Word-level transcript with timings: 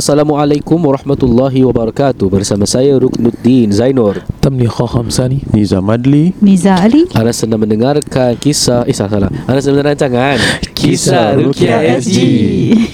Assalamualaikum 0.00 0.80
warahmatullahi 0.80 1.60
wabarakatuh. 1.60 2.24
Bersama 2.32 2.64
saya 2.64 2.96
Ruknuddin 2.96 3.68
Zainur. 3.68 4.24
Tamni 4.40 4.64
Khaham 4.64 5.12
Sani 5.12 5.44
Nizam 5.52 5.84
Adli 5.92 6.32
Niza 6.40 6.72
Ali. 6.72 7.04
Anda 7.12 7.36
sedang 7.36 7.60
mendengarkan 7.60 8.32
kisah 8.40 8.88
Eh 8.88 8.96
salah, 8.96 9.28
salah. 9.28 9.30
Anda 9.44 9.60
sedang 9.60 9.84
menerancangan 9.84 10.40
Kisah 10.72 11.36
Rukia 11.36 12.00
SG 12.00 12.16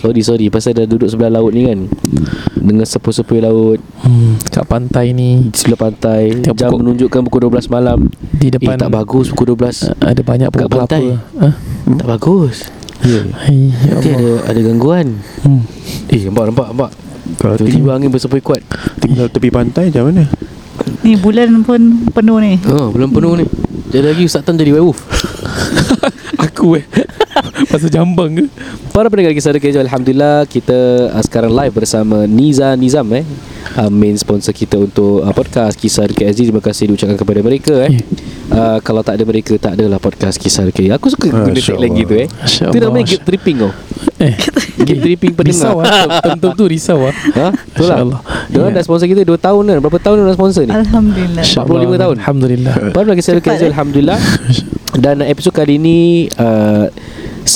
Sorry 0.02 0.22
sorry. 0.26 0.46
Pasal 0.50 0.74
dah 0.74 0.82
duduk 0.82 1.06
sebelah 1.06 1.38
laut 1.38 1.54
ni 1.54 1.70
kan? 1.70 1.86
Dengan 2.58 2.82
sepu-sepu 2.82 3.38
laut. 3.38 3.78
Hmm, 4.02 4.42
Kat 4.50 4.66
pantai 4.66 5.14
ni. 5.14 5.54
Sebelah 5.54 5.78
pantai. 5.78 6.42
Tengok 6.42 6.58
Jam 6.58 6.74
pokok. 6.74 6.80
menunjukkan 6.82 7.20
pukul 7.30 7.40
12 7.54 7.70
malam. 7.70 8.10
Di 8.34 8.50
Eh 8.50 8.58
depan 8.58 8.82
tak 8.82 8.90
bagus 8.90 9.30
pukul 9.30 9.54
12 9.54 9.94
uh, 9.94 10.10
Ada 10.10 10.22
banyak 10.26 10.48
Kat 10.50 10.58
pokok 10.58 10.70
kelapa 10.74 10.90
pantai. 10.90 11.02
Tak 11.86 12.06
bagus 12.18 12.66
Ya 13.06 13.22
Hai, 13.38 13.70
ya 13.70 13.92
Nanti 13.94 14.08
ada, 14.10 14.18
Allah. 14.18 14.40
ada 14.50 14.60
gangguan. 14.60 15.06
Hmm. 15.46 15.62
Eh 16.10 16.26
nampak 16.26 16.44
nampak 16.50 16.66
nampak. 16.74 16.90
Kalau 17.36 17.54
Tiba-tiba 17.54 17.74
tinggal, 17.78 17.94
angin 17.94 18.10
bersepoi 18.10 18.42
kuat. 18.42 18.62
Tinggal 18.98 19.26
tepi 19.30 19.50
pantai 19.50 19.90
macam 19.90 20.10
mana? 20.10 20.24
Ni 21.02 21.14
bulan 21.14 21.62
pun 21.62 21.80
penuh 22.10 22.38
ni. 22.42 22.58
Oh 22.66 22.90
belum 22.90 23.14
penuh 23.14 23.38
ni. 23.38 23.44
Jadi 23.94 24.04
lagi 24.04 24.22
Ustaz 24.26 24.42
Tan 24.42 24.58
jadi 24.58 24.74
werewolf. 24.74 24.98
Aku 26.50 26.74
eh 26.74 26.84
Pasal 27.72 27.88
jambang 27.88 28.30
ke? 28.32 28.44
Para 28.90 29.08
pendengar 29.08 29.32
kisah 29.32 29.50
Rekejah 29.50 29.80
Alhamdulillah 29.82 30.44
Kita 30.44 30.76
uh, 31.08 31.20
sekarang 31.20 31.50
live 31.50 31.72
bersama 31.72 32.24
Niza 32.24 32.74
Nizam 32.74 33.08
eh? 33.12 33.24
Uh, 33.74 33.88
Main 33.88 34.14
sponsor 34.14 34.52
kita 34.52 34.76
untuk 34.76 35.20
uh, 35.20 35.32
podcast 35.32 35.74
Kisah 35.74 36.04
RKSG 36.06 36.48
Terima 36.48 36.60
kasih 36.60 36.86
diucapkan 36.86 37.16
kepada 37.16 37.40
mereka 37.40 37.74
eh? 37.82 37.96
Uh, 38.48 38.78
Kalau 38.80 39.00
tak 39.00 39.16
ada 39.16 39.24
mereka 39.24 39.56
Tak 39.56 39.74
adalah 39.74 39.96
podcast 39.96 40.36
Kisah 40.36 40.64
RKSG 40.66 40.92
Aku 40.92 41.08
suka 41.08 41.26
guna 41.28 41.50
Masya 41.50 41.72
tagline 41.72 41.88
Allah. 41.88 42.00
gitu 42.00 42.14
eh? 42.14 42.28
Itu 42.66 42.78
namanya 42.78 43.04
guilt 43.06 43.24
tripping 43.24 43.56
tau 43.58 43.72
Eh 44.16 44.32
Guilt 44.78 45.00
tripping 45.02 45.32
pendengar. 45.32 45.60
Risau 45.66 45.76
lah 45.80 45.92
Tentu 46.22 46.48
tu 46.52 46.64
risau 46.64 47.00
lah 47.02 47.14
Ha? 47.32 47.48
Betul 47.52 47.86
lah. 47.86 48.20
Diorang 48.48 48.70
Ya. 48.70 48.76
dah 48.76 48.84
sponsor 48.84 49.06
kita 49.06 49.20
2 49.22 49.36
tahun 49.36 49.62
kan? 49.66 49.76
Berapa 49.80 49.98
tahun 49.98 50.16
dah 50.22 50.34
sponsor 50.34 50.62
ni? 50.62 50.72
Alhamdulillah. 50.72 51.42
Masya 51.42 51.60
45 51.60 51.66
Allah. 51.66 51.98
tahun. 51.98 52.14
Alhamdulillah. 52.16 52.74
Para 52.86 53.02
pendengar 53.02 53.18
kisah 53.18 53.32
Cepat, 53.34 53.42
RKSG 53.42 53.62
eh? 53.62 53.68
Alhamdulillah. 53.68 54.18
Dan 54.96 55.16
episod 55.22 55.52
kali 55.52 55.76
ini 55.76 55.98
uh, 56.32 56.86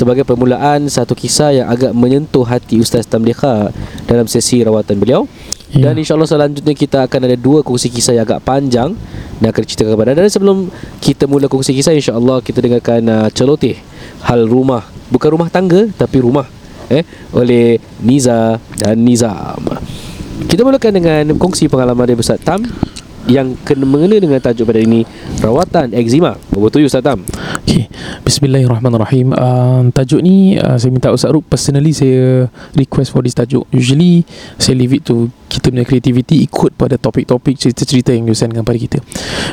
Sebagai 0.01 0.25
permulaan 0.25 0.89
Satu 0.89 1.13
kisah 1.13 1.53
yang 1.53 1.69
agak 1.69 1.93
menyentuh 1.93 2.41
hati 2.49 2.81
Ustaz 2.81 3.05
Tamliha 3.05 3.69
Dalam 4.09 4.25
sesi 4.25 4.65
rawatan 4.65 4.97
beliau. 4.97 5.29
Ya. 5.77 5.93
Dan 5.93 6.01
insyaAllah 6.01 6.25
selanjutnya 6.25 6.73
kita 6.73 7.05
akan 7.05 7.29
ada 7.29 7.37
dua 7.37 7.61
kongsi 7.61 7.93
kisah 7.93 8.17
yang 8.17 8.25
agak 8.25 8.41
panjang 8.41 8.97
Dan 9.37 9.53
akan 9.53 9.63
ceritakan 9.69 9.93
kepada 9.93 10.09
anda. 10.17 10.25
Dan 10.25 10.33
sebelum 10.33 10.73
kita 11.05 11.29
mula 11.29 11.53
kongsi 11.53 11.77
kisah 11.77 11.93
InsyaAllah 11.93 12.41
kita 12.41 12.65
dengarkan 12.65 13.05
uh, 13.05 13.29
celoteh 13.29 13.77
Hal 14.25 14.49
rumah. 14.49 14.89
Bukan 15.13 15.37
rumah 15.37 15.53
tangga 15.53 15.85
Tapi 15.93 16.17
rumah. 16.25 16.49
Eh 16.89 17.05
Oleh 17.37 17.77
Niza 18.01 18.57
dan 18.81 18.97
Nizam. 19.05 19.61
Kita 20.49 20.65
mulakan 20.65 20.97
dengan 20.97 21.25
kongsi 21.37 21.69
pengalaman 21.69 22.09
dari 22.09 22.17
Ustaz 22.17 22.41
Tam 22.41 22.65
Yang 23.31 23.63
kena 23.63 23.87
mengena 23.87 24.19
dengan 24.19 24.43
tajuk 24.43 24.67
pada 24.67 24.83
ini 24.83 25.07
Rawatan 25.39 25.95
eczema. 25.95 26.35
Over 26.51 26.69
to 26.75 26.83
you 26.83 26.91
Ustaz 26.91 27.07
Tam? 27.07 27.23
Okay 27.63 27.87
Bismillahirrahmanirrahim. 28.27 29.31
Uh, 29.31 29.87
Tajuk 29.95 30.19
ni 30.19 30.59
uh, 30.59 30.75
Saya 30.75 30.91
minta 30.91 31.15
Ustaz 31.15 31.31
Ruk 31.31 31.47
Personally 31.47 31.95
saya 31.95 32.51
Request 32.75 33.15
for 33.15 33.23
this 33.23 33.39
tajuk. 33.39 33.63
Usually 33.71 34.27
Saya 34.59 34.75
leave 34.75 34.99
it 34.99 35.07
to 35.07 35.31
Kita 35.51 35.75
punya 35.75 35.83
creativity 35.83 36.47
Ikut 36.47 36.79
pada 36.79 36.95
topik-topik 36.95 37.59
Cerita-cerita 37.59 38.15
yang 38.15 38.31
diusahakan 38.31 38.63
kepada 38.63 38.79
kita. 38.79 38.99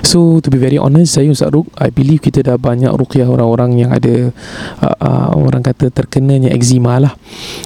So 0.06 0.38
to 0.46 0.54
be 0.54 0.62
very 0.62 0.78
honest 0.78 1.18
Saya 1.18 1.34
Ustaz 1.34 1.50
Ruk 1.50 1.66
I 1.82 1.90
believe 1.90 2.22
kita 2.22 2.46
dah 2.46 2.62
banyak 2.62 2.94
ruqyah 2.94 3.26
orang-orang 3.26 3.82
yang 3.82 3.90
ada 3.90 4.30
uh, 4.86 4.98
uh, 5.02 5.30
Orang 5.34 5.66
kata 5.66 5.90
terkenanya 5.90 6.54
eczema 6.54 7.02
lah. 7.02 7.18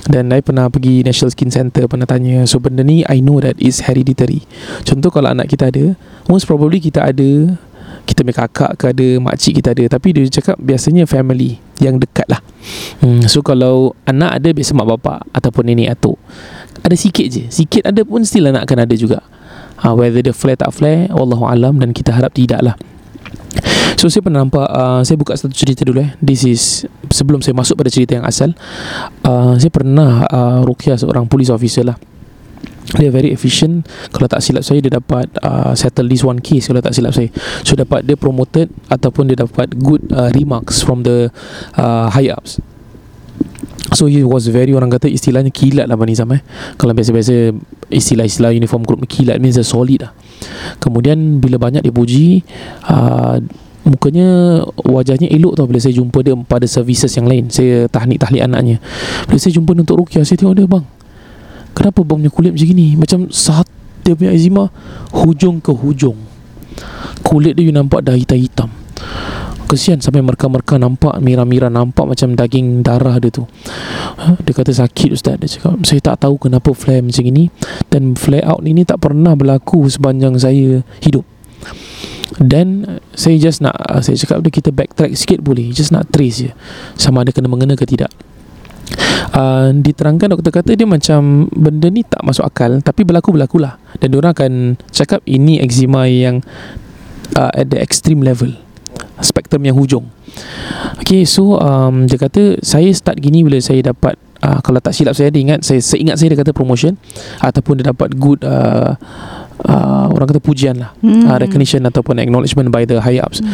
Dan 0.07 0.31
saya 0.31 0.39
pernah 0.39 0.71
pergi 0.71 1.03
National 1.03 1.35
Skin 1.35 1.51
Center 1.51 1.85
Pernah 1.91 2.07
tanya 2.07 2.47
So 2.47 2.63
benda 2.63 2.87
ni 2.87 3.03
I 3.05 3.19
know 3.19 3.43
that 3.43 3.59
is 3.59 3.83
hereditary. 3.83 4.47
Contoh 4.87 5.11
kalau 5.11 5.27
anak 5.29 5.51
kita 5.51 5.67
ada 5.67 5.99
Most 6.31 6.47
probably 6.47 6.79
kita 6.79 7.03
ada 7.03 7.59
kita 8.05 8.25
punya 8.25 8.35
kakak 8.45 8.71
ke 8.77 8.85
ada 8.91 9.07
makcik 9.21 9.61
kita 9.61 9.77
ada. 9.77 9.83
Tapi 9.97 10.07
dia 10.15 10.25
cakap 10.27 10.57
biasanya 10.57 11.05
family 11.05 11.61
yang 11.81 11.97
dekat 11.97 12.25
lah. 12.29 12.41
Hmm, 13.01 13.25
so 13.25 13.41
kalau 13.41 13.97
anak 14.05 14.37
ada 14.37 14.49
biasa 14.53 14.77
mak 14.77 14.87
bapak 14.97 15.19
ataupun 15.33 15.65
nenek 15.65 15.97
atuk 15.97 16.17
ada 16.81 16.95
sikit 16.97 17.25
je. 17.29 17.43
Sikit 17.49 17.85
ada 17.85 18.01
pun 18.01 18.25
still 18.25 18.49
anak 18.49 18.65
akan 18.65 18.85
ada 18.89 18.95
juga. 18.97 19.21
Ha, 19.81 19.97
whether 19.97 20.21
dia 20.21 20.29
flare 20.29 20.61
tak 20.61 20.77
flare 20.77 21.09
Wallahu 21.09 21.49
alam 21.49 21.81
dan 21.81 21.89
kita 21.89 22.13
harap 22.13 22.29
tidak 22.37 22.61
lah 22.61 22.77
So 23.97 24.13
saya 24.13 24.21
pernah 24.21 24.45
nampak 24.45 24.69
uh, 24.69 25.01
Saya 25.01 25.17
buka 25.17 25.33
satu 25.33 25.53
cerita 25.57 25.81
dulu 25.81 26.05
eh. 26.05 26.13
This 26.21 26.45
is 26.45 26.61
Sebelum 27.09 27.41
saya 27.41 27.57
masuk 27.57 27.81
pada 27.81 27.89
cerita 27.89 28.13
yang 28.13 28.25
asal. 28.25 28.53
Uh, 29.25 29.57
Saya 29.57 29.73
pernah 29.73 30.25
uh, 30.29 30.61
Rukiah 30.65 30.97
seorang 31.01 31.25
police 31.25 31.49
officer 31.49 31.81
lah. 31.85 31.97
Dia 32.97 33.13
very 33.13 33.29
efficient. 33.33 33.85
Kalau 34.09 34.29
tak 34.29 34.41
silap 34.41 34.61
saya 34.65 34.81
Dia 34.85 34.97
dapat 34.97 35.29
uh, 35.41 35.73
Settle 35.73 36.09
this 36.09 36.21
one 36.21 36.41
case 36.41 36.69
Kalau 36.69 36.81
tak 36.81 36.93
silap 36.93 37.13
saya. 37.13 37.29
So 37.65 37.73
dapat 37.73 38.05
dia 38.05 38.17
promoted 38.17 38.69
Ataupun 38.89 39.29
dia 39.29 39.37
dapat 39.37 39.73
Good 39.77 40.13
uh, 40.13 40.29
remarks 40.33 40.81
From 40.85 41.05
the 41.05 41.29
uh, 41.77 42.09
High 42.09 42.33
ups 42.33 42.61
So 43.89 44.05
he 44.05 44.21
was 44.21 44.45
very 44.53 44.71
Orang 44.77 44.93
kata 44.93 45.09
istilahnya 45.09 45.49
Kilat 45.49 45.89
lah 45.89 45.97
Bani 45.97 46.13
Zam 46.13 46.29
eh. 46.37 46.41
Kalau 46.77 46.93
biasa-biasa 46.93 47.49
Istilah-istilah 47.89 48.53
uniform 48.53 48.85
group 48.85 49.01
Kilat 49.09 49.41
means 49.41 49.57
dia 49.57 49.65
solid 49.65 50.05
lah. 50.05 50.11
Kemudian 50.77 51.41
Bila 51.41 51.57
banyak 51.57 51.81
dia 51.81 51.93
puji 51.93 52.45
uh, 52.85 53.41
Mukanya 53.81 54.61
Wajahnya 54.85 55.33
elok 55.33 55.57
tau 55.57 55.65
Bila 55.65 55.81
saya 55.81 55.97
jumpa 55.97 56.21
dia 56.21 56.37
Pada 56.37 56.69
services 56.69 57.09
yang 57.17 57.25
lain. 57.25 57.49
Saya 57.49 57.89
tahnik-tahlik 57.89 58.45
anaknya. 58.45 58.77
Bila 59.25 59.39
saya 59.41 59.57
jumpa 59.57 59.73
untuk 59.73 60.05
Rukiah 60.05 60.21
Saya 60.21 60.37
tengok 60.37 60.55
dia 60.55 60.69
bang 60.69 60.85
Kenapa 61.73 61.99
bang 62.05 62.17
punya 62.21 62.31
kulit 62.31 62.51
macam 62.53 62.67
ni 62.77 62.87
Macam 62.93 63.19
saat 63.33 63.65
dia 64.05 64.13
punya 64.13 64.33
eczema 64.33 64.69
Hujung 65.13 65.57
ke 65.61 65.73
hujung. 65.73 66.17
Kulit 67.25 67.57
dia 67.57 67.65
you 67.65 67.73
nampak 67.73 68.05
dah 68.05 68.13
hitam-hitam 68.17 68.81
Kesian 69.71 70.03
sampai 70.03 70.19
mereka-mereka 70.19 70.75
nampak 70.75 71.23
Mira-mira 71.23 71.71
nampak 71.71 72.03
macam 72.03 72.35
daging 72.35 72.83
darah 72.83 73.15
dia 73.23 73.31
tu. 73.31 73.47
Ha, 74.19 74.35
Dia 74.43 74.51
kata 74.51 74.75
sakit 74.75 75.15
ustaz. 75.15 75.39
Dia 75.39 75.47
cakap 75.47 75.79
saya 75.87 76.03
tak 76.03 76.27
tahu 76.27 76.35
kenapa 76.35 76.75
flare 76.75 76.99
macam 76.99 77.23
ini 77.23 77.47
Dan 77.87 78.19
flare 78.19 78.43
out 78.43 78.67
ini 78.67 78.83
tak 78.83 78.99
pernah 78.99 79.31
berlaku 79.31 79.87
Sepanjang 79.87 80.35
saya 80.35 80.83
hidup. 80.99 81.23
Dan 82.35 82.99
saya 83.15 83.39
just 83.39 83.63
nak 83.63 83.79
Saya 84.03 84.19
cakap 84.19 84.43
dia 84.43 84.51
kita 84.51 84.75
backtrack 84.75 85.15
sikit 85.15 85.39
boleh 85.39 85.71
Just 85.71 85.95
nak 85.95 86.11
trace 86.11 86.47
je 86.47 86.51
Sama 86.99 87.23
ada 87.23 87.31
kena 87.31 87.47
mengena 87.47 87.79
ke 87.79 87.87
tidak. 87.87 88.11
Uh, 89.31 89.71
diterangkan 89.71 90.35
doktor 90.35 90.51
kata 90.51 90.75
dia 90.75 90.83
macam 90.83 91.47
benda 91.55 91.87
ni 91.87 92.03
tak 92.03 92.19
masuk 92.27 92.43
akal 92.43 92.83
tapi 92.83 93.07
berlaku-berlaku 93.07 93.63
lah 93.63 93.79
dan 93.95 94.11
diorang 94.11 94.35
akan 94.35 94.75
cakap 94.91 95.23
ini 95.23 95.63
eczema 95.63 96.03
yang 96.11 96.43
uh, 97.39 97.47
at 97.55 97.71
the 97.71 97.79
extreme 97.79 98.19
level 98.19 98.51
spektrum 99.21 99.61
yang 99.63 99.77
hujung. 99.77 100.05
Okay 101.01 101.23
so 101.27 101.59
um, 101.59 102.07
dia 102.07 102.17
kata 102.17 102.59
saya 102.63 102.89
start 102.95 103.19
gini 103.19 103.43
bila 103.43 103.59
saya 103.59 103.83
dapat 103.83 104.15
uh, 104.43 104.59
kalau 104.63 104.79
tak 104.79 104.95
silap 104.95 105.13
saya 105.13 105.29
dia 105.29 105.41
ingat 105.43 105.61
saya 105.61 105.79
seingat 105.79 106.17
saya 106.17 106.33
dia 106.33 106.39
kata 106.39 106.51
promotion 106.55 106.95
ataupun 107.39 107.81
dia 107.81 107.91
dapat 107.91 108.15
good 108.15 108.41
uh, 108.47 108.95
uh, 109.67 110.05
orang 110.11 110.27
kata 110.29 110.41
pujian 110.41 110.79
lah 110.79 110.91
Hmm. 111.01 111.25
uh, 111.27 111.37
recognition 111.41 111.81
ataupun 111.83 112.21
acknowledgement 112.21 112.69
by 112.69 112.85
the 112.85 113.01
high 113.01 113.17
ups. 113.17 113.41
Hmm. 113.41 113.49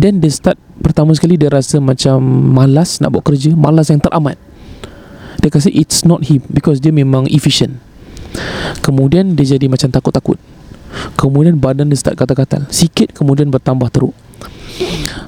then 0.00 0.22
dia 0.22 0.30
start 0.30 0.58
pertama 0.80 1.14
sekali 1.14 1.34
dia 1.36 1.50
rasa 1.50 1.78
macam 1.82 2.20
malas 2.54 3.02
nak 3.02 3.14
buat 3.14 3.24
kerja 3.26 3.54
malas 3.54 3.90
yang 3.90 4.02
teramat. 4.02 4.38
Dia 5.42 5.50
kata 5.52 5.68
it's 5.74 6.08
not 6.08 6.24
him 6.24 6.40
because 6.48 6.80
dia 6.80 6.94
memang 6.94 7.28
efficient. 7.28 7.76
Kemudian 8.80 9.36
dia 9.36 9.58
jadi 9.58 9.68
macam 9.68 9.92
takut-takut. 9.92 10.40
Kemudian 11.20 11.58
badan 11.58 11.90
dia 11.90 11.98
start 11.98 12.16
gatal-gatal. 12.16 12.64
Sikit 12.70 13.12
kemudian 13.12 13.50
bertambah 13.50 13.90
teruk 13.92 14.14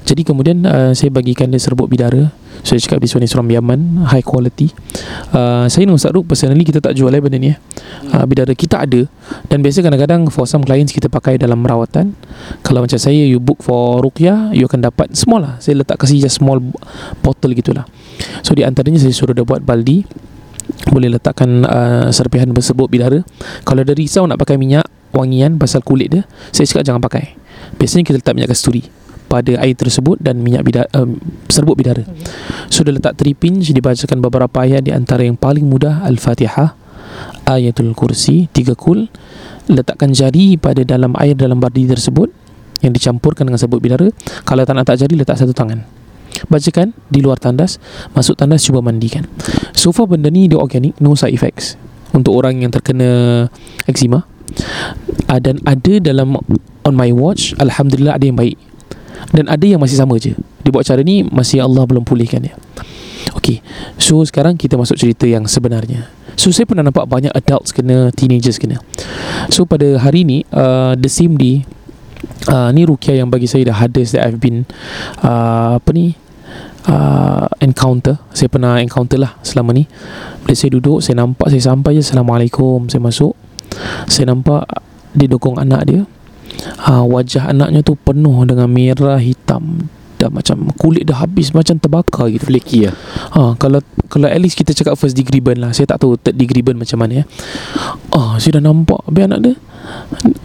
jadi 0.06 0.22
kemudian 0.22 0.62
uh, 0.66 0.92
saya 0.94 1.10
bagikan 1.10 1.50
dia 1.50 1.58
serbuk 1.58 1.90
bidara. 1.90 2.30
So 2.64 2.74
saya 2.74 2.82
cakap 2.82 2.98
this 3.04 3.14
one 3.14 3.22
is 3.22 3.30
from 3.30 3.46
Yaman 3.46 4.06
High 4.10 4.24
quality. 4.24 4.74
Uh, 5.30 5.70
Saya 5.70 5.86
dengan 5.86 6.00
Ustaz 6.00 6.10
Ruk 6.10 6.26
Personally 6.26 6.66
kita 6.66 6.82
tak 6.82 6.98
jual 6.98 7.12
eh 7.14 7.22
benda 7.22 7.38
ni 7.38 7.54
eh. 7.54 7.58
Uh, 8.10 8.26
Bidara 8.26 8.50
kita 8.58 8.82
ada. 8.82 9.06
Dan 9.46 9.62
biasa 9.62 9.86
kadang-kadang 9.86 10.26
For 10.32 10.50
some 10.50 10.66
clients 10.66 10.90
kita 10.90 11.06
pakai 11.06 11.38
dalam 11.38 11.62
rawatan 11.62 12.16
Kalau 12.66 12.82
macam 12.82 12.98
saya 12.98 13.22
You 13.22 13.38
book 13.38 13.62
for 13.62 14.02
Ruqyah 14.02 14.56
You 14.56 14.66
akan 14.66 14.82
dapat 14.82 15.14
Small 15.14 15.46
lah. 15.46 15.54
Saya 15.62 15.78
letak 15.84 16.00
kasih 16.00 16.18
just 16.18 16.42
small 16.42 16.58
Bottle 17.22 17.54
gitulah. 17.54 17.86
So 18.42 18.56
di 18.56 18.66
antaranya 18.66 18.98
saya 18.98 19.12
suruh 19.14 19.36
dia 19.36 19.46
buat 19.46 19.62
baldi. 19.62 20.02
Boleh 20.90 21.12
letakkan 21.12 21.62
uh, 21.62 22.08
serpihan 22.10 22.50
bersebut 22.50 22.90
bidara. 22.90 23.22
Kalau 23.62 23.84
ada 23.84 23.94
risau 23.94 24.26
nak 24.26 24.42
pakai 24.42 24.58
minyak 24.58 24.88
wangian 25.14 25.54
pasal 25.60 25.86
kulit 25.86 26.10
dia 26.10 26.22
saya 26.50 26.66
cakap 26.66 26.82
jangan 26.82 27.02
pakai. 27.04 27.38
Biasanya 27.78 28.02
kita 28.02 28.18
letak 28.18 28.34
minyak 28.34 28.50
kasturi 28.50 29.05
pada 29.26 29.58
air 29.58 29.74
tersebut 29.74 30.18
dan 30.22 30.40
minyak 30.40 30.62
bidara, 30.62 30.88
um, 30.94 31.18
serbuk 31.50 31.78
bidara. 31.78 32.06
So 32.70 32.86
dia 32.86 32.94
letak 32.94 33.18
3 33.18 33.34
pinch 33.34 33.70
dibacakan 33.74 34.22
beberapa 34.22 34.56
ayat 34.62 34.86
di 34.86 34.94
antara 34.94 35.26
yang 35.26 35.38
paling 35.38 35.66
mudah 35.66 36.06
Al-Fatihah 36.06 36.86
Ayatul 37.46 37.94
Kursi 37.94 38.50
tiga 38.50 38.74
kul. 38.74 39.06
Letakkan 39.66 40.14
jari 40.14 40.54
pada 40.58 40.86
dalam 40.86 41.14
air 41.18 41.34
dalam 41.34 41.58
bardi 41.58 41.90
tersebut 41.90 42.30
yang 42.82 42.94
dicampurkan 42.94 43.46
dengan 43.46 43.58
serbuk 43.58 43.82
bidara. 43.82 44.10
Kalau 44.46 44.62
tak 44.62 44.74
nak 44.78 44.86
tak 44.86 45.02
jari 45.02 45.14
letak 45.18 45.38
satu 45.38 45.50
tangan. 45.50 45.82
Bacakan 46.46 46.94
di 47.10 47.18
luar 47.22 47.38
tandas. 47.38 47.82
Masuk 48.14 48.38
tandas 48.38 48.62
cuba 48.62 48.82
mandikan. 48.82 49.26
So 49.74 49.90
far 49.90 50.06
benda 50.06 50.30
ni 50.30 50.46
dia 50.46 50.58
organic 50.58 50.94
no 51.02 51.18
side 51.18 51.34
effects. 51.34 51.74
Untuk 52.14 52.34
orang 52.34 52.62
yang 52.62 52.70
terkena 52.70 53.46
eczema. 53.90 54.26
Uh, 55.26 55.40
dan 55.42 55.58
ada 55.66 55.98
dalam 55.98 56.38
on 56.86 56.94
my 56.94 57.10
watch 57.10 57.52
alhamdulillah 57.58 58.14
ada 58.14 58.24
yang 58.30 58.38
baik 58.38 58.54
dan 59.32 59.50
ada 59.50 59.64
yang 59.66 59.80
masih 59.82 59.98
sama 59.98 60.18
je. 60.18 60.34
Dia 60.62 60.70
buat 60.70 60.86
cara 60.86 61.02
ni 61.02 61.26
masih 61.26 61.62
Allah 61.62 61.82
belum 61.86 62.02
pulihkan 62.02 62.42
dia. 62.42 62.54
Okay 63.34 63.58
So 63.98 64.22
sekarang 64.22 64.54
kita 64.54 64.78
masuk 64.78 64.94
cerita 64.98 65.26
yang 65.26 65.46
sebenarnya. 65.50 66.06
So 66.38 66.52
saya 66.52 66.68
pernah 66.68 66.86
nampak 66.86 67.08
banyak 67.08 67.32
adults 67.32 67.72
kena 67.72 68.12
Teenagers 68.14 68.60
kena. 68.60 68.78
So 69.50 69.64
pada 69.64 69.98
hari 69.98 70.22
ni 70.22 70.42
uh, 70.52 70.94
The 70.94 71.10
same 71.10 71.40
day 71.40 71.64
uh, 72.50 72.70
Ni 72.70 72.84
Rukia 72.84 73.16
yang 73.16 73.32
bagi 73.32 73.48
saya 73.48 73.66
The 73.66 73.74
hardest 73.74 74.14
that 74.14 74.26
I've 74.26 74.38
been 74.38 74.68
uh, 75.24 75.80
Apa 75.80 75.90
ni 75.96 76.14
uh, 76.86 77.48
encounter. 77.58 78.20
Saya 78.36 78.52
pernah 78.52 78.78
encounter 78.78 79.18
lah 79.18 79.34
selama 79.42 79.74
ni. 79.74 79.88
Bila 80.44 80.54
saya 80.54 80.70
duduk 80.76 81.02
saya 81.02 81.24
nampak 81.24 81.50
saya 81.50 81.62
sampai 81.72 81.98
je 81.98 82.02
Assalamualaikum. 82.04 82.86
Saya 82.92 83.02
masuk 83.02 83.34
saya 84.08 84.32
nampak 84.32 84.64
dia 85.16 85.28
dokong 85.28 85.60
anak 85.60 85.82
dia 85.88 86.00
uh, 86.86 87.04
wajah 87.04 87.50
anaknya 87.50 87.80
tu 87.84 87.94
penuh 87.96 88.44
dengan 88.46 88.68
merah 88.70 89.20
hitam 89.20 89.88
dah 90.16 90.32
macam 90.32 90.72
kulit 90.80 91.04
dah 91.04 91.20
habis 91.20 91.52
macam 91.52 91.76
terbakar 91.76 92.32
gitu 92.32 92.48
Flaky 92.48 92.88
lah 92.88 92.96
Ha, 93.36 93.52
kalau 93.60 93.84
kalau 94.08 94.32
at 94.32 94.40
least 94.40 94.56
kita 94.56 94.72
cakap 94.72 94.96
first 94.96 95.12
degree 95.12 95.44
burn 95.44 95.60
lah. 95.60 95.76
Saya 95.76 95.92
tak 95.92 96.00
tahu 96.00 96.16
third 96.16 96.40
degree 96.40 96.64
burn 96.64 96.78
macam 96.80 96.96
mana 97.04 97.20
ya. 97.20 97.24
Ah, 98.14 98.40
saya 98.40 98.56
dah 98.58 98.70
nampak 98.70 99.02
habis 99.04 99.22
anak 99.28 99.40
dia. 99.44 99.54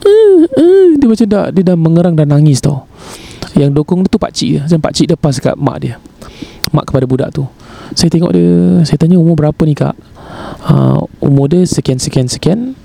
Uh, 0.04 0.44
uh, 0.44 0.88
dia 1.00 1.08
macam 1.08 1.28
dah 1.30 1.44
dia 1.56 1.64
dah 1.72 1.78
mengerang 1.80 2.20
dan 2.20 2.36
nangis 2.36 2.60
tau. 2.60 2.84
Yang 3.56 3.80
dokong 3.80 4.04
tu 4.12 4.20
pak 4.20 4.36
cik 4.36 4.50
dia. 4.50 4.62
Macam 4.68 4.80
pak 4.82 4.94
cik 4.98 5.06
dia 5.14 5.18
pas 5.18 5.36
kat 5.38 5.56
mak 5.56 5.78
dia. 5.80 5.96
Mak 6.76 6.84
kepada 6.90 7.06
budak 7.08 7.30
tu. 7.32 7.48
Saya 7.96 8.12
tengok 8.12 8.32
dia, 8.36 8.84
saya 8.88 8.98
tanya 9.00 9.20
umur 9.20 9.36
berapa 9.40 9.62
ni 9.64 9.76
kak? 9.76 9.96
Uh, 10.68 11.04
umur 11.24 11.48
dia 11.48 11.64
sekian 11.64 11.96
sekian 11.96 12.28
sekian. 12.28 12.76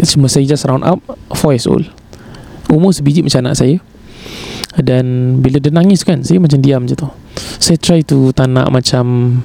Cuma 0.00 0.32
saya 0.32 0.48
just 0.48 0.64
round 0.64 0.84
up 0.84 1.00
4 1.32 1.56
years 1.56 1.68
old. 1.68 1.84
Umur 2.70 2.90
sebiji 2.90 3.22
macam 3.22 3.46
anak 3.46 3.56
saya. 3.58 3.76
Dan 4.76 5.38
bila 5.40 5.56
dia 5.56 5.72
nangis 5.72 6.04
kan 6.04 6.20
Saya 6.20 6.36
macam 6.36 6.60
diam 6.60 6.84
je 6.84 6.92
tu. 6.92 7.08
Saya 7.56 7.80
try 7.80 8.04
to 8.04 8.32
Tak 8.36 8.52
nak 8.52 8.68
macam 8.68 9.38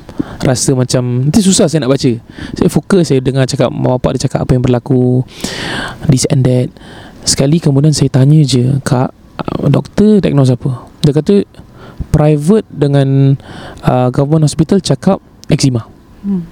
Rasa 0.44 0.76
macam 0.76 1.28
Nanti 1.28 1.40
susah 1.40 1.72
saya 1.72 1.88
nak 1.88 1.96
baca. 1.96 2.12
Saya 2.56 2.68
fokus 2.68 3.08
Saya 3.08 3.24
dengar 3.24 3.48
cakap 3.48 3.72
Mak 3.72 4.00
bapak 4.00 4.20
dia 4.20 4.28
cakap 4.28 4.44
Apa 4.44 4.52
yang 4.60 4.64
berlaku 4.64 5.24
This 6.12 6.28
and 6.28 6.44
that. 6.44 6.68
Sekali 7.24 7.64
kemudian 7.64 7.96
saya 7.96 8.12
tanya 8.12 8.44
je 8.44 8.82
Kak 8.84 9.16
uh, 9.40 9.72
Doktor 9.72 10.20
diagnose 10.20 10.52
apa? 10.52 10.84
Dia 11.06 11.16
kata 11.16 11.48
Private 12.12 12.68
dengan 12.68 13.40
uh, 13.88 14.12
Government 14.12 14.44
hospital 14.44 14.84
Cakap 14.84 15.24
Eczema. 15.48 15.88
Hmm. 16.22 16.46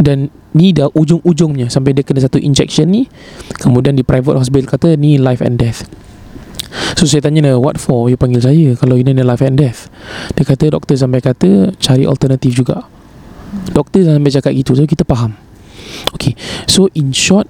dan 0.00 0.32
ni 0.56 0.72
dah 0.72 0.88
ujung-ujungnya. 0.88 1.68
Sampai 1.68 1.92
dia 1.92 2.00
kena 2.00 2.24
satu 2.24 2.40
injection 2.40 2.88
ni 2.88 3.12
Kemudian 3.60 3.92
di 3.92 4.00
private 4.00 4.40
hospital 4.40 4.64
kata 4.72 4.96
Ni 4.96 5.20
life 5.20 5.44
and 5.44 5.60
death 5.60 5.84
So 6.96 7.04
saya 7.04 7.24
tanya 7.24 7.44
dia 7.44 7.56
What 7.60 7.76
for? 7.76 8.08
You 8.08 8.16
panggil 8.16 8.40
saya? 8.40 8.72
Kalau 8.76 8.96
ini 8.96 9.12
ni 9.12 9.22
life 9.22 9.44
and 9.44 9.60
death. 9.60 9.92
Dia 10.36 10.44
kata 10.44 10.72
doktor 10.72 10.96
sampai 10.96 11.20
kata 11.20 11.76
Cari 11.76 12.08
alternatif 12.08 12.56
juga. 12.56 12.88
Doktor 13.72 14.08
sampai 14.08 14.32
cakap 14.32 14.52
gitu 14.56 14.72
So 14.72 14.84
kita 14.88 15.04
faham. 15.04 15.36
Okay 16.16 16.32
So 16.64 16.88
in 16.96 17.12
short 17.12 17.44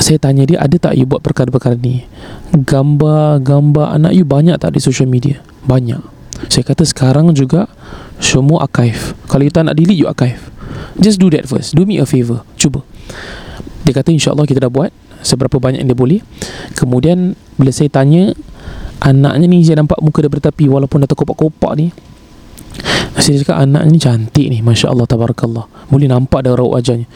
Saya 0.00 0.16
tanya 0.16 0.48
dia 0.48 0.58
Ada 0.64 0.90
tak 0.90 0.94
you 0.96 1.04
buat 1.04 1.20
perkara-perkara 1.20 1.76
ni? 1.76 2.08
Gambar-gambar 2.56 3.92
anak 4.00 4.16
you 4.16 4.24
Banyak 4.24 4.56
tak 4.56 4.72
di 4.72 4.80
social 4.80 5.08
media? 5.08 5.44
Banyak. 5.68 6.00
Saya 6.48 6.64
kata 6.64 6.88
sekarang 6.88 7.36
juga 7.36 7.68
Semua 8.16 8.64
archive. 8.64 9.12
Kalau 9.28 9.44
you 9.44 9.52
tak 9.52 9.68
nak 9.68 9.76
delete 9.76 10.00
You 10.00 10.08
archive. 10.08 10.40
Just 10.96 11.20
do 11.20 11.28
that 11.32 11.48
first. 11.48 11.76
Do 11.76 11.84
me 11.84 12.00
a 12.00 12.06
favour 12.08 12.44
Cuba. 12.56 12.80
Dia 13.82 13.92
kata 13.92 14.14
insyaAllah 14.14 14.46
kita 14.46 14.62
dah 14.62 14.72
buat 14.72 14.94
Seberapa 15.22 15.62
banyak 15.62 15.86
yang 15.86 15.90
dia 15.90 15.98
boleh. 15.98 16.20
Kemudian 16.74 17.38
Bila 17.56 17.70
saya 17.70 17.88
tanya 17.88 18.34
Anaknya 19.02 19.50
ni 19.50 19.66
saya 19.66 19.82
nampak 19.82 19.98
muka 19.98 20.22
dia 20.22 20.30
bertapi 20.30 20.70
Walaupun 20.70 21.02
dah 21.02 21.10
terkopak-kopak 21.10 21.72
ni. 21.74 21.90
Saya 23.18 23.42
cakap 23.42 23.56
anaknya 23.58 23.90
ni 23.90 23.98
cantik 23.98 24.46
ni 24.46 24.58
Masya 24.62 24.94
Allah 24.94 25.10
Tabarakallah. 25.10 25.66
Boleh 25.90 26.06
nampak 26.06 26.46
dah 26.46 26.54
raut 26.54 26.78
wajahnya. 26.78 27.10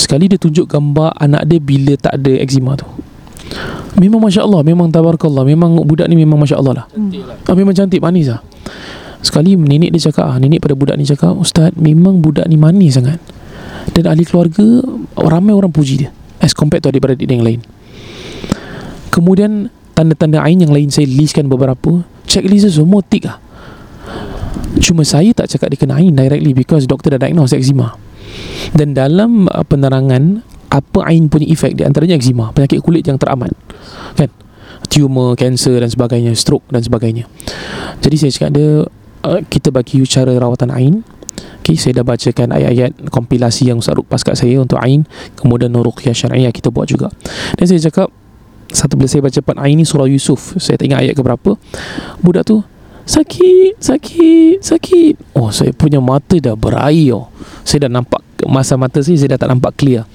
Sekali 0.00 0.32
dia 0.32 0.40
tunjuk 0.40 0.64
gambar 0.64 1.12
Anak 1.20 1.44
dia 1.44 1.60
bila 1.60 1.92
tak 2.00 2.20
ada 2.20 2.32
eczema 2.40 2.72
tu. 2.76 2.88
Memang 4.00 4.22
Masya 4.22 4.46
Allah 4.46 4.62
Memang 4.62 4.88
Tabarakallah 4.94 5.42
Memang 5.42 5.82
budak 5.82 6.06
ni 6.06 6.14
memang 6.14 6.38
Masya 6.38 6.62
Allah 6.62 6.84
lah 6.84 6.86
ah, 7.50 7.56
Memang 7.58 7.74
cantik 7.74 7.98
manis 7.98 8.30
lah. 8.30 8.40
Sekali 9.20 9.58
nenek 9.58 9.90
dia 9.90 10.08
cakap 10.08 10.30
ah, 10.30 10.36
Nenek 10.38 10.62
pada 10.62 10.78
budak 10.78 10.96
ni 10.96 11.04
cakap 11.04 11.34
Ustaz 11.34 11.74
memang 11.76 12.22
budak 12.22 12.46
ni 12.46 12.56
manis 12.56 12.96
sangat. 12.96 13.20
Dan 13.92 14.08
ahli 14.08 14.24
keluarga 14.24 14.64
Ramai 15.18 15.52
orang 15.52 15.74
puji 15.74 16.06
dia 16.06 16.10
As 16.40 16.56
compared 16.56 16.82
to 16.82 16.88
adik-beradik 16.88 17.28
yang 17.28 17.44
lain. 17.44 17.60
Kemudian 19.12 19.68
Tanda-tanda 20.00 20.40
ain 20.40 20.56
yang 20.56 20.72
lain 20.72 20.88
Saya 20.88 21.04
listkan 21.04 21.44
beberapa. 21.44 22.00
Checklist 22.24 22.72
semua 22.72 23.04
tick 23.04 23.28
lah 23.28 23.36
Cuma 24.80 25.04
saya 25.04 25.28
tak 25.36 25.52
cakap 25.52 25.76
dia 25.76 25.78
kena 25.84 26.00
ain 26.00 26.16
directly 26.16 26.56
Because 26.56 26.88
doktor 26.88 27.12
dah 27.12 27.20
diagnose 27.20 27.52
eczema. 27.52 28.00
Dan 28.72 28.96
dalam 28.96 29.44
uh, 29.44 29.60
penerangan 29.60 30.40
Apa 30.72 31.04
ain 31.04 31.28
punya 31.28 31.52
efek 31.52 31.76
Di 31.76 31.84
antaranya 31.84 32.16
eczema 32.16 32.48
Penyakit 32.56 32.80
kulit 32.80 33.04
yang 33.04 33.20
teramat. 33.20 33.52
Kan? 34.16 34.32
Tumor, 34.88 35.36
kanser 35.36 35.84
dan 35.84 35.92
sebagainya 35.92 36.32
Stroke 36.32 36.64
dan 36.72 36.80
sebagainya. 36.80 37.28
Jadi 38.00 38.16
saya 38.16 38.30
cakap 38.32 38.50
dia 38.56 38.88
uh, 39.28 39.40
Kita 39.44 39.68
bagi 39.68 40.00
you 40.00 40.08
cara 40.08 40.32
rawatan 40.32 40.72
ain 40.72 41.04
Okay, 41.60 41.76
saya 41.76 42.00
dah 42.00 42.04
bacakan 42.08 42.56
ayat-ayat 42.56 43.12
kompilasi 43.12 43.68
yang 43.68 43.78
Ustaz 43.78 43.96
Ruk 43.96 44.08
pas 44.08 44.20
kat 44.24 44.34
saya 44.34 44.56
untuk 44.58 44.80
Ain 44.80 45.04
Kemudian 45.36 45.70
Nuruqiyah 45.70 46.16
Syariah 46.16 46.52
kita 46.52 46.72
buat 46.72 46.88
juga 46.88 47.12
Dan 47.60 47.68
saya 47.68 47.80
cakap 47.84 48.08
Satu 48.72 48.96
bila 48.96 49.08
saya 49.08 49.20
baca 49.20 49.40
part 49.44 49.58
Ain 49.60 49.76
ni 49.76 49.84
surah 49.84 50.08
Yusuf 50.08 50.56
Saya 50.56 50.80
tak 50.80 50.88
ingat 50.88 51.04
ayat 51.04 51.14
ke 51.14 51.22
berapa 51.22 51.60
Budak 52.24 52.48
tu 52.48 52.64
Sakit, 53.04 53.80
sakit, 53.80 54.62
sakit 54.62 55.14
Oh 55.34 55.50
saya 55.50 55.74
punya 55.74 55.98
mata 55.98 56.38
dah 56.38 56.54
berair 56.54 57.16
oh. 57.16 57.28
Saya 57.66 57.88
dah 57.88 58.00
nampak 58.00 58.22
Masa 58.46 58.78
mata 58.80 59.02
saya 59.04 59.18
Saya 59.18 59.36
dah 59.36 59.40
tak 59.44 59.50
nampak 59.52 59.76
clear 59.76 60.06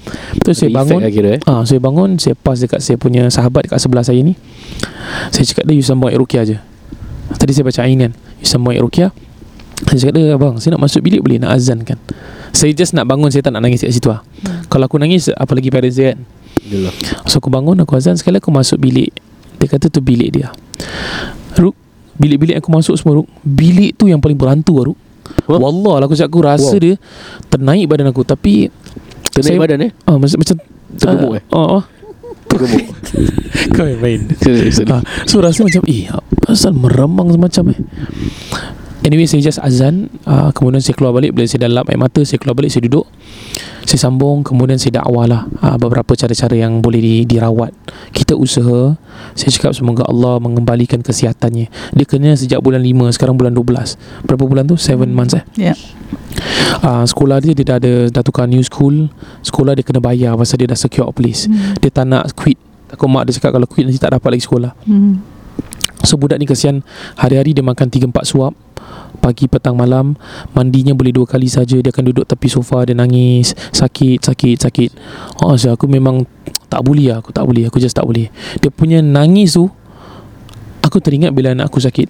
Terus 0.42 0.62
saya 0.62 0.70
bangun 0.72 1.00
lah 1.02 1.12
kira 1.12 1.28
eh 1.38 1.40
Ah, 1.46 1.62
saya 1.66 1.78
bangun, 1.82 2.18
saya 2.22 2.34
pas 2.38 2.58
dekat 2.58 2.80
saya 2.82 2.96
punya 2.98 3.26
sahabat 3.30 3.66
dekat 3.66 3.78
sebelah 3.80 4.04
saya 4.04 4.20
ni. 4.22 4.34
Saya 5.30 5.44
cakap 5.46 5.64
dia 5.66 5.74
you 5.78 5.84
sambung 5.84 6.10
ruqyah 6.12 6.44
je. 6.46 6.56
Tadi 7.34 7.50
saya 7.54 7.64
baca 7.66 7.80
ain 7.86 7.98
kan. 7.98 8.12
You 8.42 8.46
sambung 8.46 8.74
ruqyah. 8.78 9.10
Saya 9.78 9.98
cakap 10.00 10.14
dia 10.14 10.32
abang, 10.32 10.56
saya 10.56 10.72
nak 10.72 10.82
masuk 10.82 11.04
bilik 11.04 11.20
boleh 11.20 11.36
nak 11.36 11.52
azan 11.52 11.84
kan. 11.84 12.00
Saya 12.50 12.72
just 12.72 12.96
nak 12.96 13.04
bangun, 13.04 13.28
saya 13.28 13.44
tak 13.44 13.52
nak 13.52 13.60
nangis 13.60 13.84
kat 13.84 13.92
situ 13.92 14.08
lah. 14.08 14.24
Kalau 14.66 14.88
aku 14.88 14.96
nangis, 14.96 15.28
apa 15.28 15.52
lagi 15.52 15.68
parents 15.68 15.94
dia 15.94 16.16
kan. 16.16 16.18
Yalah. 16.64 16.94
So 17.24 17.38
aku 17.38 17.52
bangun, 17.52 17.76
aku 17.76 17.92
azan, 17.92 18.16
sekali 18.16 18.40
aku 18.40 18.48
masuk 18.48 18.80
bilik. 18.80 19.12
Dia 19.56 19.68
kata 19.68 19.92
tu 19.92 20.00
bilik 20.00 20.32
dia. 20.32 20.48
Ruk, 21.54 21.76
bilik-bilik 22.16 22.56
aku 22.56 22.68
masuk 22.68 22.96
semua 22.96 23.20
Ruk, 23.20 23.28
bilik 23.42 23.92
tu 23.92 24.08
yang 24.08 24.16
paling 24.16 24.36
berantu 24.36 24.80
lah 24.80 24.84
Ruk. 24.88 24.98
Huh? 25.44 25.58
Wallah 25.58 26.00
lah 26.00 26.04
aku 26.06 26.14
cakap 26.14 26.30
aku 26.30 26.40
rasa 26.40 26.72
Wow. 26.72 26.80
dia 26.80 26.94
ternaik 27.48 27.86
badan 27.86 28.08
aku 28.08 28.22
tapi 28.22 28.70
Ternaik 29.28 29.52
Saya- 29.52 29.60
badan 29.60 29.78
eh 29.82 29.90
ah, 30.06 30.16
macam 30.16 30.38
macam 30.38 30.56
Tergemuk 30.96 31.32
eh 31.34 31.42
Oh, 31.50 31.66
oh. 31.78 31.82
Tergemuk 32.46 32.86
Kau 33.74 33.84
yang 33.84 33.98
main 33.98 34.20
Sorry, 34.38 34.70
sorry. 34.70 34.86
ha, 34.86 35.02
So 35.26 35.42
rasa 35.42 35.66
macam 35.66 35.82
Eh 35.84 36.06
asal 36.46 36.72
meremang 36.72 37.34
semacam 37.34 37.74
eh 37.74 37.78
Anyway 39.04 39.28
saya 39.28 39.44
just 39.44 39.60
azan. 39.60 40.08
Uh, 40.24 40.48
Kemudian 40.56 40.80
saya 40.80 40.96
keluar 40.96 41.12
balik. 41.12 41.36
Bila 41.36 41.44
saya 41.44 41.68
dah 41.68 41.70
lap 41.82 41.92
air 41.92 42.00
mata 42.00 42.24
Saya 42.24 42.40
keluar 42.40 42.56
balik 42.56 42.72
Saya 42.72 42.88
duduk. 42.88 43.04
Saya 43.86 44.08
sambung 44.08 44.40
Kemudian 44.40 44.80
saya 44.80 45.02
dakwah 45.02 45.28
lah. 45.28 45.42
Uh, 45.60 45.76
Beberapa 45.76 46.16
cara-cara 46.16 46.56
yang 46.56 46.80
boleh 46.80 46.98
di, 46.98 47.14
dirawat. 47.28 47.76
Kita 48.16 48.34
usaha. 48.34 48.96
Saya 49.36 49.50
cakap 49.52 49.76
semoga 49.76 50.08
Allah 50.08 50.40
Mengembalikan 50.40 51.04
kesihatannya 51.04 51.68
Dia 51.68 52.04
kena 52.08 52.34
sejak 52.34 52.60
bulan 52.64 52.80
5 52.80 53.14
Sekarang 53.16 53.36
bulan 53.36 53.52
12 53.52 54.24
Berapa 54.24 54.44
bulan 54.48 54.64
tu? 54.64 54.76
7 54.80 55.06
months 55.12 55.36
eh? 55.36 55.44
Ya. 55.60 55.74
uh, 56.80 57.04
Sekolah 57.04 57.40
dia 57.40 57.52
Dia 57.52 57.64
dah 57.64 57.76
ada 57.78 57.92
Dah 58.10 58.22
tukar 58.24 58.48
new 58.48 58.64
school. 58.64 59.12
Sekolah 59.44 59.76
dia 59.76 59.84
kena 59.84 60.00
bayar 60.00 60.34
Pasal 60.40 60.64
dia 60.64 60.68
dah 60.72 60.78
secure 60.78 61.08
place. 61.12 61.46
Hmm. 61.46 61.76
Dia 61.78 61.90
tak 61.92 62.08
nak 62.08 62.32
quit. 62.32 62.56
Takut 62.86 63.06
mak 63.10 63.28
dia 63.28 63.36
cakap 63.38 63.54
Kalau 63.60 63.66
quit 63.68 63.84
nanti 63.86 64.00
tak 64.00 64.14
dapat 64.16 64.34
lagi 64.34 64.44
sekolah. 64.46 64.72
Hmm. 64.88 65.35
So 66.06 66.14
budak 66.14 66.38
ni 66.38 66.46
kesian. 66.46 66.86
Hari-hari 67.18 67.52
dia 67.52 67.66
makan 67.66 67.90
3-4 67.90 68.14
suap. 68.22 68.54
Pagi, 69.18 69.50
petang, 69.50 69.74
malam. 69.74 70.14
Mandinya 70.54 70.94
boleh 70.94 71.10
dua 71.10 71.26
kali 71.26 71.50
saja. 71.50 71.74
Dia 71.82 71.90
akan 71.90 72.14
duduk 72.14 72.24
tepi 72.30 72.46
sofa 72.46 72.86
Dia 72.86 72.94
nangis. 72.94 73.58
Sakit, 73.74 74.22
sakit, 74.22 74.56
sakit. 74.62 74.90
Oh 75.42 75.58
saya 75.58 75.74
aku 75.74 75.90
memang 75.90 76.22
Tak 76.70 76.86
boleh 76.86 77.10
lah. 77.10 77.18
Aku 77.18 77.34
tak 77.34 77.42
boleh. 77.42 77.66
Aku 77.66 77.82
just 77.82 77.98
tak 77.98 78.06
boleh. 78.06 78.30
Dia 78.62 78.70
punya 78.70 79.02
nangis 79.02 79.58
tu 79.58 79.66
Aku 80.86 81.02
teringat 81.02 81.34
bila 81.34 81.50
anak 81.50 81.66
aku 81.66 81.82
sakit. 81.82 82.06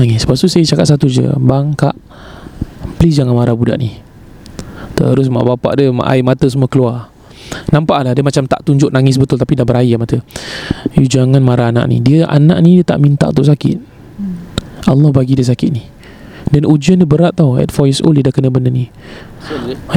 Nangis. 0.00 0.24
Lepas 0.24 0.40
tu 0.40 0.48
saya 0.48 0.64
cakap 0.64 0.88
satu 0.88 1.06
je 1.12 1.28
Bang, 1.36 1.76
kak 1.76 1.94
Please 2.96 3.20
jangan 3.20 3.36
marah 3.36 3.52
budak 3.52 3.76
ni. 3.76 4.00
Terus 4.96 5.28
mak 5.28 5.44
bapak 5.44 5.76
dia 5.76 5.92
mak 5.92 6.08
Air 6.08 6.24
mata 6.24 6.48
semua 6.48 6.64
keluar 6.64 7.12
Nampak 7.70 7.98
lah 8.06 8.12
dia 8.14 8.22
macam 8.22 8.46
tak 8.46 8.62
tunjuk 8.62 8.90
nangis 8.94 9.18
betul 9.18 9.38
Tapi 9.38 9.58
dah 9.58 9.66
berair 9.66 9.96
mata. 9.98 10.22
You 10.94 11.06
jangan 11.06 11.42
marah 11.42 11.70
anak 11.70 11.90
ni. 11.90 11.98
Dia 12.02 12.26
anak 12.26 12.58
ni 12.62 12.80
dia 12.80 12.84
tak 12.86 12.98
minta 13.02 13.30
untuk 13.30 13.46
sakit. 13.46 13.78
Allah 14.86 15.10
bagi 15.10 15.34
dia 15.34 15.46
sakit 15.46 15.70
ni. 15.74 15.82
Dan 16.46 16.62
ujian 16.62 17.02
dia 17.02 17.08
berat 17.10 17.34
tau. 17.34 17.58
At 17.58 17.74
4 17.74 17.90
years 17.90 18.00
old 18.06 18.14
dia 18.18 18.24
dah 18.26 18.30
kena 18.30 18.54
benda 18.54 18.70
ni. 18.70 18.86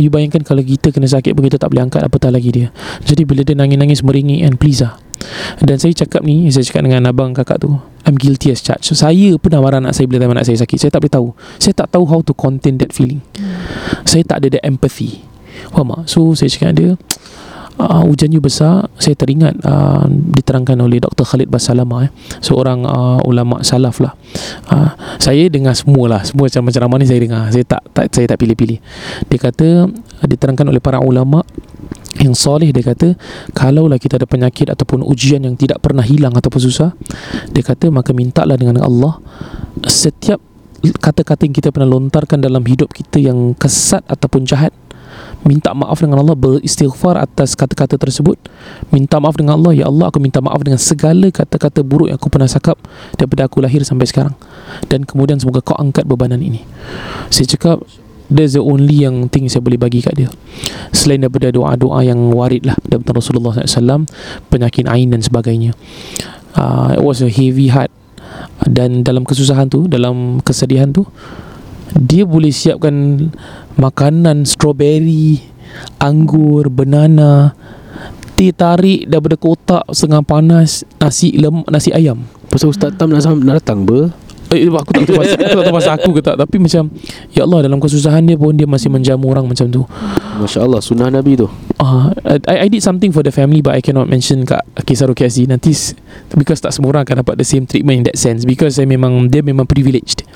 You 0.02 0.10
bayangkan 0.10 0.42
kalau 0.42 0.66
kita 0.66 0.90
kena 0.90 1.06
sakit 1.06 1.38
pun 1.38 1.46
kita 1.46 1.62
tak 1.62 1.70
boleh 1.74 1.86
angkat 1.86 2.02
apatah 2.02 2.34
lagi 2.34 2.50
dia. 2.50 2.68
Jadi 3.06 3.22
bila 3.26 3.46
dia 3.46 3.54
nangis-nangis 3.54 4.02
meringik 4.02 4.42
kan 4.46 4.54
Please 4.58 4.82
lah. 4.82 4.98
Dan 5.62 5.76
saya 5.78 5.92
cakap 5.92 6.24
ni 6.24 6.48
Saya 6.48 6.64
cakap 6.64 6.88
dengan 6.88 7.12
abang 7.12 7.36
kakak 7.36 7.60
tu 7.60 7.76
I'm 8.08 8.16
guilty 8.18 8.50
as 8.50 8.66
charged. 8.66 8.88
So, 8.90 8.98
Saya 8.98 9.38
pernah 9.38 9.62
marah 9.62 9.78
anak 9.78 9.94
saya 9.94 10.10
Bila 10.10 10.26
time 10.26 10.34
anak 10.34 10.50
saya 10.50 10.58
sakit. 10.58 10.78
Saya 10.82 10.92
tak 10.94 11.06
boleh 11.06 11.14
tahu. 11.14 11.28
Saya 11.62 11.74
tak 11.78 11.88
tahu 11.94 12.04
how 12.10 12.20
to 12.26 12.34
contain 12.34 12.82
that 12.82 12.96
feeling. 12.98 13.22
Saya 14.10 14.26
tak 14.26 14.42
ada 14.42 14.58
that 14.58 14.64
empathy. 14.66 15.22
Faham 15.70 15.94
tak? 15.94 16.02
So 16.10 16.34
saya 16.34 16.50
cakap 16.50 16.72
dia 16.74 16.90
uh, 17.80 18.04
Hujan 18.04 18.36
you 18.36 18.44
besar 18.44 18.92
Saya 19.00 19.16
teringat 19.16 19.56
uh, 19.64 20.06
Diterangkan 20.10 20.76
oleh 20.84 21.00
Dr. 21.00 21.24
Khalid 21.24 21.48
Basalama 21.48 22.06
eh, 22.06 22.12
Seorang 22.44 22.84
uh, 22.84 23.20
ulama 23.24 23.64
salaf 23.64 24.04
lah 24.04 24.14
uh, 24.70 24.92
Saya 25.18 25.48
dengar 25.48 25.74
semua 25.74 26.20
lah 26.20 26.22
Semua 26.28 26.52
macam 26.52 26.70
ceramah 26.70 26.98
ni 27.00 27.08
saya 27.08 27.20
dengar 27.24 27.48
Saya 27.50 27.64
tak, 27.64 27.82
tak 27.96 28.12
saya 28.12 28.28
tak 28.28 28.38
pilih-pilih 28.44 28.80
Dia 29.32 29.40
kata 29.40 29.88
Diterangkan 30.28 30.68
oleh 30.70 30.84
para 30.84 31.00
ulama 31.00 31.42
yang 32.20 32.36
soleh 32.36 32.74
dia 32.76 32.84
kata 32.84 33.16
kalaulah 33.56 33.96
kita 33.96 34.20
ada 34.20 34.28
penyakit 34.28 34.68
ataupun 34.68 35.06
ujian 35.08 35.40
yang 35.40 35.56
tidak 35.56 35.80
pernah 35.80 36.04
hilang 36.04 36.36
ataupun 36.36 36.60
susah 36.60 36.92
dia 37.54 37.64
kata 37.64 37.88
maka 37.94 38.12
mintalah 38.12 38.60
dengan 38.60 38.82
Allah 38.84 39.24
setiap 39.88 40.42
kata-kata 41.00 41.48
yang 41.48 41.56
kita 41.56 41.70
pernah 41.72 41.96
lontarkan 41.96 42.40
dalam 42.44 42.64
hidup 42.64 42.92
kita 42.92 43.20
yang 43.20 43.56
kesat 43.56 44.04
ataupun 44.08 44.44
jahat 44.44 44.72
minta 45.48 45.72
maaf 45.72 46.00
dengan 46.04 46.20
Allah 46.20 46.36
beristighfar 46.36 47.20
atas 47.20 47.56
kata-kata 47.56 47.96
tersebut. 47.96 48.36
Minta 48.92 49.20
maaf 49.24 49.40
dengan 49.40 49.56
Allah 49.56 49.72
ya 49.76 49.86
Allah 49.88 50.12
aku 50.12 50.20
minta 50.20 50.44
maaf 50.44 50.60
dengan 50.64 50.80
segala 50.82 51.32
kata-kata 51.32 51.84
buruk 51.86 52.12
yang 52.12 52.20
aku 52.20 52.28
pernah 52.28 52.50
cakap 52.50 52.76
daripada 53.16 53.48
aku 53.48 53.64
lahir 53.64 53.82
sampai 53.88 54.08
sekarang. 54.10 54.36
Dan 54.92 55.08
kemudian 55.08 55.40
semoga 55.40 55.64
kau 55.64 55.78
angkat 55.80 56.04
bebanan 56.04 56.44
ini. 56.44 56.64
Saya 57.32 57.48
cakap 57.56 57.84
That's 58.30 58.54
the 58.54 58.62
only 58.62 59.10
yang 59.10 59.26
thing 59.34 59.50
saya 59.50 59.66
boleh 59.66 59.82
bagi 59.82 60.06
kat 60.06 60.14
dia. 60.14 60.30
Selain 60.94 61.18
daripada 61.18 61.50
doa-doa 61.50 62.06
yang 62.06 62.30
warid 62.30 62.62
lah 62.62 62.78
Daripada 62.86 63.18
Rasulullah 63.18 63.58
SAW 63.66 64.06
Penyakit 64.54 64.86
ain 64.86 65.10
dan 65.10 65.26
sebagainya. 65.26 65.74
Uh, 66.54 66.94
It 66.94 67.02
was 67.02 67.26
a 67.26 67.30
heavy 67.34 67.74
heart. 67.74 67.90
Dan 68.70 69.02
dalam 69.02 69.26
kesusahan 69.26 69.66
tu 69.74 69.90
Dalam 69.90 70.46
kesedihan 70.46 70.94
tu 70.94 71.10
Dia 71.98 72.22
boleh 72.22 72.54
siapkan 72.54 72.94
Makanan 73.80 74.44
strawberry 74.44 75.40
Anggur 76.04 76.68
Banana 76.68 77.56
Teh 78.36 78.52
tarik 78.52 79.08
daripada 79.08 79.40
kotak 79.40 79.88
Setengah 79.88 80.20
panas 80.28 80.84
Nasi 81.00 81.32
lem, 81.40 81.64
nasi 81.72 81.96
ayam. 81.96 82.28
Pasal 82.52 82.76
Ustaz 82.76 82.92
Tam 83.00 83.08
nak, 83.08 83.24
nak 83.24 83.64
datang 83.64 83.88
ber 83.88 84.12
Eh, 84.50 84.66
aku 84.66 84.92
tak 84.98 85.06
tahu 85.06 85.22
pasal 85.22 85.38
aku 85.38 85.46
tak 85.46 85.66
tahu 85.66 85.76
pasal 85.78 85.94
aku 85.94 86.10
ke 86.18 86.22
tak 86.26 86.36
tapi 86.42 86.58
macam 86.58 86.84
ya 87.30 87.46
Allah 87.46 87.70
dalam 87.70 87.78
kesusahan 87.78 88.26
dia 88.26 88.34
pun 88.34 88.58
dia 88.58 88.66
masih 88.66 88.90
menjamu 88.90 89.30
orang 89.30 89.46
macam 89.46 89.70
tu. 89.70 89.86
Masya 90.40 90.66
Allah 90.66 90.80
Sunnah 90.80 91.12
Nabi 91.12 91.36
tu 91.36 91.52
Ah, 91.80 92.12
uh, 92.28 92.40
I, 92.48 92.66
I 92.66 92.68
did 92.68 92.84
something 92.84 93.12
for 93.16 93.24
the 93.24 93.32
family 93.32 93.64
but 93.64 93.72
I 93.76 93.80
cannot 93.80 94.08
mention 94.12 94.44
kat 94.44 94.64
kisah 94.84 95.08
Aziz 95.08 95.48
nanti 95.48 95.72
because 96.36 96.60
tak 96.60 96.76
semua 96.76 96.96
orang 96.96 97.08
akan 97.08 97.24
dapat 97.24 97.40
the 97.40 97.48
same 97.48 97.64
treatment 97.64 98.04
in 98.04 98.06
that 98.08 98.18
sense 98.20 98.44
because 98.44 98.76
saya 98.76 98.88
memang 98.90 99.32
dia 99.32 99.40
memang 99.40 99.64
privileged. 99.64 100.28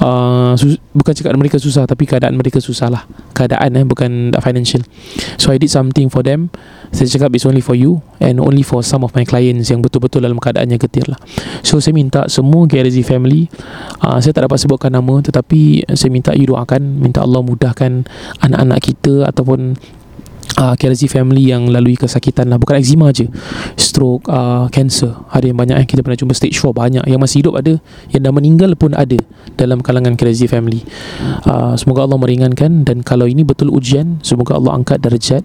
Uh, 0.00 0.56
sus, 0.56 0.80
bukan 0.96 1.12
cakap 1.12 1.36
mereka 1.36 1.60
susah 1.60 1.84
tapi 1.84 2.08
keadaan 2.08 2.40
mereka 2.40 2.56
susah 2.56 2.88
lah. 2.88 3.04
Keadaan 3.36 3.76
eh 3.76 3.84
bukan 3.84 4.32
financial. 4.40 4.80
So 5.36 5.52
I 5.52 5.60
did 5.60 5.68
something 5.68 6.08
for 6.08 6.24
them. 6.24 6.48
Saya 6.92 7.08
cakap 7.08 7.32
it's 7.32 7.48
only 7.48 7.64
for 7.64 7.72
you 7.72 8.04
and 8.20 8.36
only 8.36 8.60
for 8.60 8.84
some 8.84 9.00
of 9.00 9.16
my 9.16 9.24
clients 9.24 9.72
yang 9.72 9.80
betul-betul 9.80 10.20
dalam 10.20 10.36
keadaan 10.36 10.68
yang 10.68 10.78
getir 10.78 11.08
lah. 11.08 11.16
So 11.64 11.80
saya 11.80 11.96
minta 11.96 12.28
semua 12.28 12.68
KRZ 12.68 13.00
family 13.02 13.48
uh, 14.04 14.20
saya 14.20 14.36
tak 14.36 14.44
dapat 14.46 14.60
sebutkan 14.60 14.92
nama 14.92 15.24
tetapi 15.24 15.88
saya 15.96 16.12
minta 16.12 16.36
you 16.36 16.52
doakan 16.52 17.00
minta 17.00 17.24
Allah 17.24 17.40
mudahkan 17.40 18.04
anak-anak 18.44 18.78
kita 18.84 19.24
ataupun 19.24 19.80
uh, 20.62 20.74
KRZ 20.78 21.10
family 21.10 21.50
yang 21.50 21.66
lalui 21.66 21.98
kesakitan 21.98 22.46
lah. 22.46 22.62
Bukan 22.62 22.78
eczema 22.78 23.10
je. 23.10 23.26
Stroke 23.74 24.30
uh, 24.30 24.70
cancer. 24.70 25.10
Ada 25.34 25.50
yang 25.50 25.58
banyak 25.58 25.76
eh. 25.82 25.86
Kita 25.86 26.06
pernah 26.06 26.18
jumpa 26.18 26.34
stage 26.38 26.54
4 26.54 26.70
banyak. 26.70 27.04
Yang 27.10 27.20
masih 27.20 27.36
hidup 27.42 27.54
ada 27.58 27.74
yang 28.14 28.22
dah 28.22 28.32
meninggal 28.32 28.70
pun 28.78 28.94
ada 28.94 29.18
dalam 29.58 29.82
kalangan 29.82 30.14
KRZ 30.14 30.46
family. 30.46 30.86
Uh, 31.42 31.74
semoga 31.74 32.06
Allah 32.06 32.18
meringankan. 32.22 32.86
Dan 32.86 33.02
kalau 33.02 33.26
ini 33.26 33.42
betul 33.42 33.74
ujian 33.74 34.22
semoga 34.22 34.54
Allah 34.54 34.78
angkat 34.78 35.02
darjat. 35.02 35.42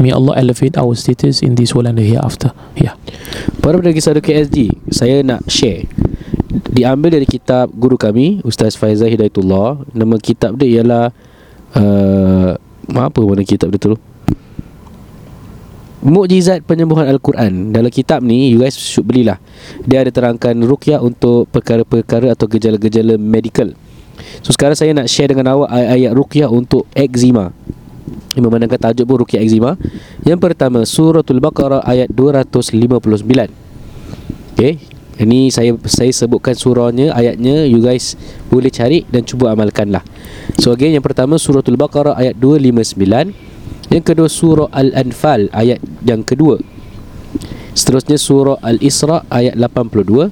May 0.00 0.14
Allah 0.14 0.40
elevate 0.40 0.80
our 0.80 0.96
status 0.96 1.44
in 1.44 1.60
this 1.60 1.76
world 1.76 1.92
and 1.92 2.00
the 2.00 2.06
hereafter. 2.06 2.56
Ya. 2.78 2.92
Yeah. 2.92 2.94
Pada 3.60 3.80
kisah 3.92 4.16
KSG 4.16 4.72
Saya 4.88 5.20
nak 5.20 5.44
share. 5.50 5.84
Diambil 6.74 7.18
dari 7.18 7.26
kitab 7.26 7.70
guru 7.74 7.98
kami 7.98 8.40
Ustaz 8.46 8.78
Faizal 8.78 9.10
Hidayatullah. 9.10 9.84
Nama 9.92 10.14
kitab 10.22 10.56
dia 10.58 10.80
ialah 10.80 11.10
uh, 11.74 12.54
Apa 12.94 13.18
mana 13.22 13.42
kitab 13.42 13.74
dia 13.74 13.80
tu 13.82 13.98
Mukjizat 16.04 16.60
penyembuhan 16.68 17.08
Al-Quran. 17.08 17.72
Dalam 17.72 17.88
kitab 17.88 18.20
ni 18.20 18.52
You 18.52 18.60
guys 18.60 18.76
should 18.76 19.08
belilah. 19.08 19.40
Dia 19.88 20.04
ada 20.04 20.12
terangkan 20.12 20.52
rukyah 20.60 21.00
untuk 21.00 21.48
Perkara-perkara 21.48 22.36
atau 22.36 22.44
gejala-gejala 22.44 23.16
medical. 23.16 23.72
So 24.44 24.52
sekarang 24.52 24.76
saya 24.76 24.92
nak 24.92 25.08
share 25.08 25.32
dengan 25.32 25.56
awak 25.56 25.72
Ayat-ayat 25.72 26.12
rukyah 26.12 26.48
untuk 26.52 26.84
eczema. 26.92 27.56
Memandangkan 28.36 28.92
tajuk 28.92 29.08
pun 29.08 29.24
rukyah 29.24 29.40
eczema. 29.40 29.80
Yang 30.28 30.44
pertama 30.44 30.84
Suratul 30.84 31.40
Baqarah 31.40 31.80
ayat 31.88 32.12
259 32.12 32.84
Okay 34.52 34.76
Ini 35.24 35.48
saya 35.48 35.72
saya 35.88 36.12
sebutkan 36.12 36.52
surahnya 36.52 37.16
Ayatnya. 37.16 37.64
You 37.64 37.80
guys 37.80 38.12
boleh 38.52 38.68
cari 38.68 39.08
Dan 39.08 39.24
cuba 39.24 39.56
amalkanlah. 39.56 40.04
So 40.60 40.76
again 40.76 40.92
yang 40.92 41.04
pertama 41.06 41.40
Suratul 41.40 41.80
Baqarah 41.80 42.12
ayat 42.12 42.36
259 42.36 43.53
Yang 43.94 44.04
kedua 44.10 44.26
surah 44.26 44.68
Al-Anfal 44.74 45.46
Ayat 45.54 45.78
yang 46.02 46.26
kedua. 46.26 46.58
Seterusnya 47.78 48.18
surah 48.18 48.58
Al-Isra 48.58 49.22
ayat 49.30 49.54
82 49.54 50.30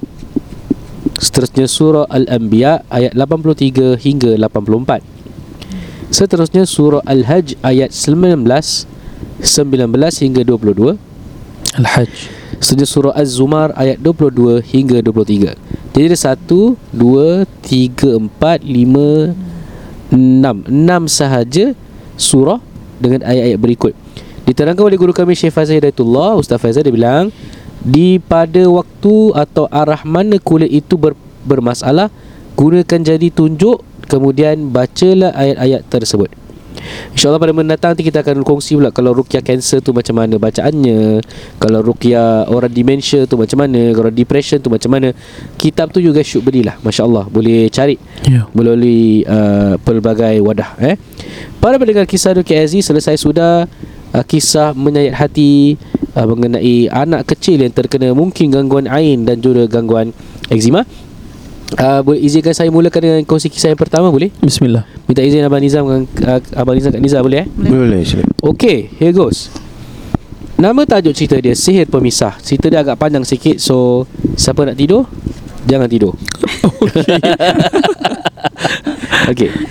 Seterusnya 1.19 1.67
surah 1.71 2.07
Al-Anbiya 2.11 2.83
ayat 2.91 3.15
83 3.15 3.99
hingga 3.99 4.35
84 4.35 5.03
Seterusnya 6.11 6.63
surah 6.67 7.03
Al-Hajj 7.07 7.59
ayat 7.63 7.91
19 7.91 8.47
19 9.43 10.23
hingga 10.23 10.41
22 10.43 10.95
Al-Hajj. 11.79 12.15
Seterusnya 12.63 12.87
surah 12.87 13.13
Az-Zumar 13.15 13.75
ayat 13.75 13.99
22 13.99 14.63
hingga 14.63 15.03
23 15.03 15.55
Jadi 15.91 16.03
ada 16.07 16.19
1, 16.35 16.79
2, 16.95 17.43
3, 17.43 18.23
4, 18.23 18.63
5, 18.63 19.35
6 20.15 20.63
6 20.67 21.11
sahaja 21.11 21.75
surah 22.15 22.59
dengan 23.03 23.27
ayat-ayat 23.27 23.59
berikut. 23.59 23.93
Diterangkan 24.43 24.83
oleh 24.83 24.99
guru 24.99 25.15
kami 25.15 25.39
Syekh 25.39 25.55
Fazal 25.55 25.79
Hidayatullah 25.79 26.35
Ustaz 26.35 26.59
Fazal 26.59 26.83
dia 26.83 26.91
bilang 26.91 27.31
Di 27.79 28.19
pada 28.19 28.59
waktu 28.67 29.15
atau 29.39 29.71
arah 29.71 30.03
mana 30.03 30.35
kulit 30.35 30.67
itu 30.67 30.99
ber, 30.99 31.15
bermasalah 31.47 32.11
Gunakan 32.59 32.99
jadi 33.15 33.27
tunjuk 33.31 33.79
Kemudian 34.11 34.67
bacalah 34.67 35.31
ayat-ayat 35.31 35.87
tersebut 35.87 36.42
InsyaAllah 37.13 37.41
pada 37.41 37.53
mendatang 37.53 37.89
nanti 37.93 38.05
kita 38.07 38.25
akan 38.25 38.41
kongsi 38.41 38.79
pula 38.79 38.89
Kalau 38.89 39.11
rukyah 39.13 39.43
kanser 39.45 39.79
tu 39.83 39.91
macam 39.91 40.17
mana 40.17 40.35
bacaannya 40.39 41.21
Kalau 41.61 41.79
rukyah 41.85 42.49
orang 42.49 42.71
dementia 42.71 43.25
tu 43.29 43.37
macam 43.37 43.63
mana 43.65 43.91
Kalau 43.91 44.09
depression 44.09 44.57
tu 44.57 44.71
macam 44.71 44.89
mana 44.93 45.11
Kitab 45.59 45.93
tu 45.93 45.99
juga 46.01 46.23
syuk 46.25 46.49
belilah 46.49 46.79
Masya 46.81 47.01
Allah 47.05 47.25
Boleh 47.29 47.67
cari 47.69 47.97
Ya 48.25 48.47
melalui 48.53 49.25
uh, 49.27 49.75
pelbagai 49.81 50.39
wadah 50.39 50.77
eh. 50.79 50.95
Para 51.59 51.75
pendengar 51.81 52.07
kisah 52.07 52.37
Ruki 52.37 52.55
Aziz 52.55 52.87
selesai 52.87 53.19
sudah 53.19 53.65
uh, 54.13 54.23
kisah 54.23 54.71
menyayat 54.77 55.15
hati 55.15 55.75
uh, 56.13 56.27
mengenai 56.27 56.87
anak 56.91 57.33
kecil 57.33 57.59
yang 57.59 57.73
terkena 57.73 58.13
mungkin 58.13 58.53
gangguan 58.53 58.85
ain 58.87 59.25
dan 59.25 59.41
juga 59.41 59.65
gangguan 59.65 60.13
eczema. 60.51 60.85
Uh, 61.73 61.99
boleh 62.05 62.21
izinkan 62.21 62.53
saya 62.53 62.69
mulakan 62.69 63.01
dengan 63.01 63.21
kongsi 63.25 63.49
kisah 63.49 63.73
yang 63.73 63.81
pertama 63.81 64.13
boleh? 64.13 64.29
Bismillah 64.45 64.85
Minta 65.09 65.25
izin 65.25 65.41
Abang 65.41 65.57
Nizam 65.57 65.89
dengan 65.89 66.05
uh, 66.05 66.41
Abang 66.53 66.77
Nizam 66.77 66.93
kat 66.93 67.01
Nizam 67.01 67.25
boleh 67.25 67.43
eh? 67.43 67.47
Boleh 67.49 68.01
sila 68.05 68.21
Okay, 68.45 68.93
here 69.01 69.09
goes. 69.09 69.49
Nama 70.53 70.85
tajuk 70.85 71.17
cerita 71.17 71.39
dia 71.41 71.57
Sihir 71.57 71.89
Pemisah. 71.89 72.37
Cerita 72.39 72.69
dia 72.69 72.85
agak 72.85 73.01
panjang 73.01 73.25
sikit 73.25 73.57
so 73.57 74.05
siapa 74.37 74.69
nak 74.69 74.77
tidur 74.77 75.09
jangan 75.65 75.89
tidur. 75.89 76.13
Okay. 79.31 79.49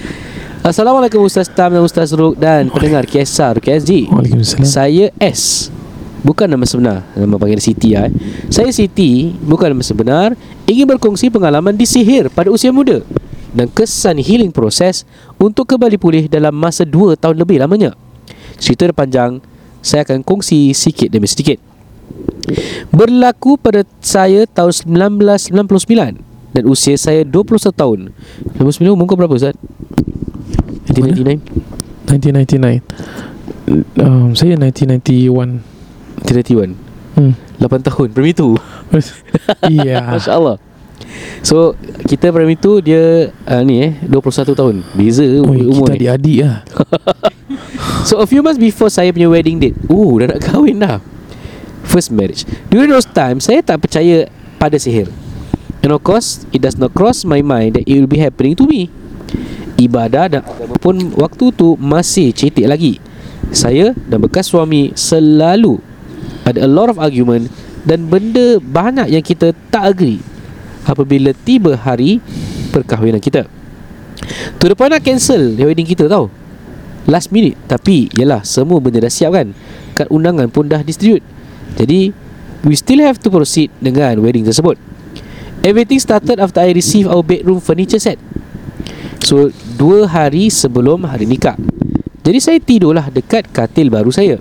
Assalamualaikum 0.63 1.27
Ustaz 1.27 1.51
Tam 1.51 1.75
dan 1.75 1.83
Ustaz 1.83 2.15
Ruk 2.15 2.39
dan 2.39 2.71
pendengar 2.71 3.03
KSR 3.03 3.59
KSG. 3.59 4.07
Waalaikumsalam 4.09 4.63
Saya 4.63 5.11
S. 5.19 5.75
Bukan 6.23 6.47
nama 6.47 6.63
sebenar 6.63 7.03
Nama 7.19 7.35
panggil 7.35 7.59
Siti 7.59 7.99
ya, 7.99 8.07
eh. 8.07 8.15
Saya 8.47 8.71
Siti 8.71 9.35
Bukan 9.43 9.75
nama 9.75 9.83
sebenar 9.83 10.39
Ingin 10.73 10.89
berkongsi 10.89 11.29
pengalaman 11.29 11.77
disihir 11.77 12.33
Pada 12.33 12.49
usia 12.49 12.73
muda 12.73 13.05
Dan 13.53 13.69
kesan 13.69 14.17
healing 14.17 14.49
proses 14.49 15.05
Untuk 15.37 15.69
kembali 15.69 16.01
pulih 16.01 16.25
Dalam 16.33 16.57
masa 16.57 16.89
2 16.89 17.21
tahun 17.21 17.37
lebih 17.37 17.61
lamanya. 17.61 17.93
Cerita 18.57 18.89
panjang 18.97 19.45
Saya 19.85 20.09
akan 20.09 20.25
kongsi 20.25 20.73
sikit 20.73 21.13
demi 21.13 21.29
sedikit. 21.29 21.61
Berlaku 22.89 23.61
pada 23.61 23.85
saya 24.01 24.49
tahun 24.49 24.73
1999 24.73 26.57
Dan 26.57 26.63
usia 26.65 26.97
saya 26.97 27.27
21 27.27 27.73
tahun. 27.73 28.15
99 28.57 28.97
umur 28.97 29.05
kau 29.11 29.19
berapa 29.21 29.37
Ustaz? 29.37 29.53
1999 30.89 31.41
1999 32.09 32.81
um, 34.01 34.33
Saya 34.37 34.55
1991 34.57 35.61
1991 36.23 36.77
hmm. 37.19 37.33
8 37.63 37.87
tahun 37.87 38.07
Primary 38.11 38.35
2 38.35 38.59
Iya. 39.71 40.03
Masya 40.19 40.33
Allah 40.35 40.57
So 41.43 41.75
Kita 42.05 42.31
primary 42.31 42.55
tu 42.55 42.83
Dia 42.83 43.31
uh, 43.47 43.63
Ni 43.63 43.83
eh 43.83 43.93
21 44.07 44.55
tahun. 44.55 44.75
Beza 44.93 45.23
Oh, 45.43 45.55
umur 45.55 45.87
kita 45.87 45.93
ni. 45.93 45.97
adik-adik 46.03 46.39
lah. 46.43 46.57
So 48.09 48.19
a 48.19 48.27
few 48.27 48.43
months 48.43 48.59
before 48.59 48.91
Saya 48.91 49.15
punya 49.15 49.31
wedding 49.31 49.63
date 49.63 49.77
Oh 49.87 50.19
dah 50.19 50.35
nak 50.35 50.41
kahwin 50.43 50.83
dah. 50.83 50.99
First 51.83 52.11
marriage. 52.11 52.43
During 52.67 52.91
those 52.91 53.07
time 53.07 53.39
Saya 53.39 53.63
tak 53.63 53.83
percaya 53.83 54.27
Pada 54.59 54.75
sihir. 54.75 55.11
And 55.83 55.91
of 55.91 56.03
course 56.03 56.43
It 56.51 56.63
does 56.63 56.75
not 56.75 56.95
cross 56.95 57.23
my 57.23 57.43
mind 57.43 57.79
That 57.79 57.85
it 57.87 57.95
will 57.95 58.11
be 58.11 58.19
happening 58.19 58.59
to 58.59 58.67
me. 58.67 58.91
Ibadah 59.77 60.27
dan 60.31 60.43
agama 60.43 60.79
pun 60.79 60.95
Waktu 61.15 61.51
tu 61.53 61.75
Masih 61.77 62.31
cetek 62.31 62.67
lagi. 62.67 62.99
Saya 63.51 63.93
dan 64.07 64.23
bekas 64.23 64.49
suami 64.49 64.95
Selalu 64.95 65.92
Ada 66.43 66.67
a 66.67 66.71
lot 66.71 66.91
of 66.91 66.99
argument 66.99 67.51
Dan 67.87 68.11
benda 68.11 68.59
banyak 68.59 69.11
yang 69.11 69.23
kita 69.23 69.55
tak 69.71 69.95
agree 69.95 70.23
Apabila 70.87 71.31
tiba 71.47 71.79
hari 71.79 72.19
Perkahwinan 72.73 73.21
kita. 73.21 73.45
To 74.59 74.65
the 74.71 74.75
point 74.75 74.95
nak 74.95 75.05
cancel 75.05 75.55
Wedding 75.59 75.87
kita 75.87 76.09
tau. 76.09 76.33
Last 77.05 77.35
minute. 77.35 77.59
Tapi 77.69 78.09
Yalah 78.17 78.43
semua 78.47 78.79
benda 78.79 79.03
dah 79.03 79.13
siap 79.13 79.35
kan? 79.35 79.53
Kad 79.93 80.09
undangan 80.09 80.49
pun 80.49 80.71
dah 80.71 80.81
distribute. 80.81 81.23
Jadi 81.77 82.15
We 82.63 82.79
still 82.79 83.03
have 83.03 83.19
to 83.23 83.29
proceed 83.29 83.69
Dengan 83.83 84.23
wedding 84.23 84.47
tersebut. 84.47 84.79
Everything 85.63 85.99
started 85.99 86.41
after 86.41 86.63
I 86.63 86.73
receive 86.73 87.11
Our 87.11 87.21
bedroom 87.21 87.61
furniture 87.61 88.01
set. 88.01 88.17
So 89.21 89.53
Dua 89.77 90.09
hari 90.09 90.49
sebelum 90.49 91.05
hari 91.05 91.29
nikah. 91.29 91.59
Jadi 92.23 92.39
saya 92.39 92.59
tidurlah 92.63 93.11
Dekat 93.13 93.51
katil 93.51 93.93
baru 93.93 94.09
saya. 94.09 94.39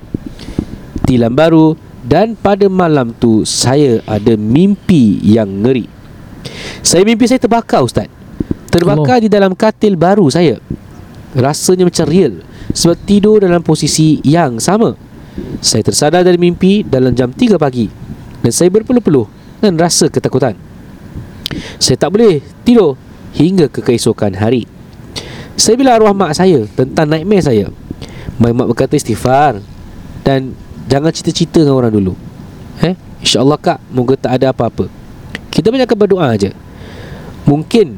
Tilam 1.03 1.35
baru 1.35 1.75
Dan 2.01 2.33
pada 2.33 2.65
malam 2.65 3.13
tu 3.13 3.45
Saya 3.45 4.01
ada 4.09 4.33
mimpi 4.33 5.21
Yang 5.21 5.49
ngeri. 5.61 5.85
Saya 6.81 7.05
mimpi 7.05 7.29
saya 7.29 7.37
terbakar 7.37 7.85
Ustaz. 7.85 8.09
Terbakar 8.73 9.21
di 9.21 9.29
dalam 9.29 9.53
katil 9.53 9.93
baru 9.93 10.25
saya. 10.33 10.57
Rasanya 11.37 11.85
macam 11.85 12.05
real. 12.09 12.41
Sebab 12.73 12.97
tidur 13.05 13.37
dalam 13.43 13.61
posisi 13.61 14.17
yang 14.25 14.57
sama. 14.57 14.97
Saya 15.61 15.85
tersadar 15.85 16.27
dari 16.27 16.35
mimpi 16.35 16.83
Dalam 16.83 17.13
jam 17.13 17.29
3 17.29 17.55
pagi. 17.61 17.87
Dan 18.41 18.51
saya 18.51 18.73
berpeluh-peluh 18.73 19.29
Dan 19.61 19.77
rasa 19.77 20.09
ketakutan. 20.09 20.57
Saya 21.77 21.95
tak 21.99 22.17
boleh 22.17 22.41
tidur 22.65 22.97
Hingga 23.37 23.69
ke 23.69 23.79
keesokan 23.85 24.35
hari. 24.35 24.65
Saya 25.55 25.77
bilang 25.77 26.01
arwah 26.01 26.15
mak 26.15 26.33
saya 26.33 26.65
Tentang 26.73 27.05
nightmare 27.05 27.45
saya. 27.45 27.65
My 28.41 28.51
mak 28.55 28.73
berkata 28.73 28.97
istighfar. 28.97 29.61
Dan 30.25 30.57
Jangan 30.89 31.11
cerita-cerita 31.13 31.61
dengan 31.61 31.77
orang 31.77 31.93
dulu. 31.93 32.13
Eh 32.81 32.97
InsyaAllah 33.21 33.59
kak 33.61 33.79
Moga 33.93 34.17
tak 34.17 34.41
ada 34.41 34.49
apa-apa. 34.49 34.89
Kita 35.53 35.69
banyakkan 35.69 35.97
berdoa 35.97 36.33
aja. 36.33 36.49
Mungkin 37.45 37.97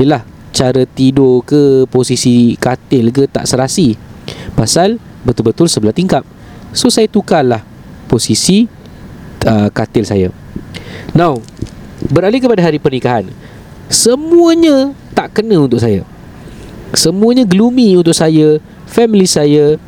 Yelah 0.00 0.26
Cara 0.54 0.86
tidur 0.86 1.42
ke 1.46 1.86
Posisi 1.90 2.58
katil 2.58 3.14
ke 3.14 3.30
Tak 3.30 3.46
serasi. 3.46 3.94
Pasal 4.58 4.98
Betul-betul 5.22 5.70
sebelah 5.70 5.94
tingkap. 5.94 6.26
So 6.74 6.90
saya 6.90 7.06
tukarlah 7.06 7.62
Posisi 8.10 8.66
uh, 9.46 9.68
Katil 9.70 10.04
saya. 10.04 10.28
Now 11.14 11.38
Beralih 12.10 12.42
kepada 12.42 12.60
hari 12.60 12.82
pernikahan. 12.82 13.30
Semuanya 13.86 14.92
Tak 15.14 15.40
kena 15.40 15.62
untuk 15.62 15.78
saya. 15.78 16.02
Semuanya 16.94 17.46
gloomy 17.46 17.94
untuk 17.94 18.14
saya 18.14 18.58
Family 18.90 19.26
saya 19.26 19.78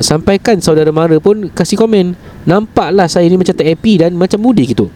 Sampaikan 0.00 0.58
saudara 0.58 0.88
mara 0.90 1.18
pun 1.18 1.50
Kasih 1.52 1.76
komen. 1.78 2.16
Nampaklah 2.48 3.06
saya 3.06 3.28
ni 3.28 3.38
macam 3.38 3.54
tak 3.54 3.68
happy 3.68 4.00
Dan 4.00 4.18
macam 4.18 4.42
mudi 4.42 4.70
gitu. 4.70 4.90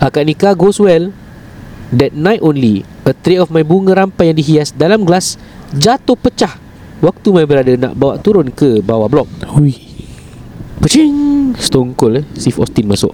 Akad 0.00 0.26
nikah 0.26 0.56
goes 0.56 0.80
well. 0.80 1.12
That 1.94 2.16
night 2.16 2.42
only 2.42 2.82
A 3.06 3.12
tray 3.14 3.38
of 3.38 3.52
my 3.54 3.62
bunga 3.62 3.94
rampai 3.94 4.32
yang 4.32 4.38
dihias 4.40 4.74
dalam 4.74 5.06
gelas 5.06 5.36
Jatuh 5.74 6.18
pecah. 6.18 6.56
Waktu 7.04 7.28
my 7.34 7.44
brother 7.44 7.76
nak 7.76 7.92
bawa 7.98 8.16
turun 8.22 8.48
ke 8.48 8.80
bawah 8.80 9.10
blok. 9.10 9.28
Hui. 9.52 9.74
Pecing. 10.80 11.52
Stone 11.58 11.92
Cold 11.94 12.22
eh. 12.22 12.24
Steve 12.38 12.58
Austin 12.60 12.86
masuk. 12.88 13.12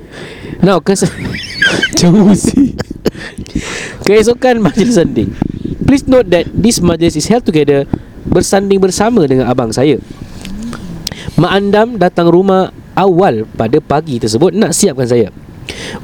Now 0.64 0.80
kes 0.80 1.04
Jauh 1.98 2.32
sih. 2.36 2.76
Keesokan 4.04 4.60
majlis 4.60 4.96
sanding. 4.96 5.32
Please 5.84 6.08
note 6.08 6.28
that 6.32 6.48
This 6.52 6.80
majlis 6.80 7.16
is 7.16 7.28
held 7.28 7.44
together 7.44 7.84
Bersanding 8.24 8.80
bersama 8.80 9.28
dengan 9.28 9.52
abang 9.52 9.68
saya. 9.68 10.00
Mak 11.34 11.52
Andam 11.52 11.88
datang 12.00 12.30
rumah 12.30 12.72
awal 12.96 13.44
pada 13.58 13.76
pagi 13.84 14.16
tersebut. 14.16 14.56
Nak 14.56 14.72
siapkan 14.72 15.08
saya. 15.08 15.28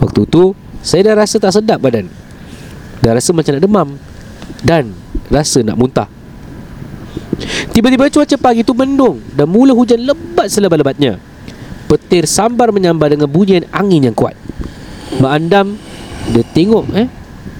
Waktu 0.00 0.24
tu 0.28 0.56
Saya 0.80 1.12
dah 1.12 1.24
rasa 1.24 1.36
tak 1.36 1.52
sedap 1.52 1.80
badan. 1.80 2.08
Dah 3.04 3.12
rasa 3.12 3.36
macam 3.36 3.52
nak 3.56 3.62
demam. 3.62 3.88
Dan 4.64 4.92
Rasa 5.32 5.60
nak 5.64 5.76
muntah. 5.76 6.08
Tiba-tiba 7.72 8.12
cuaca 8.12 8.36
pagi 8.36 8.60
tu 8.60 8.76
mendung 8.76 9.20
Dan 9.32 9.48
mula 9.48 9.72
hujan 9.72 10.00
lebat 10.00 10.48
selebat-lebatnya. 10.52 11.20
Petir 11.88 12.28
sambar 12.28 12.72
menyambar 12.72 13.12
dengan 13.12 13.28
bunyian 13.28 13.64
angin 13.72 14.08
yang 14.08 14.16
kuat. 14.16 14.36
Mak 15.20 15.32
Andam 15.32 15.76
Dia 16.32 16.44
tengok 16.44 16.84
eh 16.96 17.08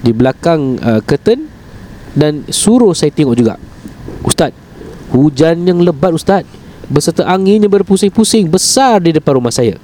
Di 0.01 0.11
belakang 0.13 0.81
uh, 0.81 1.01
curtain 1.05 1.45
Dan 2.13 2.45
suruh 2.49 2.93
saya 2.97 3.13
tengok 3.13 3.37
juga 3.37 3.55
Ustaz 4.21 4.53
Hujan 5.11 5.67
yang 5.67 5.83
lebat 5.83 6.15
Ustaz. 6.15 6.47
Beserta 6.87 7.27
angin 7.27 7.59
yang 7.59 7.71
berpusing-pusing 7.71 8.47
Besar 8.47 9.03
di 9.03 9.11
depan 9.11 9.39
rumah 9.39 9.51
saya. 9.51 9.75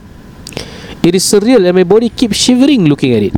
It 1.03 1.15
is 1.15 1.23
surreal 1.23 1.63
and 1.63 1.71
my 1.71 1.87
body 1.87 2.11
keep 2.11 2.35
shivering 2.35 2.83
looking 2.87 3.15
at 3.15 3.31
it. 3.31 3.35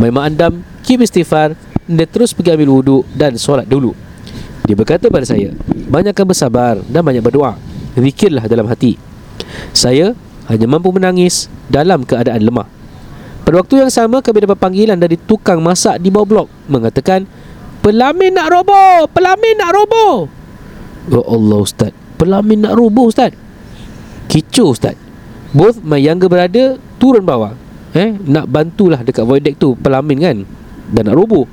My 0.00 0.08
mak 0.08 0.32
andam 0.32 0.64
Keep 0.84 1.04
istighfar. 1.04 1.52
Dia 1.88 2.04
terus 2.04 2.36
pergi 2.36 2.52
ambil 2.52 2.68
wuduk 2.68 3.02
Dan 3.12 3.36
solat 3.40 3.64
dulu. 3.68 3.96
Dia 4.64 4.76
berkata 4.76 5.08
pada 5.08 5.24
saya 5.24 5.52
Banyakkan 5.88 6.24
bersabar 6.28 6.80
Dan 6.84 7.04
banyak 7.04 7.24
berdoa. 7.24 7.56
Zikirlah 7.96 8.44
dalam 8.48 8.68
hati. 8.68 8.96
Saya 9.72 10.12
hanya 10.48 10.66
mampu 10.68 10.92
menangis 10.92 11.52
Dalam 11.68 12.04
keadaan 12.04 12.44
lemah. 12.44 12.68
Pada 13.44 13.60
waktu 13.60 13.84
yang 13.84 13.92
sama 13.92 14.20
Kami 14.20 14.44
dapat 14.44 14.56
panggilan 14.60 14.96
dari 15.00 15.16
tukang 15.16 15.60
masak 15.60 16.00
di 16.00 16.12
bawah 16.12 16.28
blok 16.28 16.48
Mengatakan 16.68 17.28
Pelamin 17.82 18.34
nak 18.34 18.48
roboh 18.52 19.06
Pelamin 19.10 19.54
nak 19.58 19.70
roboh. 19.74 20.14
Ya 21.08 21.20
Allah 21.24 21.58
Ustaz. 21.62 21.92
Pelamin 22.20 22.58
nak 22.64 22.74
roboh 22.76 23.08
Ustaz. 23.08 23.32
Kecoh 24.28 24.76
Ustaz. 24.76 24.96
Both 25.56 25.80
my 25.80 25.96
younger 25.96 26.28
brother 26.28 26.76
Turun 26.98 27.24
bawah. 27.24 27.54
Eh 27.96 28.18
Nak 28.28 28.50
bantulah 28.50 29.00
dekat 29.00 29.24
void 29.24 29.46
deck 29.46 29.56
tu 29.56 29.78
Pelamin 29.78 30.18
kan? 30.20 30.36
Dan 30.92 31.02
nak 31.08 31.16
roboh. 31.16 31.46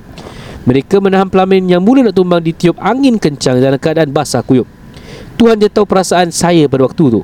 Mereka 0.65 0.97
menahan 0.97 1.29
pelamin 1.29 1.69
yang 1.69 1.85
mula 1.85 2.01
nak 2.01 2.17
tumbang 2.17 2.41
ditiup 2.41 2.73
angin 2.81 3.21
kencang 3.21 3.61
dalam 3.61 3.77
keadaan 3.77 4.09
basah 4.09 4.41
kuyup. 4.41 4.65
Tuhan 5.37 5.61
dia 5.61 5.69
tahu 5.69 5.85
perasaan 5.85 6.33
saya 6.33 6.65
pada 6.65 6.89
waktu 6.89 7.05
tu. 7.05 7.21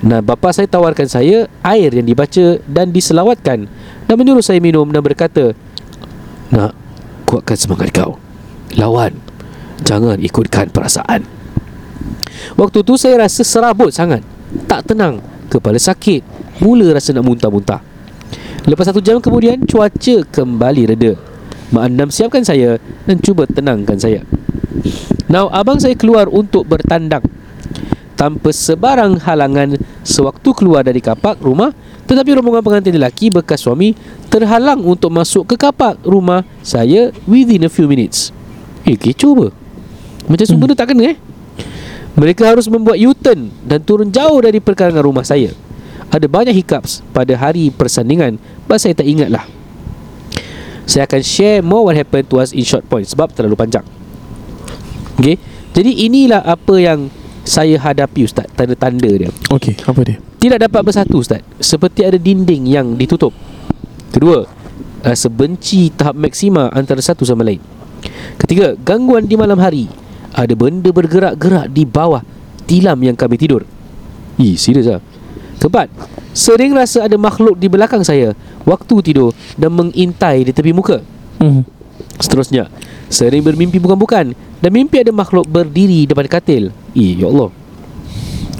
Nah, 0.00 0.24
bapa 0.24 0.48
saya 0.48 0.64
tawarkan 0.64 1.04
saya 1.04 1.44
air 1.60 1.92
yang 1.92 2.08
dibaca 2.08 2.56
dan 2.64 2.88
diselawatkan. 2.88 3.68
Dan 4.08 4.14
menyuruh 4.16 4.40
saya 4.40 4.56
minum 4.56 4.88
dan 4.88 5.04
berkata, 5.04 5.52
"Nak, 6.48 6.72
kuatkan 7.30 7.54
semangat 7.54 7.94
kau. 7.94 8.18
Lawan. 8.74 9.14
Jangan 9.86 10.18
ikutkan 10.18 10.74
perasaan." 10.74 11.22
Waktu 12.58 12.82
tu 12.82 12.98
saya 12.98 13.22
rasa 13.22 13.46
serabut 13.46 13.94
sangat. 13.94 14.26
Tak 14.66 14.90
tenang, 14.90 15.22
kepala 15.46 15.78
sakit, 15.78 16.26
mula 16.58 16.90
rasa 16.90 17.14
nak 17.14 17.22
muntah-muntah. 17.22 17.78
Lepas 18.66 18.90
satu 18.90 18.98
jam 18.98 19.22
kemudian, 19.22 19.62
cuaca 19.62 20.16
kembali 20.26 20.90
reda. 20.90 21.14
Mak 21.70 21.82
Andam 21.86 22.10
siapkan 22.10 22.42
saya 22.42 22.82
dan 23.06 23.22
cuba 23.22 23.46
tenangkan 23.46 23.94
saya. 23.94 24.26
Now, 25.30 25.46
abang 25.54 25.78
saya 25.78 25.94
keluar 25.94 26.26
untuk 26.26 26.66
bertandang. 26.66 27.22
Tanpa 28.20 28.52
sebarang 28.52 29.16
halangan, 29.24 29.80
sewaktu 30.04 30.52
keluar 30.52 30.84
dari 30.84 31.00
kapak 31.00 31.40
rumah, 31.40 31.72
tetapi 32.04 32.36
rombongan 32.36 32.60
pengantin 32.60 32.92
lelaki 32.92 33.32
bekas 33.32 33.64
suami 33.64 33.96
terhalang 34.28 34.84
untuk 34.84 35.08
masuk 35.08 35.48
ke 35.48 35.56
kapak 35.56 35.96
rumah 36.04 36.44
saya 36.60 37.16
within 37.24 37.64
a 37.64 37.72
few 37.72 37.88
minutes. 37.88 38.28
Eh, 38.84 39.00
kecoh 39.00 39.32
apa? 39.32 39.46
Macam 40.28 40.44
semua 40.44 40.68
benda 40.68 40.76
tak 40.76 40.92
kena 40.92 41.16
eh? 41.16 41.16
Mereka 42.12 42.44
harus 42.44 42.68
membuat 42.68 43.00
U-turn 43.00 43.48
dan 43.64 43.80
turun 43.80 44.12
jauh 44.12 44.36
dari 44.44 44.60
perkarangan 44.60 45.00
rumah 45.00 45.24
saya. 45.24 45.56
Ada 46.12 46.28
banyak 46.28 46.52
hiccups 46.52 47.00
pada 47.16 47.32
hari 47.40 47.72
persandingan, 47.72 48.36
but 48.68 48.84
saya 48.84 48.92
tak 48.92 49.08
ingat 49.08 49.32
lah. 49.32 49.48
Saya 50.84 51.08
akan 51.08 51.22
share 51.24 51.64
more 51.64 51.88
what 51.88 51.96
happened 51.96 52.28
to 52.28 52.36
us 52.36 52.52
in 52.52 52.68
short 52.68 52.84
points 52.84 53.16
sebab 53.16 53.32
terlalu 53.32 53.56
panjang. 53.56 53.86
Okay, 55.16 55.40
jadi 55.72 55.88
inilah 56.10 56.44
apa 56.44 56.74
yang 56.76 57.08
saya 57.50 57.74
hadapi 57.82 58.30
Ustaz, 58.30 58.46
tanda-tanda 58.54 59.10
dia. 59.10 59.30
Okey, 59.50 59.74
apa 59.82 60.00
dia? 60.06 60.22
Tidak 60.38 60.54
dapat 60.54 60.86
bersatu 60.86 61.18
Ustaz. 61.18 61.42
Seperti 61.58 62.06
ada 62.06 62.14
dinding 62.14 62.70
yang 62.70 62.94
ditutup. 62.94 63.34
Kedua 64.14 64.46
Rasa 65.00 65.32
benci 65.32 65.88
tahap 65.88 66.12
maksima 66.12 66.68
antara 66.76 67.00
satu 67.00 67.24
sama 67.24 67.40
lain. 67.40 67.58
Ketiga 68.36 68.76
Gangguan 68.76 69.24
di 69.24 69.34
malam 69.34 69.56
hari. 69.58 69.88
Ada 70.30 70.54
benda 70.54 70.94
bergerak-gerak 70.94 71.72
di 71.74 71.82
bawah 71.82 72.22
Tilam 72.70 73.00
yang 73.02 73.18
kami 73.18 73.34
tidur. 73.34 73.66
Ih, 74.38 74.54
serius 74.54 74.86
lah 74.86 75.02
Keempat 75.58 75.90
Sering 76.30 76.70
rasa 76.70 77.10
ada 77.10 77.18
makhluk 77.18 77.58
di 77.58 77.66
belakang 77.66 78.06
saya 78.06 78.32
Waktu 78.62 79.10
tidur 79.10 79.34
Dan 79.58 79.74
mengintai 79.74 80.46
di 80.46 80.54
tepi 80.54 80.70
muka. 80.70 81.02
Hmm. 81.42 81.66
Seterusnya 82.22 82.70
Sering 83.10 83.42
bermimpi 83.42 83.82
bukan-bukan 83.82 84.32
Dan 84.62 84.70
mimpi 84.70 85.02
ada 85.02 85.10
makhluk 85.10 85.50
berdiri 85.50 86.06
depan 86.06 86.30
katil 86.30 86.70
Ih, 86.94 87.22
ya 87.22 87.26
Allah. 87.30 87.50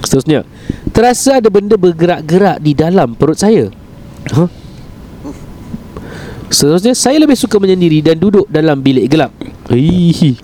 Seterusnya 0.01 0.43
Terasa 0.91 1.39
ada 1.39 1.47
benda 1.47 1.79
bergerak-gerak 1.79 2.59
di 2.59 2.75
dalam 2.75 3.15
perut 3.15 3.39
saya. 3.39 3.71
Huh? 4.35 4.49
Seterusnya 6.51 6.91
Saya 6.97 7.23
lebih 7.23 7.39
suka 7.39 7.59
menyendiri 7.61 8.03
dan 8.03 8.19
duduk 8.19 8.47
dalam 8.51 8.83
bilik 8.83 9.07
gelap. 9.07 9.31
Ih. 9.71 10.35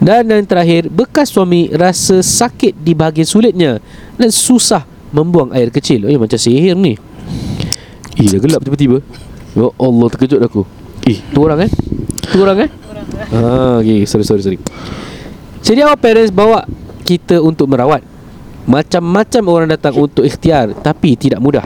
Dan 0.00 0.32
yang 0.32 0.42
terakhir 0.48 0.88
Bekas 0.90 1.30
suami 1.30 1.70
rasa 1.70 2.24
sakit 2.24 2.72
di 2.72 2.96
bahagian 2.96 3.28
sulitnya 3.28 3.76
Dan 4.16 4.32
susah 4.32 4.82
membuang 5.14 5.54
air 5.54 5.70
kecil. 5.70 6.06
Eh 6.06 6.18
macam 6.18 6.38
sihir 6.38 6.74
ni. 6.74 6.94
Ih 8.18 8.28
dah 8.30 8.40
gelap 8.42 8.60
tiba-tiba. 8.62 8.98
Ya 9.54 9.66
Allah 9.78 10.06
terkejut 10.10 10.40
aku. 10.42 10.62
Eh? 11.06 11.18
Tu 11.18 11.38
orang 11.38 11.66
eh? 11.66 11.70
Tu 12.30 12.38
orang 12.38 12.58
eh? 12.66 12.70
Ah, 13.34 13.82
okay, 13.82 14.06
sorry, 14.06 14.22
sorry, 14.22 14.42
sorry. 14.42 14.58
Jadi 15.60 15.84
our 15.84 15.96
parents 15.96 16.32
bawa 16.32 16.64
kita 17.04 17.40
untuk 17.40 17.68
merawat. 17.68 18.04
Macam-macam 18.68 19.42
orang 19.50 19.68
datang 19.72 19.96
untuk 19.96 20.22
ikhtiar 20.22 20.76
Tapi 20.78 21.16
tidak 21.16 21.40
mudah. 21.40 21.64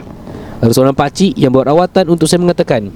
Ada 0.63 0.71
seorang 0.71 0.95
pakcik 0.95 1.35
yang 1.35 1.51
buat 1.51 1.67
rawatan 1.67 2.07
untuk 2.09 2.25
saya 2.25 2.41
mengatakan 2.41 2.89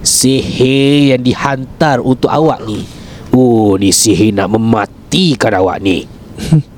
Sihir 0.00 1.14
yang 1.14 1.22
dihantar 1.22 2.00
untuk 2.00 2.32
awak 2.32 2.64
ni 2.64 2.82
Oh 3.34 3.74
ni 3.76 3.90
sihir 3.90 4.30
nak 4.30 4.46
mematikan 4.54 5.50
awak 5.58 5.82
ni. 5.82 6.06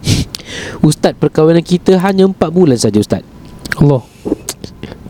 Ustaz 0.88 1.12
perkahwinan 1.12 1.61
kita 1.61 2.00
hanya 2.00 2.24
4 2.24 2.33
bulan 2.48 2.81
saja 2.81 2.96
Ustaz. 2.96 3.20
Allah. 3.76 4.02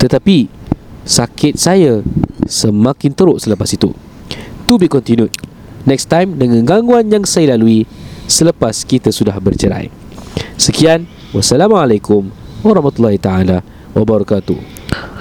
Tetapi 0.00 0.50
Sakit 1.06 1.54
saya 1.54 2.02
Semakin 2.50 3.14
teruk 3.14 3.38
selepas 3.38 3.70
itu. 3.70 3.94
To 4.66 4.74
be 4.74 4.90
continued. 4.90 5.30
Next 5.86 6.10
time 6.10 6.34
dengan 6.34 6.66
gangguan 6.66 7.06
yang 7.10 7.22
saya 7.22 7.54
lalui 7.54 7.86
Selepas 8.26 8.82
kita 8.82 9.14
sudah 9.14 9.34
bercerai 9.38 9.90
Sekian 10.58 11.06
Wassalamualaikum 11.30 12.26
Warahmatullahi 12.66 13.18
Ta'ala 13.22 13.62
Wabarakatuh 13.94 14.58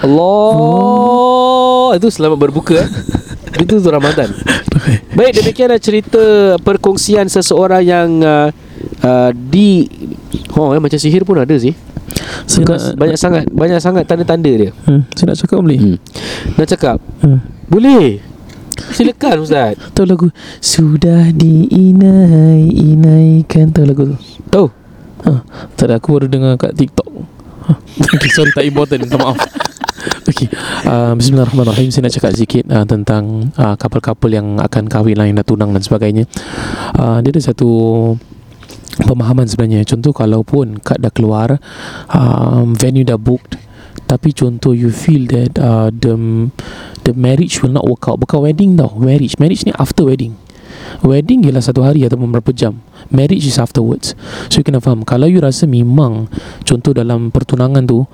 Allah 0.03 1.89
Itu 1.95 2.07
selamat 2.09 2.37
berbuka 2.37 2.81
eh? 2.81 2.89
Itu 3.63 3.79
tu 3.79 3.87
Ramadan 3.87 4.33
Baik 5.15 5.41
demikianlah 5.41 5.79
cerita 5.79 6.57
Perkongsian 6.59 7.29
seseorang 7.29 7.83
yang 7.85 8.09
uh, 8.25 8.49
uh, 9.05 9.29
Di 9.31 9.87
Oh 10.57 10.73
eh, 10.75 10.81
macam 10.81 10.99
sihir 10.99 11.23
pun 11.23 11.39
ada 11.39 11.55
sih 11.55 11.71
Saya 12.49 12.67
nak, 12.67 12.99
banyak 12.99 13.17
sangat 13.19 13.43
banyak 13.51 13.79
sangat 13.81 14.03
tanda-tanda 14.07 14.51
dia. 14.51 14.71
hmm, 14.71 15.01
saya 15.17 15.25
nak 15.33 15.37
cakap 15.41 15.57
boleh? 15.59 15.79
Hmm. 15.81 15.97
Nak 16.55 16.67
cakap? 16.69 16.97
Hmm. 17.19 17.39
Boleh. 17.67 18.21
Silakan 18.75 19.43
Ustaz. 19.43 19.79
Tahu 19.95 20.05
lagu 20.05 20.27
Sudah 20.59 21.31
diinai 21.31 22.67
Inaikan 22.69 23.71
Tahu 23.71 23.85
lagu 23.87 24.03
tu 24.13 24.17
Tahu? 24.51 24.67
ha, 25.25 25.31
Tak 25.75 25.85
ada 25.89 25.95
aku 25.97 26.19
baru 26.19 26.27
dengar 26.27 26.59
kat 26.59 26.75
TikTok 26.75 27.09
ha. 27.67 27.71
okay, 28.15 28.29
Sorry 28.31 28.51
tak 28.51 28.67
important 28.67 29.03
Minta 29.03 29.17
maaf 29.19 29.37
Okay 30.25 30.47
uh, 30.85 31.13
Bismillahirrahmanirrahim 31.17 31.89
Saya 31.89 32.05
nak 32.05 32.13
cakap 32.13 32.31
sikit 32.35 32.65
uh, 32.69 32.85
Tentang 32.85 33.49
uh, 33.57 33.75
Couple-couple 33.79 34.31
yang 34.35 34.59
akan 34.61 34.85
kahwin 34.91 35.17
lah 35.17 35.25
Yang 35.25 35.41
dah 35.41 35.47
tunang 35.47 35.71
dan 35.73 35.81
sebagainya 35.81 36.23
uh, 36.99 37.19
Dia 37.23 37.31
ada 37.31 37.41
satu 37.41 37.69
Pemahaman 38.95 39.49
sebenarnya 39.49 39.83
Contoh 39.83 40.15
kalaupun 40.15 40.79
Kad 40.79 41.03
dah 41.03 41.11
keluar 41.11 41.59
um, 42.11 42.77
Venue 42.77 43.03
dah 43.03 43.19
booked 43.19 43.64
tapi 44.05 44.33
contoh 44.33 44.71
you 44.71 44.93
feel 44.93 45.25
that 45.29 45.57
uh, 45.57 45.89
the 45.89 46.13
the 47.05 47.13
marriage 47.17 47.61
will 47.61 47.73
not 47.73 47.85
work 47.85 48.05
out. 48.05 48.21
Bukan 48.21 48.45
wedding 48.45 48.77
tau. 48.77 48.93
Marriage. 49.01 49.37
Marriage 49.41 49.65
ni 49.65 49.73
after 49.77 50.05
wedding. 50.05 50.37
Wedding 51.01 51.43
ialah 51.49 51.65
satu 51.65 51.81
hari 51.81 52.05
ataupun 52.05 52.29
berapa 52.29 52.53
jam. 52.53 52.79
Marriage 53.09 53.49
is 53.49 53.57
afterwards. 53.57 54.13
So 54.53 54.61
you 54.61 54.65
kena 54.65 54.79
faham. 54.79 55.01
Kalau 55.01 55.25
you 55.25 55.41
rasa 55.41 55.65
memang 55.65 56.29
contoh 56.61 56.93
dalam 56.93 57.33
pertunangan 57.33 57.83
tu 57.85 58.05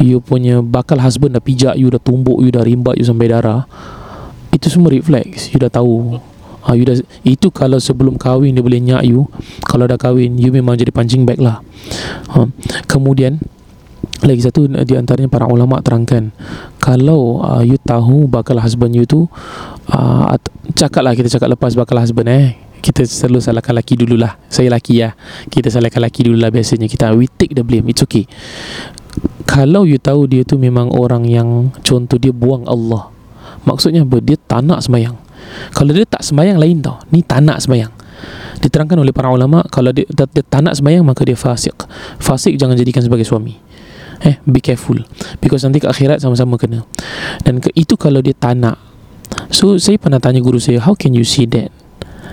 you 0.00 0.20
punya 0.20 0.60
bakal 0.60 1.00
husband 1.00 1.36
dah 1.36 1.44
pijak 1.44 1.76
you 1.76 1.92
dah 1.92 2.00
tumbuk 2.00 2.40
you 2.40 2.48
dah 2.48 2.64
rimbat 2.64 2.96
you 2.96 3.04
sampai 3.04 3.28
darah 3.28 3.68
itu 4.48 4.72
semua 4.72 4.88
reflex 4.88 5.52
you 5.52 5.60
dah 5.60 5.72
tahu. 5.72 6.20
Ha, 6.62 6.78
you 6.78 6.86
dah, 6.86 6.94
itu 7.26 7.50
kalau 7.50 7.82
sebelum 7.82 8.14
kahwin 8.14 8.54
dia 8.54 8.62
boleh 8.62 8.78
nyak 8.78 9.02
you. 9.02 9.26
Kalau 9.66 9.82
dah 9.90 9.98
kahwin 9.98 10.38
You 10.38 10.54
memang 10.54 10.78
jadi 10.78 10.94
punching 10.94 11.26
bag 11.26 11.42
lah. 11.42 11.58
Ha. 12.30 12.46
Kemudian 12.86 13.42
lagi 14.28 14.42
satu 14.44 14.68
di 14.70 14.94
antaranya 14.94 15.26
para 15.26 15.48
ulama 15.48 15.82
terangkan 15.82 16.30
kalau 16.78 17.42
uh, 17.42 17.62
you 17.62 17.78
tahu 17.82 18.30
bakal 18.30 18.58
husband 18.58 18.94
you 18.94 19.06
tu 19.06 19.26
uh, 19.90 20.34
at- 20.34 20.52
cakap 20.78 21.02
lah 21.02 21.12
kita 21.16 21.30
cakap 21.32 21.52
lepas 21.54 21.74
bakal 21.74 21.98
husband 21.98 22.28
eh. 22.28 22.58
Kita 22.82 23.06
selalu 23.06 23.38
salahkan 23.38 23.78
laki 23.78 23.94
dululah. 23.94 24.42
Saya 24.50 24.66
laki 24.66 25.06
ya. 25.06 25.14
Kita 25.46 25.70
salahkan 25.70 26.02
laki 26.02 26.26
dululah 26.26 26.50
biasanya. 26.50 26.90
Kita 26.90 27.14
we 27.14 27.30
take 27.30 27.54
the 27.54 27.62
blame. 27.62 27.86
It's 27.86 28.02
okay. 28.02 28.26
Kalau 29.46 29.86
you 29.86 30.02
tahu 30.02 30.26
dia 30.26 30.42
tu 30.42 30.58
memang 30.58 30.90
orang 30.90 31.22
yang 31.22 31.70
contoh 31.86 32.18
dia 32.18 32.34
buang 32.34 32.66
Allah. 32.66 33.14
Maksudnya 33.62 34.02
apa? 34.02 34.18
Dia 34.18 34.34
tak 34.34 34.66
nak 34.66 34.82
semayang 34.82 35.14
kalau 35.72 35.92
dia 35.92 36.06
tak 36.06 36.22
semayang 36.22 36.58
lain 36.58 36.80
tau. 36.80 37.00
Ni 37.10 37.20
tak 37.24 37.44
nak 37.44 37.60
semayang 37.62 37.92
diterangkan 38.62 38.94
oleh 38.94 39.10
para 39.10 39.26
ulama 39.26 39.66
kalau 39.74 39.90
dia, 39.90 40.06
dia, 40.06 40.22
dia 40.30 40.44
tak 40.46 40.62
nak 40.62 40.78
semayang 40.78 41.02
maka 41.02 41.26
dia 41.26 41.34
fasik. 41.34 41.74
Fasik 42.22 42.54
jangan 42.54 42.78
jadikan 42.78 43.02
sebagai 43.02 43.26
suami 43.26 43.58
eh 44.22 44.38
be 44.46 44.62
careful. 44.62 44.98
Because 45.42 45.66
nanti 45.66 45.82
ke 45.82 45.88
akhirat 45.90 46.22
sama-sama 46.22 46.58
kena. 46.58 46.86
Dan 47.42 47.58
ke, 47.58 47.70
itu 47.74 47.98
kalau 47.98 48.22
dia 48.22 48.34
tak 48.34 48.58
nak. 48.58 48.78
So 49.48 49.76
saya 49.80 49.96
pernah 49.96 50.20
tanya 50.20 50.40
guru 50.44 50.60
saya 50.60 50.80
how 50.82 50.94
can 50.96 51.12
you 51.12 51.26
see 51.26 51.48
that? 51.50 51.72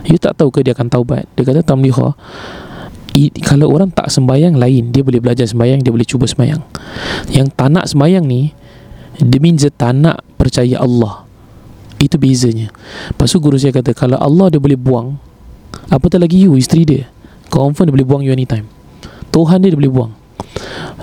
You 0.08 0.16
tak 0.16 0.40
tahu 0.40 0.54
ke 0.54 0.64
dia 0.64 0.72
akan 0.78 0.88
taubat? 0.88 1.28
Dia 1.36 1.44
kata 1.44 1.66
tamliha. 1.66 2.16
Kalau 3.44 3.68
orang 3.68 3.92
tak 3.92 4.08
sembayang 4.08 4.56
lain. 4.56 4.96
Dia 4.96 5.04
boleh 5.04 5.20
belajar 5.20 5.44
sembayang 5.44 5.84
dia 5.84 5.92
boleh 5.92 6.08
cuba 6.08 6.24
sembayang 6.24 6.62
yang 7.30 7.48
tak 7.52 7.70
nak 7.70 7.86
sembayang 7.90 8.26
ni 8.26 8.52
dia 9.20 9.40
means 9.44 9.68
dia 9.68 9.72
tak 9.74 10.00
nak 10.00 10.24
percaya 10.40 10.80
Allah. 10.80 11.28
Itu 12.00 12.16
bezanya. 12.16 12.72
Lepas 13.12 13.36
tu 13.36 13.44
guru 13.44 13.60
saya 13.60 13.76
kata 13.76 13.92
kalau 13.92 14.16
Allah 14.16 14.48
dia 14.56 14.60
boleh 14.64 14.80
buang 14.80 15.20
apatah 15.92 16.16
lagi 16.16 16.48
you 16.48 16.56
isteri 16.56 16.88
dia? 16.88 17.04
Confirm 17.52 17.92
dia 17.92 17.96
boleh 18.00 18.08
buang 18.08 18.24
you 18.24 18.32
anytime. 18.32 18.72
Tuhan 19.36 19.60
dia 19.60 19.76
dia 19.76 19.80
boleh 19.80 19.92
buang. 19.92 20.12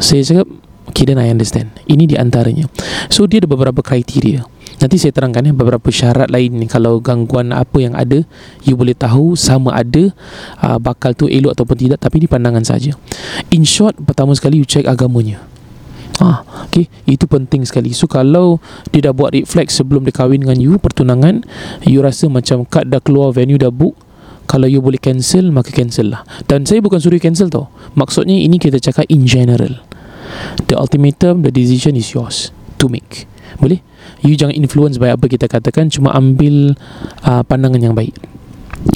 Saya 0.01 0.25
cakap 0.25 0.49
Okay 0.97 1.13
then 1.13 1.21
I 1.21 1.29
understand. 1.29 1.77
Ini 1.85 2.09
di 2.09 2.17
antaranya. 2.17 2.73
So 3.13 3.29
dia 3.29 3.45
ada 3.45 3.53
beberapa 3.53 3.85
kriteria. 3.85 4.49
Nanti 4.81 4.97
saya 4.97 5.13
terangkan 5.13 5.45
ya 5.45 5.53
beberapa 5.53 5.93
syarat 5.93 6.33
lain 6.33 6.57
kalau 6.73 7.05
gangguan 7.05 7.53
apa 7.53 7.85
yang 7.85 7.93
ada 7.93 8.25
you 8.65 8.81
boleh 8.81 8.97
tahu 8.97 9.37
sama 9.37 9.77
ada 9.77 10.09
uh, 10.65 10.81
bakal 10.81 11.13
tu 11.13 11.29
elok 11.29 11.53
ataupun 11.53 11.77
tidak 11.77 12.01
tapi 12.01 12.25
di 12.25 12.29
pandangan 12.33 12.65
saja. 12.65 12.97
In 13.53 13.69
short 13.69 14.01
pertama 14.09 14.33
sekali 14.33 14.57
you 14.57 14.65
check 14.65 14.89
agamanya. 14.89 15.45
Ah, 16.17 16.41
okay. 16.65 16.89
Itu 17.05 17.29
penting 17.29 17.69
sekali. 17.69 17.93
So 17.93 18.09
kalau 18.09 18.57
Dia 18.89 19.05
dah 19.05 19.13
buat 19.13 19.37
red 19.37 19.45
flag 19.45 19.69
Sebelum 19.69 20.01
dia 20.01 20.17
kahwin 20.17 20.49
dengan 20.49 20.57
you 20.57 20.81
Pertunangan 20.81 21.45
You 21.85 22.01
rasa 22.01 22.33
macam 22.33 22.65
Kad 22.65 22.89
dah 22.89 23.05
keluar 23.05 23.37
Venue 23.37 23.61
dah 23.61 23.69
book 23.69 23.93
Kalau 24.49 24.65
you 24.65 24.81
boleh 24.81 24.97
cancel 24.97 25.53
Maka 25.53 25.77
cancel 25.77 26.17
lah. 26.17 26.25
Dan 26.49 26.65
saya 26.65 26.81
bukan 26.81 27.05
suruh 27.05 27.21
cancel 27.21 27.53
tau. 27.53 27.69
Maksudnya 28.01 28.33
ini 28.33 28.57
kita 28.57 28.81
cakap 28.81 29.05
in 29.13 29.29
general 29.29 29.77
The 30.67 30.77
ultimatum 30.79 31.43
The 31.47 31.53
decision 31.53 31.95
is 31.95 32.11
yours 32.13 32.51
To 32.83 32.91
make. 32.91 33.29
Boleh? 33.59 33.81
You 34.23 34.35
jangan 34.35 34.55
influence 34.55 34.99
By 34.99 35.15
apa 35.15 35.27
kita 35.31 35.47
katakan 35.47 35.89
Cuma 35.89 36.13
ambil 36.15 36.77
uh, 37.25 37.43
Pandangan 37.47 37.81
yang 37.81 37.95
baik. 37.97 38.17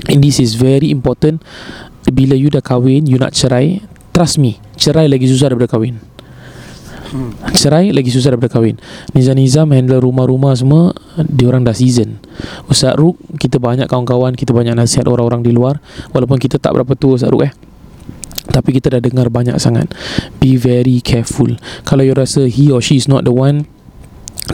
And 0.07 0.23
this 0.23 0.38
is 0.38 0.55
very 0.55 0.93
important. 0.93 1.43
Bila 2.11 2.35
you 2.37 2.53
dah 2.53 2.62
kahwin 2.62 3.07
You 3.07 3.19
nak 3.21 3.37
cerai 3.37 3.83
Trust 4.14 4.43
me 4.43 4.59
Cerai 4.81 5.07
lagi 5.07 5.29
susah 5.29 5.53
daripada 5.53 5.77
kahwin. 5.77 6.01
Cerai 7.59 7.90
lagi 7.90 8.09
susah 8.09 8.33
daripada 8.33 8.55
kahwin. 8.55 8.79
Nizam-nizam 9.12 9.75
handle 9.75 9.99
rumah-rumah 9.99 10.55
semua 10.55 10.95
Dia 11.19 11.51
orang 11.51 11.66
dah 11.66 11.75
season. 11.75 12.23
Ustaz 12.71 12.95
Ruk 12.97 13.19
Kita 13.37 13.59
banyak 13.59 13.90
kawan-kawan 13.90 14.38
Kita 14.38 14.55
banyak 14.55 14.79
nasihat 14.79 15.05
orang-orang 15.11 15.43
di 15.43 15.51
luar. 15.51 15.83
Walaupun 16.14 16.38
kita 16.38 16.62
tak 16.62 16.75
berapa 16.75 16.95
tua 16.95 17.19
Ustaz 17.19 17.31
Ruk 17.31 17.45
eh 17.45 17.53
tapi 18.48 18.72
kita 18.76 18.96
dah 18.96 19.03
dengar 19.05 19.29
banyak 19.29 19.61
sangat. 19.61 19.92
Be 20.40 20.57
very 20.57 21.05
careful. 21.05 21.61
Kalau 21.85 22.00
you 22.00 22.16
rasa 22.16 22.48
he 22.48 22.72
or 22.72 22.81
she 22.81 22.96
is 22.96 23.11
not 23.11 23.29
the 23.29 23.35
one 23.35 23.68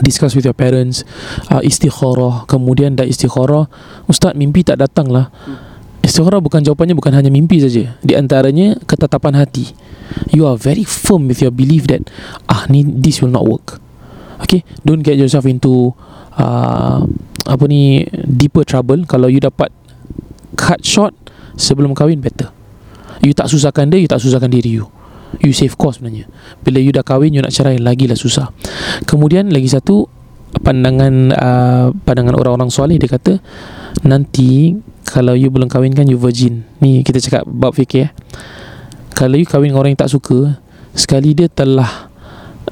Discuss 0.01 0.37
with 0.37 0.45
your 0.45 0.57
parents. 0.57 1.01
Uh, 1.49 1.63
Istikharah. 1.63 2.45
Kemudian 2.45 2.93
dah 2.93 3.07
istikharah 3.07 3.65
Ustaz 4.05 4.37
mimpi 4.37 4.61
tak 4.61 4.77
datang 4.77 5.09
lah. 5.09 5.33
Istikharah 6.05 6.37
bukan 6.43 6.61
jawapannya 6.61 6.93
Bukan 6.93 7.13
hanya 7.15 7.33
mimpi 7.33 7.57
saja. 7.57 7.97
Di 8.03 8.13
antaranya 8.13 8.77
Ketetapan 8.85 9.39
hati. 9.39 9.73
You 10.29 10.45
are 10.45 10.59
very 10.59 10.85
firm 10.85 11.27
with 11.31 11.41
your 11.41 11.53
belief 11.53 11.89
that 11.89 12.05
Ah 12.45 12.69
ni 12.69 12.85
this 12.85 13.23
will 13.25 13.33
not 13.33 13.47
work. 13.47 13.81
Okay? 14.45 14.61
Don't 14.85 15.01
get 15.01 15.17
yourself 15.17 15.49
into 15.49 15.97
uh, 16.37 17.01
Apa 17.47 17.63
ni 17.65 18.05
Deeper 18.13 18.67
trouble. 18.67 19.07
Kalau 19.09 19.31
you 19.31 19.41
dapat 19.41 19.73
Cut 20.57 20.85
short 20.85 21.17
Sebelum 21.57 21.97
kahwin 21.97 22.21
better 22.21 22.53
You 23.27 23.35
tak 23.35 23.51
susahkan 23.51 23.91
dia 23.91 23.99
You 23.99 24.07
tak 24.07 24.23
susahkan 24.23 24.47
diri 24.47 24.79
you. 24.79 24.87
You 25.43 25.51
save 25.51 25.75
cost 25.75 25.99
sebenarnya. 25.99 26.31
Bila 26.63 26.79
you 26.79 26.95
dah 26.95 27.03
kahwin 27.03 27.35
You 27.35 27.43
nak 27.43 27.51
cerai 27.51 27.75
Lagilah 27.75 28.15
susah. 28.15 28.55
Kemudian 29.03 29.51
lagi 29.51 29.67
satu 29.67 30.07
Pandangan 30.63 31.35
uh, 31.35 31.87
Pandangan 31.91 32.39
orang-orang 32.39 32.71
soleh 32.71 32.95
Dia 32.95 33.11
kata 33.11 33.43
Nanti 34.07 34.71
Kalau 35.03 35.35
you 35.35 35.51
belum 35.51 35.67
kahwin 35.67 35.91
kan 35.91 36.07
You 36.07 36.15
virgin. 36.15 36.63
Ni 36.79 37.03
kita 37.03 37.19
cakap 37.19 37.43
Bab 37.43 37.75
fikir 37.75 38.07
eh. 38.07 38.11
Kalau 39.11 39.35
you 39.35 39.43
kahwin 39.43 39.75
dengan 39.75 39.83
orang 39.83 39.91
yang 39.91 40.01
tak 40.07 40.15
suka 40.15 40.63
Sekali 40.95 41.35
dia 41.35 41.51
telah 41.51 42.07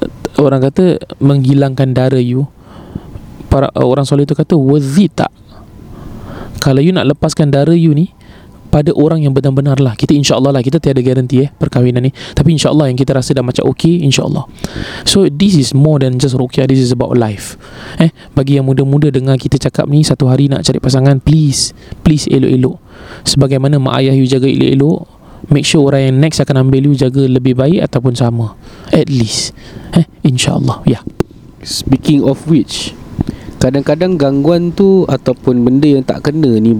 uh, 0.00 0.08
Orang 0.40 0.64
kata 0.64 0.96
Menghilangkan 1.20 1.92
darah 1.92 2.22
you 2.24 2.48
Para 3.52 3.68
uh, 3.76 3.84
Orang 3.84 4.08
soleh 4.08 4.24
tu 4.24 4.32
kata 4.32 4.56
Worth 4.56 4.96
it 4.96 5.12
tak? 5.12 5.28
Kalau 6.64 6.80
you 6.80 6.90
nak 6.90 7.06
lepaskan 7.06 7.52
darah 7.52 7.76
you 7.76 7.92
ni 7.92 8.15
pada 8.76 8.92
orang 8.92 9.24
yang 9.24 9.32
benar-benar 9.32 9.80
lah. 9.80 9.96
Kita 9.96 10.12
insyaAllah 10.12 10.52
lah 10.52 10.60
Kita 10.60 10.76
tiada 10.76 11.00
garanti 11.00 11.40
eh 11.40 11.48
Perkahwinan 11.48 12.04
ni. 12.04 12.12
Tapi 12.12 12.52
insyaAllah 12.60 12.92
yang 12.92 12.98
kita 13.00 13.16
rasa 13.16 13.32
dah 13.32 13.40
macam 13.40 13.64
okay 13.72 14.04
InsyaAllah. 14.04 14.44
So 15.08 15.32
this 15.32 15.56
is 15.56 15.72
more 15.72 15.96
than 15.96 16.20
just 16.20 16.36
rukyah 16.36 16.68
This 16.68 16.84
is 16.84 16.92
about 16.92 17.16
life. 17.16 17.56
Eh 17.96 18.12
Bagi 18.36 18.60
yang 18.60 18.68
muda-muda 18.68 19.08
dengar 19.08 19.40
kita 19.40 19.56
cakap 19.56 19.88
ni 19.88 20.04
Satu 20.04 20.28
hari 20.28 20.52
nak 20.52 20.68
cari 20.68 20.76
pasangan 20.76 21.24
Please 21.24 21.72
Please 22.04 22.28
elok-elok. 22.28 22.76
Sebagaimana 23.24 23.80
mak 23.80 24.04
ayah 24.04 24.12
you 24.12 24.28
jaga 24.28 24.44
elok-elok 24.44 25.08
Make 25.48 25.64
sure 25.64 25.88
orang 25.88 26.12
yang 26.12 26.16
next 26.20 26.44
akan 26.44 26.68
ambil 26.68 26.84
you 26.84 26.92
Jaga 26.92 27.24
lebih 27.24 27.56
baik 27.56 27.80
Ataupun 27.80 28.12
sama. 28.12 28.60
At 28.92 29.08
least. 29.08 29.56
Eh 29.96 30.04
InsyaAllah 30.20 30.84
Ya. 30.84 31.00
Yeah. 31.00 31.02
Speaking 31.64 32.28
of 32.28 32.44
which 32.44 32.92
Kadang-kadang 33.56 34.20
gangguan 34.20 34.76
tu 34.76 35.08
Ataupun 35.08 35.64
benda 35.64 35.88
yang 35.88 36.04
tak 36.04 36.28
kena 36.28 36.60
ni 36.60 36.76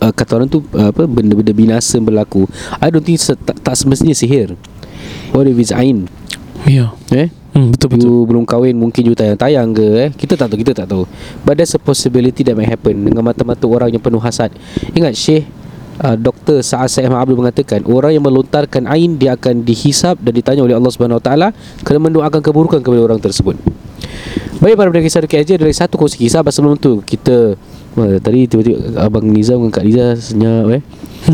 uh, 0.00 0.12
Kata 0.12 0.40
orang 0.40 0.48
tu 0.48 0.64
uh, 0.74 0.90
apa 0.90 1.04
Benda-benda 1.06 1.52
binasa 1.52 2.00
berlaku. 2.00 2.48
I 2.80 2.88
don't 2.88 3.04
think 3.04 3.20
se- 3.20 3.38
tak, 3.38 3.60
tak 3.60 3.74
semestinya 3.76 4.16
sihir. 4.16 4.56
What 5.30 5.46
if 5.46 5.56
it's 5.60 5.70
Ain? 5.70 6.10
Ya. 6.68 6.92
Eh? 7.14 7.32
Hmm, 7.50 7.74
Betul-betul 7.74 8.04
You 8.06 8.26
belum 8.28 8.44
kahwin 8.46 8.76
Mungkin 8.78 9.02
you 9.10 9.14
tayang-tayang 9.16 9.74
ke 9.74 9.86
eh? 10.06 10.10
Kita 10.14 10.38
tak 10.38 10.52
tahu 10.52 10.58
Kita 10.60 10.72
tak 10.76 10.86
tahu. 10.90 11.02
But 11.42 11.58
there's 11.58 11.74
a 11.74 11.80
possibility 11.82 12.46
That 12.46 12.54
might 12.54 12.70
happen 12.70 13.10
Dengan 13.10 13.26
mata-mata 13.26 13.64
orang 13.66 13.90
yang 13.90 14.02
penuh 14.02 14.22
hasad. 14.22 14.54
Ingat 14.94 15.16
Syekh 15.18 15.48
uh, 16.04 16.14
Dr. 16.14 16.62
Sa'ad 16.62 16.90
Syed 16.92 17.10
Ahmad 17.10 17.26
Abdul 17.26 17.40
mengatakan 17.42 17.82
Orang 17.88 18.14
yang 18.14 18.22
melontarkan 18.22 18.86
ain 18.86 19.18
Dia 19.18 19.34
akan 19.34 19.66
dihisap 19.66 20.22
Dan 20.22 20.32
ditanya 20.36 20.62
oleh 20.62 20.76
Allah 20.78 20.92
Subhanahu 20.92 21.18
Wa 21.18 21.24
Taala 21.24 21.48
Kerana 21.82 22.00
mendoakan 22.10 22.40
keburukan 22.44 22.78
Kepada 22.84 23.00
orang 23.02 23.18
tersebut. 23.18 23.58
Baik 24.60 24.76
para 24.76 24.92
pendengar 24.92 25.08
kisah 25.08 25.24
KJ 25.24 25.58
Dari 25.58 25.74
satu 25.74 25.96
kongsi 25.98 26.20
kisah. 26.20 26.44
Sebelum 26.46 26.78
tu 26.78 27.02
Kita 27.02 27.56
Wah, 27.98 28.22
tadi 28.22 28.46
tiba-tiba 28.46 28.94
Abang 29.02 29.26
Nizam 29.26 29.66
dengan 29.66 29.74
Kak 29.74 29.82
Liza 29.82 30.14
Senyap 30.14 30.70
eh? 30.70 30.82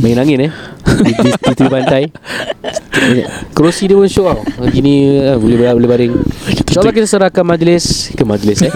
Main 0.00 0.16
angin 0.16 0.48
eh? 0.48 0.52
Di, 1.04 1.12
tepi 1.36 1.68
pantai 1.68 2.08
Kerusi 3.52 3.84
dia 3.84 4.00
pun 4.00 4.08
syok 4.08 4.26
tau. 4.32 4.40
Gini 4.72 5.20
eh, 5.20 5.36
boleh, 5.36 5.76
boleh 5.76 5.88
baring. 5.88 6.12
InsyaAllah 6.64 6.96
kita 6.96 7.04
serahkan 7.04 7.44
majlis 7.44 8.08
Ke 8.16 8.24
majlis 8.24 8.64
eh? 8.64 8.72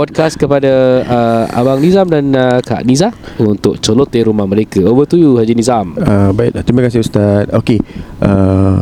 Podcast 0.00 0.40
kepada 0.40 1.04
uh, 1.04 1.44
Abang 1.52 1.84
Nizam 1.84 2.08
dan 2.08 2.32
uh, 2.32 2.64
Kak 2.64 2.88
Niza 2.88 3.12
Untuk 3.36 3.78
celoteh 3.84 4.24
rumah 4.24 4.48
mereka. 4.48 4.80
Over 4.88 5.04
to 5.04 5.20
you 5.20 5.36
Haji 5.36 5.52
Nizam. 5.52 6.00
Uh, 6.00 6.32
Baiklah 6.32 6.64
Terima 6.64 6.80
kasih 6.88 7.04
Ustaz. 7.04 7.52
Okey 7.52 7.84
uh, 8.24 8.80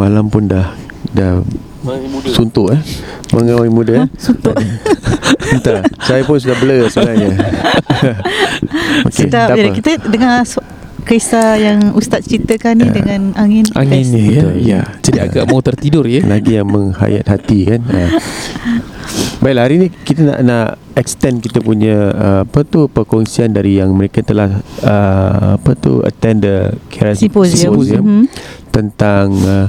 Malam 0.00 0.32
pun 0.32 0.48
dah 0.48 0.72
Dah 1.12 1.44
Suntuk 2.26 2.70
eh? 2.70 2.80
Mengawal 3.30 3.68
muda 3.68 4.04
eh? 4.04 4.06
Suntuk. 4.20 4.54
Entah. 5.52 5.80
Saya 6.00 6.22
pun 6.22 6.36
sudah 6.36 6.56
blur 6.56 6.86
sebenarnya. 6.86 7.30
Sedap. 9.10 9.48
tak 9.48 9.56
je 9.56 9.62
apa. 9.62 9.74
Kita 9.74 9.90
dengar 10.06 10.34
su- 10.44 10.64
Kisah 11.00 11.56
yang 11.56 11.90
Ustaz 11.90 12.22
ceritakan 12.22 12.76
ni 12.76 12.86
Ya. 12.86 12.92
Dengan 12.92 13.20
angin 13.34 13.64
Angin 13.72 14.04
ni 14.06 14.30
ya, 14.30 14.46
ya. 14.54 14.80
Jadi 15.00 15.18
agak 15.18 15.48
mau 15.48 15.58
tertidur 15.58 16.04
ya. 16.04 16.22
Lagi 16.22 16.54
yang 16.54 16.68
menghayat 16.68 17.24
hati 17.26 17.66
kan. 17.66 17.80
Baiklah 19.40 19.64
hari 19.64 19.76
ni 19.80 19.88
kita 19.90 20.22
nak 20.22 20.38
nak 20.44 20.66
extend 20.94 21.40
kita 21.40 21.58
punya 21.58 22.12
uh, 22.12 22.40
apa 22.44 22.60
tu 22.62 22.86
perkongsian 22.86 23.50
dari 23.50 23.80
yang 23.80 23.90
mereka 23.90 24.20
telah 24.20 24.60
uh, 24.84 25.56
apa 25.56 25.70
tu 25.74 26.04
attend 26.04 26.44
the 26.44 26.76
Symposium, 27.16 27.72
Symposium 27.74 28.04
Mhm. 28.04 28.24
tentang 28.70 29.26
uh, 29.40 29.66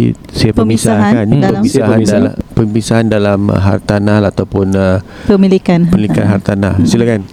tadi 0.00 0.32
saya 0.32 0.52
Pemisahan 0.56 0.64
pemisahkan 0.64 1.24
hmm, 1.26 1.40
dalam- 1.40 1.54
pemisahan 1.60 1.90
Pemisahan. 1.92 2.22
dalam 2.24 2.32
pemisahan 2.56 3.06
dalam 3.06 3.40
hartanah 3.50 4.18
ataupun 4.26 4.66
uh, 4.72 4.98
Pemilikan 5.28 5.80
pemilikan 5.88 6.24
hartanah. 6.26 6.74
Silakan. 6.84 7.24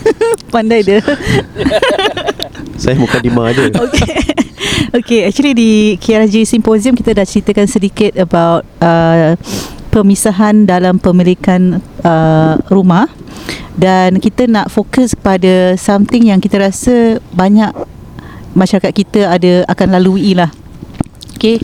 Pandai 0.54 0.80
dia 0.82 0.98
Saya 2.82 2.96
mukadimah 2.96 3.52
aja. 3.52 3.68
Okay 3.86 4.16
Okay 4.90 5.20
actually 5.28 5.54
di 5.54 5.70
KRJ 6.00 6.48
Symposium 6.48 6.96
Kita 6.96 7.12
dah 7.14 7.22
ceritakan 7.22 7.68
sedikit 7.68 8.16
about 8.16 8.64
uh, 8.80 9.36
Pemisahan 9.92 10.64
dalam 10.64 10.96
pemilikan 10.98 11.78
uh, 12.02 12.54
rumah 12.72 13.06
Dan 13.76 14.18
kita 14.18 14.48
nak 14.48 14.72
fokus 14.72 15.12
pada 15.14 15.76
Something 15.76 16.32
yang 16.32 16.40
kita 16.40 16.58
rasa 16.58 17.20
Banyak 17.30 17.70
masyarakat 18.56 18.90
kita 18.90 19.30
ada 19.30 19.62
akan 19.70 19.88
lalui 20.00 20.34
lah 20.34 20.50
Okay 21.40 21.56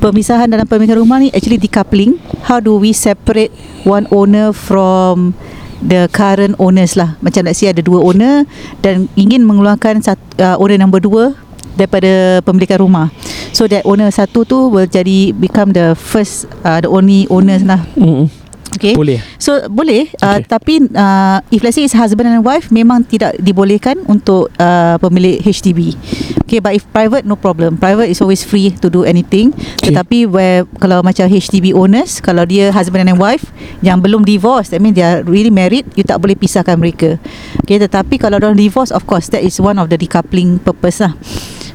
Pemisahan 0.00 0.48
dalam 0.48 0.64
pemilikan 0.64 0.96
rumah 0.96 1.20
ni 1.20 1.28
Actually 1.28 1.60
decoupling. 1.60 2.16
How 2.48 2.56
do 2.56 2.80
we 2.80 2.96
separate 2.96 3.52
One 3.84 4.08
owner 4.08 4.56
from 4.56 5.36
The 5.84 6.08
current 6.08 6.56
owners 6.56 6.96
lah? 6.96 7.20
Macam 7.20 7.44
let's 7.44 7.60
say 7.60 7.68
ada 7.68 7.84
dua 7.84 8.00
owner 8.00 8.48
Dan 8.80 9.12
ingin 9.20 9.44
mengeluarkan 9.44 10.00
satu, 10.00 10.24
uh, 10.40 10.56
Owner 10.56 10.80
number 10.80 11.04
dua 11.04 11.36
Daripada 11.76 12.40
pemilikan 12.44 12.80
rumah. 12.80 13.12
So 13.52 13.68
that 13.68 13.84
owner 13.84 14.08
satu 14.08 14.48
tu 14.48 14.72
Will 14.72 14.88
jadi 14.88 15.36
Become 15.36 15.76
the 15.76 15.92
first 15.92 16.48
uh, 16.64 16.80
The 16.80 16.88
only 16.88 17.28
owners 17.28 17.60
lah. 17.60 17.84
Mm-mm. 18.00 18.39
Okay 18.76 18.94
Boleh. 18.94 19.18
So 19.40 19.66
boleh 19.66 20.10
uh, 20.22 20.38
Okay. 20.40 20.46
Tapi 20.46 20.74
uh, 20.94 21.38
If 21.50 21.60
let's 21.66 21.74
say 21.74 21.84
it's 21.86 21.96
husband 21.96 22.30
and 22.30 22.46
wife 22.46 22.70
Memang 22.70 23.02
tidak 23.06 23.34
dibolehkan 23.42 23.98
Untuk 24.06 24.52
uh, 24.56 24.96
pemilik 25.02 25.42
HDB 25.42 25.98
Okay 26.46 26.62
but 26.62 26.78
if 26.78 26.86
private 26.94 27.26
No 27.26 27.34
problem. 27.34 27.76
Private 27.76 28.10
is 28.10 28.22
always 28.22 28.46
free 28.46 28.74
To 28.78 28.86
do 28.86 29.02
anything. 29.02 29.50
Okay. 29.52 29.90
Tetapi 29.90 30.30
where 30.30 30.66
Kalau 30.78 31.02
macam 31.02 31.26
HDB 31.26 31.74
owners 31.74 32.22
Kalau 32.22 32.46
dia 32.46 32.70
husband 32.70 33.10
and 33.10 33.18
wife 33.18 33.50
Yang 33.82 33.98
belum 34.06 34.22
divorce 34.22 34.70
That 34.70 34.78
means 34.78 34.94
they 34.94 35.06
are 35.06 35.26
really 35.26 35.50
married 35.50 35.90
You 35.98 36.06
tak 36.06 36.22
boleh 36.22 36.38
pisahkan 36.38 36.78
mereka. 36.78 37.18
Okay 37.66 37.82
tetapi 37.82 38.22
Kalau 38.22 38.38
orang 38.38 38.54
divorce 38.54 38.94
Of 38.94 39.06
course 39.10 39.30
That 39.34 39.42
is 39.42 39.58
one 39.58 39.82
of 39.82 39.90
the 39.90 39.98
decoupling 39.98 40.62
purpose 40.62 41.02
lah. 41.02 41.12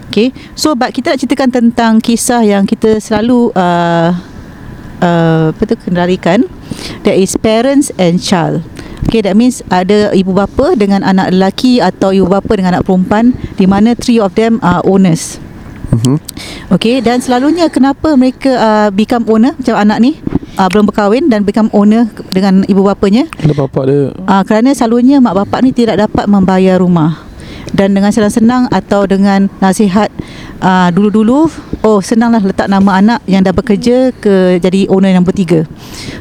Okay 0.10 0.32
So 0.56 0.80
but 0.80 0.96
kita 0.96 1.16
nak 1.16 1.20
ceritakan 1.20 1.50
tentang 1.52 2.00
Kisah 2.00 2.40
yang 2.48 2.64
kita 2.64 3.04
selalu 3.04 3.52
uh, 3.52 4.35
uh, 5.02 5.52
apa 5.52 5.62
tu 5.66 5.76
kendalikan 5.80 6.46
that 7.08 7.16
is 7.16 7.34
parents 7.40 7.90
and 8.00 8.20
child 8.22 8.62
Okay, 9.06 9.22
that 9.22 9.38
means 9.38 9.62
ada 9.70 10.10
ibu 10.18 10.34
bapa 10.34 10.74
dengan 10.74 11.06
anak 11.06 11.30
lelaki 11.30 11.78
atau 11.78 12.10
ibu 12.10 12.26
bapa 12.26 12.58
dengan 12.58 12.76
anak 12.76 12.90
perempuan 12.90 13.38
di 13.54 13.70
mana 13.70 13.94
three 13.94 14.18
of 14.18 14.34
them 14.34 14.58
are 14.66 14.82
owners. 14.82 15.38
Mhm. 15.94 16.18
Okay, 16.74 17.06
dan 17.06 17.22
selalunya 17.22 17.70
kenapa 17.70 18.18
mereka 18.18 18.52
uh, 18.58 18.90
become 18.90 19.24
owner 19.30 19.54
macam 19.56 19.78
anak 19.78 19.98
ni 20.02 20.12
uh, 20.58 20.68
belum 20.68 20.90
berkahwin 20.90 21.30
dan 21.30 21.44
become 21.46 21.70
owner 21.72 22.10
dengan 22.32 22.64
ibu 22.68 22.82
bapanya 22.84 23.28
Kalau 23.30 23.56
bapak 23.56 23.84
dia 23.88 24.12
uh, 24.26 24.44
kerana 24.44 24.74
selalunya 24.76 25.22
mak 25.22 25.46
bapak 25.46 25.60
ni 25.64 25.72
tidak 25.72 26.10
dapat 26.10 26.26
membayar 26.28 26.82
rumah 26.82 27.24
dan 27.74 27.96
dengan 27.96 28.14
senang-senang 28.14 28.70
atau 28.70 29.08
dengan 29.08 29.50
nasihat 29.58 30.12
uh, 30.60 30.92
dulu-dulu 30.92 31.50
oh 31.82 32.00
senanglah 32.00 32.44
letak 32.44 32.70
nama 32.70 33.02
anak 33.02 33.20
yang 33.26 33.42
dah 33.42 33.50
bekerja 33.50 34.14
ke 34.14 34.60
jadi 34.60 34.86
owner 34.88 35.10
yang 35.10 35.26
bertiga 35.26 35.66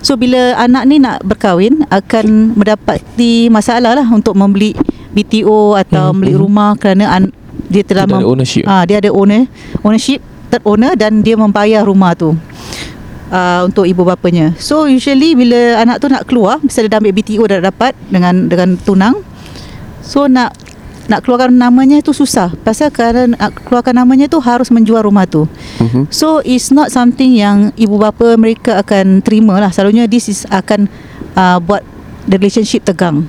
so 0.01 0.17
bila 0.17 0.57
anak 0.57 0.89
ni 0.89 0.97
nak 0.97 1.21
berkahwin 1.21 1.85
akan 1.89 2.57
mendapati 2.57 3.53
masalah 3.53 3.99
lah 3.99 4.07
untuk 4.09 4.33
membeli 4.33 4.73
BTO 5.13 5.77
atau 5.77 6.11
Mhm, 6.11 6.13
membeli 6.17 6.35
mhm. 6.35 6.41
rumah 6.41 6.71
kerana 6.75 7.05
an- 7.13 7.35
dia 7.65 7.87
telah 7.87 8.05
ada 8.05 8.19
mem- 8.19 8.27
ownership. 8.27 8.67
Ah, 8.67 8.83
dia 8.83 8.99
ada 8.99 9.11
owner, 9.11 9.47
ownership, 9.81 10.19
third 10.51 10.63
owner 10.63 10.95
dan 10.95 11.23
dia 11.23 11.35
membayar 11.35 11.87
rumah 11.87 12.13
tu. 12.15 12.35
Uh, 13.35 13.67
untuk 13.67 13.83
ibu 13.83 14.03
bapanya. 14.03 14.55
So 14.59 14.87
usually 14.87 15.35
bila 15.35 15.83
anak 15.83 15.99
tu 15.99 16.07
nak 16.07 16.23
keluar, 16.29 16.63
misalnya 16.63 16.95
dah 16.95 16.99
ambil 17.03 17.15
BTO 17.15 17.43
dah 17.47 17.59
dapat 17.63 17.95
dengan 18.07 18.47
dengan 18.47 18.79
tunang. 18.79 19.27
So 20.03 20.27
nak 20.27 20.55
nak 21.05 21.21
keluarkan 21.21 21.53
namanya 21.53 22.01
tu 22.01 22.11
susah. 22.11 22.53
Pasal 22.59 22.89
kerana 22.89 23.29
nak 23.29 23.53
keluarkan 23.63 23.93
namanya 23.95 24.25
tu 24.25 24.41
harus 24.41 24.69
menjual 24.69 25.05
rumah 25.05 25.25
tu. 25.25 25.45
Mhm. 25.79 26.09
So 26.09 26.41
it's 26.41 26.69
not 26.69 26.89
something 26.89 27.35
yang 27.35 27.73
ibu 27.75 27.97
bapa 27.97 28.35
mereka 28.35 28.81
akan 28.81 29.21
terima 29.21 29.61
lah. 29.61 29.69
Selalunya 29.69 30.05
this 30.05 30.27
is 30.27 30.49
akan 30.49 30.89
uh, 31.33 31.61
buat 31.61 31.85
the 32.25 32.37
relationship 32.37 32.85
tegang. 32.85 33.29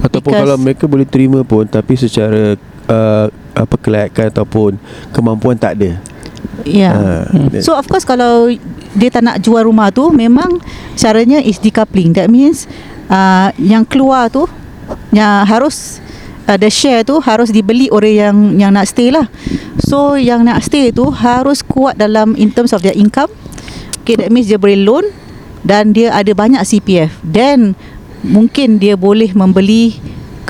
Ataupun 0.00 0.30
Because- 0.30 0.42
kalau 0.46 0.56
mereka 0.56 0.84
boleh 0.86 1.04
terima 1.04 1.42
pun 1.42 1.66
Tapi 1.66 1.92
secara 1.92 2.54
uh, 2.86 3.26
Apa 3.52 3.74
kelayakan 3.76 4.30
Ataupun 4.30 4.70
Kemampuan 5.10 5.58
tak 5.58 5.76
ada 5.76 5.98
Ya. 6.64 6.88
Yeah. 6.88 6.94
Ah, 6.94 7.24
Hmm. 7.28 7.48
that- 7.50 7.64
So 7.64 7.76
of 7.76 7.84
course 7.84 8.04
kalau 8.04 8.48
dia 8.92 9.08
tak 9.08 9.24
nak 9.24 9.40
jual 9.40 9.60
rumah 9.60 9.88
tu 9.88 10.08
memang 10.08 10.60
caranya 10.94 11.36
is 11.38 11.56
decoupling. 11.56 12.12
That 12.12 12.28
means 12.28 12.64
uh, 13.06 13.52
yang 13.56 13.84
keluar 13.84 14.28
tu 14.28 14.44
yang 15.10 15.44
harus 15.44 16.00
uh, 16.50 16.58
the 16.58 16.66
share 16.66 17.06
tu 17.06 17.22
harus 17.22 17.54
dibeli 17.54 17.86
oleh 17.94 18.18
yang 18.18 18.58
yang 18.58 18.74
nak 18.74 18.90
stay 18.90 19.14
lah. 19.14 19.30
So 19.86 20.18
yang 20.18 20.42
nak 20.42 20.66
stay 20.66 20.90
tu 20.90 21.06
harus 21.14 21.62
kuat 21.62 21.94
dalam 21.94 22.34
in 22.34 22.50
terms 22.50 22.74
of 22.74 22.82
their 22.82 22.96
income. 22.98 23.30
Okay 24.02 24.18
that 24.18 24.34
means 24.34 24.50
dia 24.50 24.58
boleh 24.58 24.82
loan 24.82 25.06
dan 25.62 25.94
dia 25.94 26.10
ada 26.10 26.34
banyak 26.34 26.58
CPF. 26.66 27.14
Then 27.22 27.78
mungkin 28.26 28.82
dia 28.82 28.98
boleh 28.98 29.30
membeli 29.30 29.94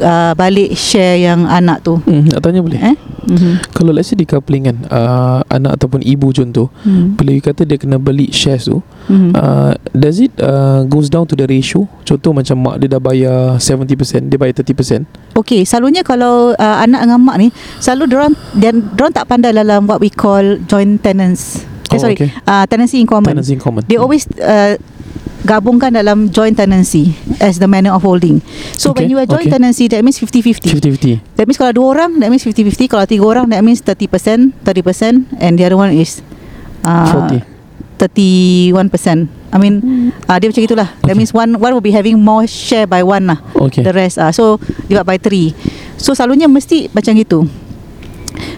uh, 0.01 0.33
balik 0.33 0.73
share 0.73 1.21
yang 1.21 1.45
anak 1.45 1.85
tu. 1.85 2.01
Hmm, 2.09 2.33
nak 2.33 2.41
tanya 2.41 2.65
boleh? 2.65 2.81
Eh? 2.81 2.97
Mm-hmm. 3.27 3.55
Kalau 3.75 3.91
let's 3.93 4.13
say 4.13 4.17
decoupling 4.17 4.69
kan 4.71 4.77
uh, 4.89 5.41
Anak 5.51 5.81
ataupun 5.81 6.05
ibu 6.05 6.31
contoh 6.33 6.73
Hmm. 6.81 7.13
Bila 7.19 7.35
you 7.37 7.45
kata 7.45 7.69
dia 7.69 7.77
kena 7.77 8.01
beli 8.01 8.33
shares 8.33 8.69
tu 8.71 8.81
Hmm. 9.11 9.35
uh, 9.35 9.75
Does 9.91 10.23
it 10.23 10.31
uh, 10.39 10.87
goes 10.87 11.11
down 11.11 11.27
to 11.27 11.35
the 11.35 11.45
ratio 11.45 11.91
Contoh 12.07 12.31
macam 12.31 12.57
mak 12.63 12.79
dia 12.79 12.89
dah 12.95 13.03
bayar 13.03 13.59
70% 13.59 14.31
Dia 14.31 14.39
bayar 14.39 14.55
30% 14.55 15.35
Okey, 15.35 15.67
selalunya 15.67 16.07
kalau 16.07 16.55
uh, 16.55 16.77
anak 16.79 17.07
dengan 17.07 17.21
mak 17.21 17.37
ni 17.41 17.49
selalu 17.83 18.21
dan 18.59 18.83
dorang 18.95 19.15
tak 19.15 19.27
pandai 19.31 19.55
dalam 19.55 19.87
what 19.87 20.03
we 20.03 20.11
call 20.11 20.43
joint 20.69 21.01
tenants. 21.01 21.65
Oh, 21.91 21.97
eh, 21.97 22.01
sorry, 22.01 22.15
okay. 22.15 22.31
uh, 22.47 22.65
tenancy 22.71 23.03
in 23.03 23.07
common. 23.11 23.35
Tenancy 23.35 23.55
in 23.55 23.61
common 23.61 23.83
They 23.91 23.99
always 23.99 24.25
uh, 24.39 24.79
gabungkan 25.43 25.97
dalam 25.97 26.29
joint 26.31 26.55
tenancy 26.55 27.17
as 27.41 27.59
the 27.59 27.67
manner 27.67 27.91
of 27.91 28.05
holding. 28.05 28.45
So 28.77 28.93
Okay, 28.93 29.09
when 29.09 29.11
you 29.11 29.19
are 29.19 29.27
joint 29.27 29.49
okay. 29.49 29.57
tenancy 29.57 29.89
that 29.89 30.05
means 30.05 30.21
50-50. 30.21 30.71
50-50 30.77 31.37
That 31.41 31.49
means 31.49 31.57
kalau 31.59 31.73
dua 31.73 31.87
orang 31.97 32.21
that 32.21 32.29
means 32.29 32.45
50-50, 32.45 32.87
kalau 32.93 33.05
tiga 33.09 33.25
orang 33.25 33.49
that 33.51 33.65
means 33.65 33.81
30%, 33.83 34.53
30% 34.63 35.41
and 35.41 35.53
the 35.57 35.65
other 35.65 35.81
one 35.81 35.91
is 35.97 36.21
uh, 36.85 37.27
40 37.35 37.43
31%. 38.01 39.29
I 39.51 39.59
mean 39.59 39.75
uh, 40.25 40.37
dia 40.41 40.49
macam 40.49 40.63
itulah. 40.65 40.89
That 41.05 41.13
Okay. 41.13 41.19
means 41.19 41.35
one 41.35 41.59
one 41.59 41.73
will 41.75 41.85
be 41.85 41.93
having 41.93 42.17
more 42.23 42.47
share 42.47 42.87
by 42.87 43.03
one 43.03 43.29
lah 43.29 43.43
Okay 43.53 43.83
the 43.83 43.93
rest 43.93 44.17
ah 44.17 44.31
so 44.31 44.57
divide 44.89 45.05
by 45.05 45.19
3 45.19 45.53
so 46.01 46.15
selalunya 46.15 46.47
mesti 46.49 46.89
macam 46.95 47.13
gitu 47.19 47.45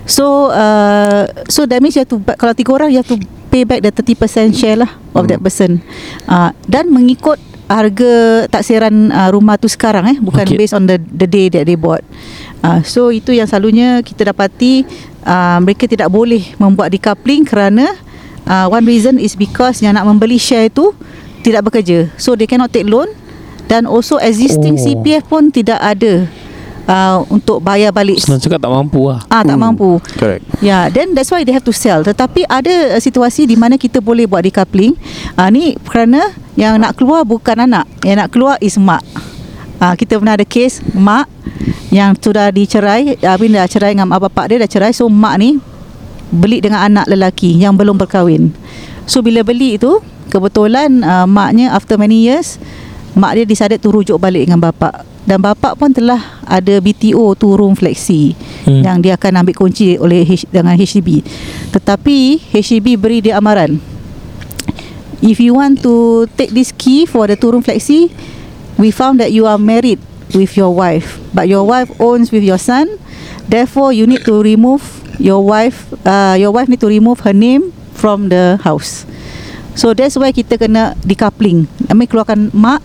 so 0.04 0.50
uh, 0.50 1.26
so 1.48 1.64
that 1.66 1.80
means 1.80 1.96
you 1.96 2.02
have 2.04 2.11
to 2.11 2.18
kalau 2.37 2.52
tiga 2.52 2.70
orang 2.76 2.92
you 2.92 3.00
have 3.00 3.08
to 3.08 3.18
pay 3.52 3.68
back 3.68 3.85
the 3.85 3.92
30% 3.92 4.56
share 4.56 4.80
lah 4.80 4.88
of 5.12 5.28
that 5.28 5.37
person. 5.44 5.85
Uh, 6.24 6.56
dan 6.64 6.88
mengikut 6.88 7.37
harga 7.68 8.44
taksiran 8.48 9.12
uh, 9.12 9.28
rumah 9.28 9.61
tu 9.61 9.68
sekarang 9.68 10.04
eh 10.08 10.16
bukan 10.20 10.44
Okay. 10.48 10.56
based 10.56 10.76
on 10.76 10.88
the 10.88 10.96
the 10.96 11.28
day 11.28 11.52
that 11.52 11.68
they 11.68 11.76
bought. 11.76 12.00
Uh, 12.64 12.80
so 12.80 13.12
itu 13.12 13.37
yang 13.37 13.44
selalunya 13.44 14.00
kita 14.00 14.32
dapati 14.32 14.88
uh, 15.28 15.61
mereka 15.61 15.85
tidak 15.85 16.08
boleh 16.08 16.56
membuat 16.56 16.88
decoupling 16.92 17.44
kerana 17.44 17.92
uh, 18.48 18.66
one 18.72 18.88
reason 18.88 19.20
is 19.20 19.37
because 19.37 19.85
yang 19.85 20.00
nak 20.00 20.08
membeli 20.08 20.40
share 20.40 20.72
tu 20.72 20.96
tidak 21.44 21.68
bekerja. 21.68 22.08
So 22.16 22.32
they 22.32 22.48
cannot 22.48 22.72
take 22.72 22.88
loan. 22.88 23.12
Dan 23.70 23.88
also 23.88 24.20
existing 24.20 24.76
oh. 24.76 24.82
CPF 24.85 25.32
pun 25.32 25.48
tidak 25.48 25.80
ada 25.80 26.28
uh, 26.87 27.23
untuk 27.31 27.62
bayar 27.62 27.95
balik 27.95 28.18
Senang 28.23 28.42
cakap 28.42 28.59
tak 28.62 28.73
mampu 28.73 29.11
lah 29.11 29.21
ah 29.31 29.42
tak 29.42 29.55
Hmm. 29.55 29.64
mampu 29.71 30.01
Correct 30.18 30.42
Ya, 30.62 30.66
yeah, 30.66 30.83
then 30.95 31.11
that's 31.14 31.31
why 31.35 31.42
they 31.42 31.51
have 31.51 31.66
to 31.66 31.75
sell. 31.75 32.07
Tetapi 32.07 32.47
ada 32.47 32.95
uh, 32.95 33.03
situasi 33.03 33.51
di 33.51 33.59
mana 33.59 33.75
kita 33.75 33.99
boleh 33.99 34.31
buat 34.31 34.47
decoupling. 34.47 34.95
Ah 35.35 35.47
uh, 35.47 35.49
ni 35.51 35.75
kerana 35.75 36.23
yang 36.55 36.79
nak 36.79 36.95
keluar 36.95 37.27
bukan 37.27 37.66
anak, 37.66 37.90
yang 38.07 38.23
nak 38.23 38.31
keluar 38.31 38.62
is 38.62 38.79
mak. 38.79 39.03
Ah 39.83 39.90
uh, 39.90 39.95
kita 39.99 40.23
pernah 40.23 40.38
ada 40.38 40.47
case 40.47 40.79
mak 40.95 41.27
yang 41.90 42.14
sudah 42.14 42.55
dicerai, 42.55 43.18
Abin 43.27 43.59
dah 43.59 43.66
cerai 43.66 43.99
dengan 43.99 44.07
mak 44.07 44.31
bapak 44.31 44.55
dia 44.55 44.62
dah 44.62 44.71
cerai. 44.71 44.95
So 44.95 45.11
mak 45.11 45.35
ni 45.42 45.59
beli 46.31 46.62
dengan 46.62 46.87
anak 46.87 47.11
lelaki 47.11 47.59
yang 47.59 47.75
belum 47.75 47.99
berkahwin. 47.99 48.55
So 49.11 49.18
bila 49.18 49.42
beli 49.42 49.83
itu 49.83 49.99
kebetulan 50.31 51.03
uh, 51.03 51.27
maknya 51.27 51.75
after 51.75 51.99
many 51.99 52.23
years 52.23 52.62
mak 53.18 53.35
dia 53.35 53.45
decided 53.45 53.83
to 53.83 53.90
rujuk 53.90 54.16
balik 54.16 54.47
dengan 54.47 54.62
bapak 54.62 55.12
dan 55.22 55.38
bapak 55.38 55.78
pun 55.78 55.94
telah 55.94 56.42
ada 56.42 56.82
BTO 56.82 57.38
two 57.38 57.54
room 57.54 57.78
flexi 57.78 58.35
hmm. 58.66 58.82
yang 58.82 58.98
dia 58.98 59.14
akan 59.14 59.46
ambil 59.46 59.54
kunci 59.54 59.94
oleh 59.94 60.26
H, 60.26 60.50
dengan 60.50 60.74
HDB. 60.74 61.22
Tetapi 61.70 62.50
HDB 62.50 62.98
beri 62.98 63.18
dia 63.22 63.38
amaran. 63.38 63.78
If 65.22 65.38
you 65.38 65.54
want 65.54 65.78
to 65.87 66.26
take 66.35 66.50
this 66.50 66.74
key 66.74 67.06
for 67.06 67.30
the 67.30 67.38
two 67.38 67.54
room 67.54 67.62
flexi, 67.62 68.11
we 68.74 68.90
found 68.90 69.22
that 69.22 69.30
you 69.30 69.46
are 69.46 69.58
married 69.58 70.02
with 70.35 70.58
your 70.58 70.74
wife, 70.74 71.22
but 71.30 71.46
your 71.46 71.62
wife 71.62 71.94
owns 72.02 72.35
with 72.35 72.42
your 72.42 72.58
son. 72.58 72.90
Therefore, 73.46 73.94
you 73.94 74.11
need 74.11 74.26
to 74.26 74.42
remove 74.42 74.82
your 75.22 75.46
wife. 75.46 75.87
Uh, 76.02 76.35
your 76.35 76.50
wife 76.50 76.66
need 76.66 76.82
to 76.82 76.90
remove 76.90 77.22
her 77.22 77.37
name 77.37 77.70
from 77.94 78.35
the 78.35 78.58
house. 78.66 79.06
So 79.74 79.90
that's 79.90 80.14
why 80.14 80.30
kita 80.30 80.56
kena 80.56 80.92
decoupling. 81.00 81.64
I 81.87 81.94
mean 81.94 82.04
keluarkan 82.04 82.52
mak 82.52 82.85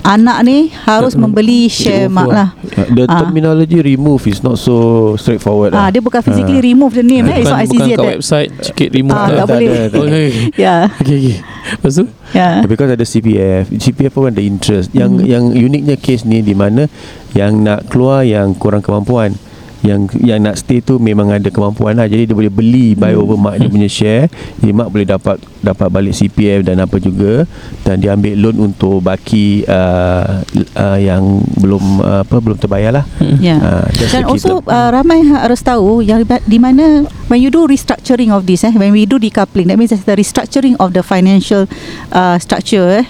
Anak 0.00 0.46
ni 0.46 0.70
harus 0.86 1.12
Hmm. 1.12 1.26
membeli 1.26 1.66
share 1.66 2.06
Remove 2.06 2.14
mak 2.14 2.28
lah 2.30 2.48
Uh, 2.70 2.86
The 2.88 3.04
Ah. 3.04 3.18
terminology 3.20 3.82
remove 3.82 4.24
is 4.24 4.40
not 4.40 4.54
so 4.56 4.74
straightforward 5.14 5.74
Ah, 5.74 5.84
lah. 5.84 5.86
dia 5.90 5.98
bukan 5.98 6.22
physically 6.22 6.62
remove 6.62 6.94
the 6.94 7.02
name 7.02 7.26
eh. 7.26 7.42
It's 7.42 7.50
Bukan, 7.50 7.52
not 7.52 7.60
as 7.60 7.68
bukan 7.68 7.76
easy 7.76 7.82
as 7.84 7.90
kat 7.90 7.98
that. 7.98 8.12
website 8.14 8.48
Cikit 8.62 8.88
remove 8.94 9.12
Ah, 9.12 9.20
tak. 9.20 9.28
tak 9.28 9.36
tak 9.36 9.46
boleh. 9.50 9.68
tak 9.68 9.74
Oh, 9.74 9.82
ada. 10.00 10.08
okay. 10.08 10.28
Ya. 10.54 10.74
okay, 11.02 11.16
okay. 11.18 11.36
Lepas 11.74 11.92
tu 11.92 12.04
Ya. 12.30 12.48
Because 12.62 12.90
ada 12.90 13.04
CPF 13.04 13.64
CPF 13.74 14.12
pun 14.14 14.30
ada 14.30 14.40
interest 14.40 14.88
Yang 14.92 15.10
Hmm. 15.12 15.26
yang 15.26 15.44
uniknya 15.50 15.96
case 15.96 16.22
ni 16.22 16.40
Di 16.40 16.52
mana 16.52 16.86
Yang 17.32 17.52
nak 17.58 17.80
keluar 17.88 18.22
Yang 18.22 18.56
kurang 18.56 18.80
kemampuan 18.80 19.34
yang 19.82 20.10
yang 20.18 20.42
nak 20.42 20.58
stay 20.58 20.82
tu 20.82 20.98
memang 20.98 21.30
ada 21.30 21.46
kemampuan 21.48 21.94
lah. 21.94 22.10
Jadi 22.10 22.30
dia 22.30 22.34
boleh 22.34 22.50
beli 22.50 22.98
buy 22.98 23.14
Hmm. 23.14 23.22
over 23.22 23.38
mak 23.38 23.54
dia 23.62 23.70
punya 23.70 23.88
share. 23.98 24.26
Jadi 24.58 24.72
mak 24.74 24.90
boleh 24.90 25.06
dapat 25.06 25.38
dapat 25.62 25.88
balik 25.88 26.14
CPF 26.14 26.66
dan 26.66 26.82
apa 26.82 26.98
juga. 26.98 27.46
Dan 27.86 28.02
dia 28.02 28.14
ambil 28.14 28.34
loan 28.34 28.56
untuk 28.70 29.00
baki 29.00 29.62
uh, 29.66 30.42
uh, 30.74 30.98
yang 30.98 31.42
belum 31.62 32.02
uh, 32.02 32.20
apa 32.26 32.36
belum 32.42 32.58
terbayar 32.58 32.90
lah. 33.02 33.04
Ya. 33.38 33.56
Ah, 33.58 33.86
that's 33.94 34.10
Dan 34.10 34.26
also 34.26 34.60
uh, 34.66 34.90
ramai 34.90 35.22
harus 35.22 35.62
tahu 35.62 36.02
yang 36.02 36.26
di 36.26 36.58
mana 36.58 37.06
when 37.30 37.38
you 37.38 37.48
do 37.48 37.66
restructuring 37.66 38.34
of 38.34 38.44
this 38.44 38.66
eh 38.66 38.74
when 38.74 38.90
we 38.90 39.06
do 39.06 39.18
decoupling 39.18 39.70
that 39.70 39.78
means 39.78 39.94
the 39.94 40.14
restructuring 40.18 40.74
of 40.82 40.90
the 40.90 41.02
financial 41.02 41.70
uh, 42.10 42.34
structure 42.42 43.02
eh. 43.02 43.06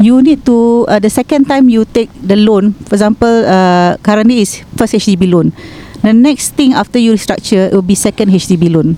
You 0.00 0.24
need 0.24 0.48
to 0.48 0.88
uh, 0.88 0.96
the 0.96 1.12
second 1.12 1.44
time 1.44 1.68
you 1.68 1.84
take 1.84 2.08
the 2.16 2.32
loan 2.32 2.72
for 2.88 2.96
example 2.96 3.44
uh, 3.44 4.00
currently 4.00 4.40
is 4.40 4.64
first 4.72 4.96
HDB 4.96 5.28
loan 5.28 5.52
the 6.02 6.12
next 6.12 6.54
thing 6.54 6.72
after 6.72 6.96
you 6.96 7.12
restructure 7.12 7.68
it 7.68 7.74
will 7.74 7.84
be 7.84 7.94
second 7.94 8.30
HDB 8.30 8.68
loan. 8.68 8.96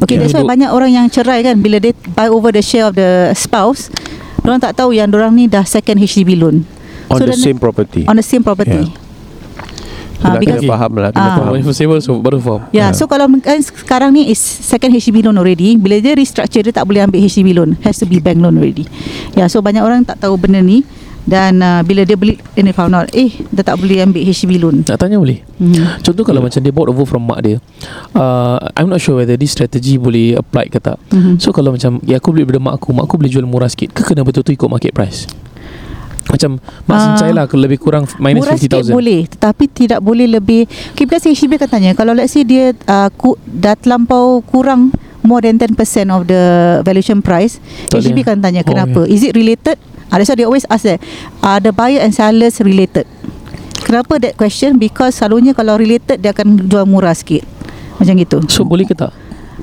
Okay 0.00 0.16
Yeah. 0.16 0.26
that's 0.26 0.34
why 0.34 0.44
banyak 0.44 0.70
orang 0.70 0.90
yang 0.90 1.06
cerai 1.08 1.44
kan 1.44 1.60
bila 1.60 1.78
they 1.78 1.92
buy 2.12 2.26
over 2.26 2.50
the 2.50 2.64
share 2.64 2.88
of 2.88 2.96
the 2.96 3.30
spouse 3.32 3.92
orang 4.42 4.58
tak 4.58 4.74
tahu 4.74 4.96
yang 4.96 5.12
orang 5.12 5.36
ni 5.36 5.44
dah 5.46 5.62
second 5.62 6.00
HDB 6.00 6.34
loan. 6.34 6.64
On 7.10 7.18
So 7.18 7.26
the 7.26 7.34
same 7.34 7.58
property. 7.58 8.06
on 8.06 8.16
the 8.16 8.24
same 8.24 8.40
property. 8.40 8.86
Ah, 10.20 10.36
Nak 10.36 10.44
kena 10.44 10.60
because- 10.60 10.68
faham 10.68 10.92
lah 11.00 11.10
Kena 11.16 11.28
Ah. 11.32 11.36
faham. 11.40 11.72
Say 11.72 11.88
so 12.04 12.20
baru 12.20 12.36
faham. 12.44 12.68
Ya, 12.76 12.84
yeah, 12.84 12.88
so 12.92 13.08
kalau 13.08 13.24
kan 13.40 13.56
sekarang 13.64 14.12
ni 14.12 14.28
is 14.28 14.36
second 14.38 14.92
HDB 14.92 15.24
loan 15.24 15.40
already. 15.40 15.80
Bila 15.80 15.96
dia 15.96 16.12
restructure 16.12 16.60
dia 16.60 16.76
tak 16.76 16.84
boleh 16.84 17.00
ambil 17.00 17.24
HDB 17.24 17.56
loan, 17.56 17.80
has 17.80 17.96
to 17.96 18.04
be 18.04 18.20
bank 18.20 18.36
loan 18.36 18.60
already. 18.60 18.84
Ya, 19.32 19.44
yeah, 19.44 19.46
so 19.48 19.64
banyak 19.64 19.80
orang 19.80 20.04
tak 20.04 20.20
tahu 20.20 20.36
benda 20.36 20.60
ni 20.60 20.84
dan 21.22 21.60
uh, 21.60 21.80
bila 21.80 22.02
dia 22.02 22.16
beli 22.16 22.40
ini 22.54 22.72
found 22.72 22.92
out 22.92 23.08
eh 23.12 23.28
dia 23.30 23.62
tak 23.62 23.76
boleh 23.76 24.00
ambil 24.00 24.22
HDB 24.22 24.56
loan. 24.56 24.82
Nak 24.82 24.96
tanya 24.96 25.16
boleh? 25.16 25.44
Hmm. 25.56 26.00
Contoh 26.00 26.24
kalau 26.24 26.40
macam 26.40 26.58
dia 26.58 26.72
bought 26.72 26.88
over 26.88 27.04
from 27.04 27.24
mak 27.24 27.40
dia 27.40 27.56
uh, 28.12 28.56
I'm 28.74 28.88
not 28.88 28.98
sure 28.98 29.16
whether 29.16 29.36
this 29.36 29.52
strategy 29.52 29.96
boleh 29.96 30.34
apply 30.34 30.66
ke 30.66 30.80
tak. 30.80 30.96
Mhm. 31.12 31.36
So 31.38 31.52
kalau 31.52 31.72
macam 31.72 32.00
ya 32.02 32.16
aku 32.16 32.32
beli 32.32 32.44
daripada 32.44 32.60
mak 32.62 32.74
aku 32.76 32.90
Mak 32.90 33.04
aku 33.04 33.14
boleh 33.16 33.30
jual 33.30 33.46
murah 33.46 33.68
sikit 33.68 33.92
Ke 33.92 34.02
kena 34.02 34.24
betul-betul 34.24 34.56
ikut 34.56 34.68
market 34.68 34.92
price? 34.92 35.28
Macam 36.26 36.62
Mak 36.86 36.94
Ah, 36.94 37.02
cincai 37.12 37.30
lah 37.34 37.44
lebih 37.50 37.78
kurang 37.78 38.06
Minus 38.16 38.46
Murah 38.46 38.56
sikit 38.56 38.86
50,000 38.86 38.94
boleh 38.94 39.20
Tetapi 39.26 39.64
tidak 39.66 40.00
boleh 40.00 40.26
lebih. 40.26 40.66
Okay 40.94 41.04
because 41.04 41.26
HDB 41.26 41.58
akan 41.58 41.68
tanya 41.68 41.90
Kalau 41.92 42.14
let's 42.14 42.30
say 42.32 42.42
dia 42.42 42.70
uh, 42.86 43.10
ku, 43.10 43.34
Dah 43.42 43.74
terlampau 43.74 44.38
kurang 44.42 44.94
More 45.20 45.44
than 45.44 45.60
10% 45.60 45.74
of 46.08 46.24
the 46.26 46.42
Valuation 46.80 47.20
price 47.20 47.58
Tak 47.90 48.00
HDB 48.00 48.24
akan 48.24 48.38
tanya 48.40 48.60
Oh, 48.62 48.68
Kenapa? 48.70 49.00
Is 49.04 49.20
it 49.20 49.34
related 49.34 49.76
uh, 50.10 50.18
That's 50.18 50.28
why 50.28 50.36
they 50.36 50.44
always 50.44 50.66
ask 50.66 50.84
that 50.84 50.98
Are 51.40 51.58
the 51.58 51.70
buyer 51.70 51.98
and 51.98 52.10
sellers 52.10 52.58
related? 52.58 53.06
Kenapa 53.80 54.18
that 54.18 54.34
question? 54.34 54.76
Because 54.76 55.16
selalunya 55.16 55.50
Kalau 55.50 55.74
related 55.74 56.18
Dia 56.18 56.30
akan 56.30 56.66
jual 56.66 56.84
murah 56.84 57.14
sikit. 57.14 57.46
Macam 57.96 58.14
gitu. 58.14 58.38
So 58.46 58.62
boleh 58.62 58.84
ke 58.84 58.92
tak? 58.92 59.10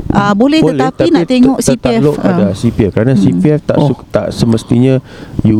uh, 0.09 0.33
Boleh, 0.33 0.61
Boleh 0.61 0.77
tetapi 0.77 1.09
nak 1.09 1.25
tengok 1.25 1.57
CPF 1.59 1.99
takluk 1.99 2.15
pada 2.17 2.43
ah. 2.45 2.53
CPF 2.53 2.91
Kerana 2.91 3.13
Hmm. 3.13 3.23
CPF 3.23 3.59
tak, 3.61 3.75
Oh. 3.77 3.87
su- 3.91 4.07
tak 4.07 4.27
semestinya 4.31 4.99
You 5.41 5.59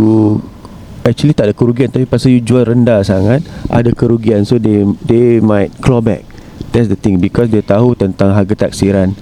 Actually 1.01 1.31
tak 1.31 1.47
ada 1.47 1.55
kerugian. 1.55 1.88
Tapi 1.88 2.03
pasal 2.03 2.35
you 2.35 2.43
jual 2.43 2.67
rendah 2.67 2.99
sangat 2.99 3.39
Ada 3.71 3.95
kerugian. 3.95 4.43
So 4.43 4.59
they 4.59 4.83
they 5.01 5.39
might 5.39 5.71
claw 5.79 6.03
back. 6.03 6.27
That's 6.69 6.91
the 6.91 6.99
thing. 6.99 7.17
Because 7.17 7.47
dia 7.47 7.63
tahu 7.63 7.95
tentang 7.95 8.35
harga 8.35 8.67
taksiran 8.67 9.15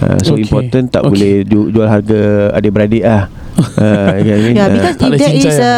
uh, 0.00 0.18
So 0.20 0.32
Okay. 0.32 0.44
important 0.44 0.84
tak 0.88 1.02
Okay. 1.02 1.10
boleh 1.10 1.34
ju- 1.44 1.68
jual 1.70 1.86
harga 1.86 2.20
adik-beradik 2.52 3.02
lah 3.02 3.28
uh? 3.76 4.16
Yeah, 4.16 4.66
Uh, 4.66 4.72
because 4.72 4.96
if 4.96 5.02
boleh 5.02 5.18
there 5.18 5.34
is 5.34 5.44
cincai 5.44 5.60
a, 5.60 5.74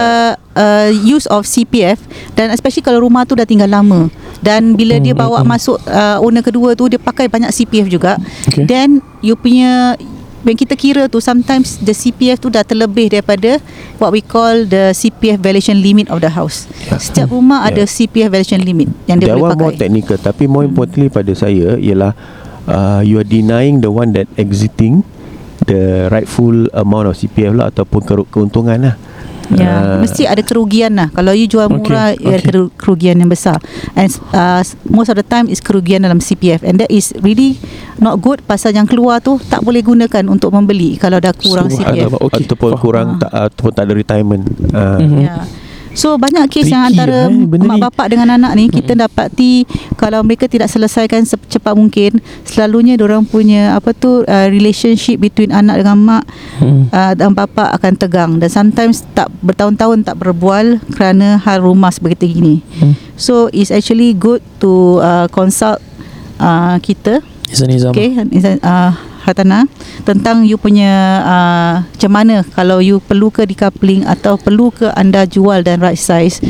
a 0.55 0.67
use 0.95 1.27
of 1.27 1.43
CPF 1.45 1.99
dan 2.33 2.51
especially 2.51 2.81
kalau 2.81 3.03
rumah 3.03 3.23
tu 3.23 3.35
dah 3.35 3.45
tinggal 3.45 3.67
lama 3.67 4.07
dan 4.39 4.75
bila 4.75 4.97
dia 4.97 5.13
Hmm, 5.13 5.21
bawa 5.21 5.39
hmm, 5.39 5.45
hmm. 5.45 5.53
masuk 5.53 5.77
uh, 5.85 6.19
owner 6.19 6.41
kedua 6.41 6.73
tu 6.73 6.87
dia 6.87 6.99
pakai 6.99 7.27
banyak 7.27 7.51
CPF 7.51 7.87
juga. 7.89 8.19
Okay. 8.45 8.65
Then 8.65 8.89
you 9.19 9.35
punya 9.35 9.95
when 10.41 10.55
kita 10.55 10.75
kira 10.75 11.07
tu 11.07 11.19
sometimes 11.19 11.79
the 11.79 11.93
CPF 11.93 12.37
tu 12.37 12.51
dah 12.51 12.61
terlebih 12.61 13.07
daripada 13.09 13.63
what 13.97 14.11
we 14.11 14.19
call 14.21 14.63
the 14.65 14.91
CPF 14.93 15.39
valuation 15.39 15.75
limit 15.77 16.07
of 16.09 16.19
the 16.19 16.29
house. 16.29 16.67
Yeah. 16.83 16.99
Setiap 16.99 17.31
rumah 17.31 17.63
Yeah. 17.65 17.71
ada 17.73 17.83
CPF 17.85 18.29
valuation 18.29 18.59
limit 18.61 18.91
yang 19.07 19.17
dia 19.17 19.31
That 19.31 19.39
boleh 19.39 19.47
one 19.49 19.59
more 19.61 19.71
pakai. 19.71 19.81
technical 19.81 20.17
Tapi 20.17 20.45
more 20.45 20.63
importantly 20.65 21.07
pada 21.09 21.31
saya 21.33 21.75
Ialah 21.77 22.13
uh, 22.67 23.01
You 23.01 23.19
are 23.19 23.27
denying 23.27 23.81
the 23.81 23.89
one 23.89 24.13
that 24.13 24.27
exiting 24.37 25.03
The 25.63 26.09
rightful 26.09 26.67
amount 26.73 27.07
of 27.07 27.15
CPF 27.15 27.55
lah 27.55 27.71
Ataupun 27.71 28.03
keuntungan 28.27 28.79
lah 28.83 28.97
Ya, 29.53 29.69
Ah, 29.69 30.01
mesti 30.01 30.25
ada 30.25 30.41
kerugian 30.41 30.97
lah. 30.97 31.13
Kalau 31.13 31.37
you 31.37 31.45
jual 31.45 31.69
Okay, 31.69 31.77
murah, 31.77 32.09
okay. 32.09 32.25
ada 32.25 32.31
okay. 32.33 32.47
keru- 32.49 32.73
kerugian 32.73 33.21
yang 33.21 33.29
besar. 33.29 33.61
And 33.93 34.09
uh, 34.33 34.65
most 34.87 35.13
of 35.13 35.19
the 35.19 35.27
time 35.27 35.45
is 35.45 35.61
kerugian 35.61 36.01
dalam 36.01 36.25
CPF. 36.25 36.65
And 36.65 36.81
that 36.81 36.89
is 36.89 37.13
really 37.21 37.61
not 37.99 38.17
good 38.19 38.41
pasal 38.43 38.73
yang 38.73 38.89
keluar 38.89 39.21
tu 39.21 39.37
tak 39.45 39.61
boleh 39.61 39.85
gunakan 39.85 40.25
untuk 40.25 40.49
membeli 40.49 40.97
kalau 40.97 41.21
dah 41.21 41.37
kurang 41.37 41.69
CPF. 41.69 42.09
Subhanallah. 42.09 42.33
Okay, 42.33 42.43
Ataupun 42.43 42.71
faham. 42.71 42.81
kurang 42.81 43.07
Ah. 43.11 43.19
tak, 43.19 43.31
Ataupun 43.53 43.73
tak 43.77 43.83
ada 43.85 43.93
retirement 43.93 44.43
uh, 44.73 44.97
Mhm. 44.97 45.21
Ya. 45.21 45.35
So 45.93 46.17
banyak 46.17 46.49
kes 46.49 46.73
yang 46.73 46.89
Tricky 46.89 46.97
antara 46.97 47.29
lah, 47.29 47.37
eh, 47.37 47.61
mak 47.69 47.77
ni. 47.77 47.83
bapak 47.85 48.07
dengan 48.09 48.29
anak 48.41 48.53
ni 48.57 48.65
kita 48.73 48.97
dapati 48.97 49.69
kalau 50.01 50.25
mereka 50.25 50.49
tidak 50.49 50.73
selesaikan 50.73 51.23
secepat 51.29 51.77
mungkin 51.77 52.17
selalunya 52.49 52.97
orang 52.97 53.29
punya 53.29 53.77
apa 53.77 53.93
tu 53.93 54.25
uh, 54.25 54.47
relationship 54.49 55.21
between 55.21 55.53
anak 55.53 55.85
dengan 55.85 55.99
mak 56.01 56.25
Hmm. 56.63 56.87
uh, 56.95 57.13
dan 57.17 57.35
bapa 57.35 57.75
akan 57.75 57.93
tegang 57.99 58.33
dan 58.39 58.47
sometimes 58.47 59.03
tak 59.17 59.27
bertahun-tahun 59.43 60.07
tak 60.07 60.17
berbual 60.21 60.79
kerana 60.95 61.41
hal 61.43 61.65
rumah 61.65 61.91
seperti 61.91 62.39
ini. 62.39 62.63
Hmm. 62.79 62.95
So 63.19 63.51
it's 63.51 63.75
actually 63.75 64.15
good 64.15 64.41
to 64.63 65.03
uh, 65.03 65.27
consult 65.29 65.83
uh, 66.39 66.79
kita 66.79 67.21
Izan 67.51 67.69
Nizam 67.69 67.93
okay 67.93 68.15
uh, 68.63 68.93
Hatana 69.23 69.71
tentang 70.03 70.43
you 70.43 70.59
punya 70.59 71.23
uh, 71.23 71.75
macam 71.87 72.13
mana 72.13 72.43
kalau 72.55 72.83
you 72.83 72.99
perlu 72.99 73.31
ke 73.31 73.47
decoupling 73.47 74.03
atau 74.05 74.35
perlu 74.35 74.75
ke 74.75 74.91
anda 74.99 75.23
jual 75.25 75.63
dan 75.63 75.79
right 75.79 75.99
size 75.99 76.43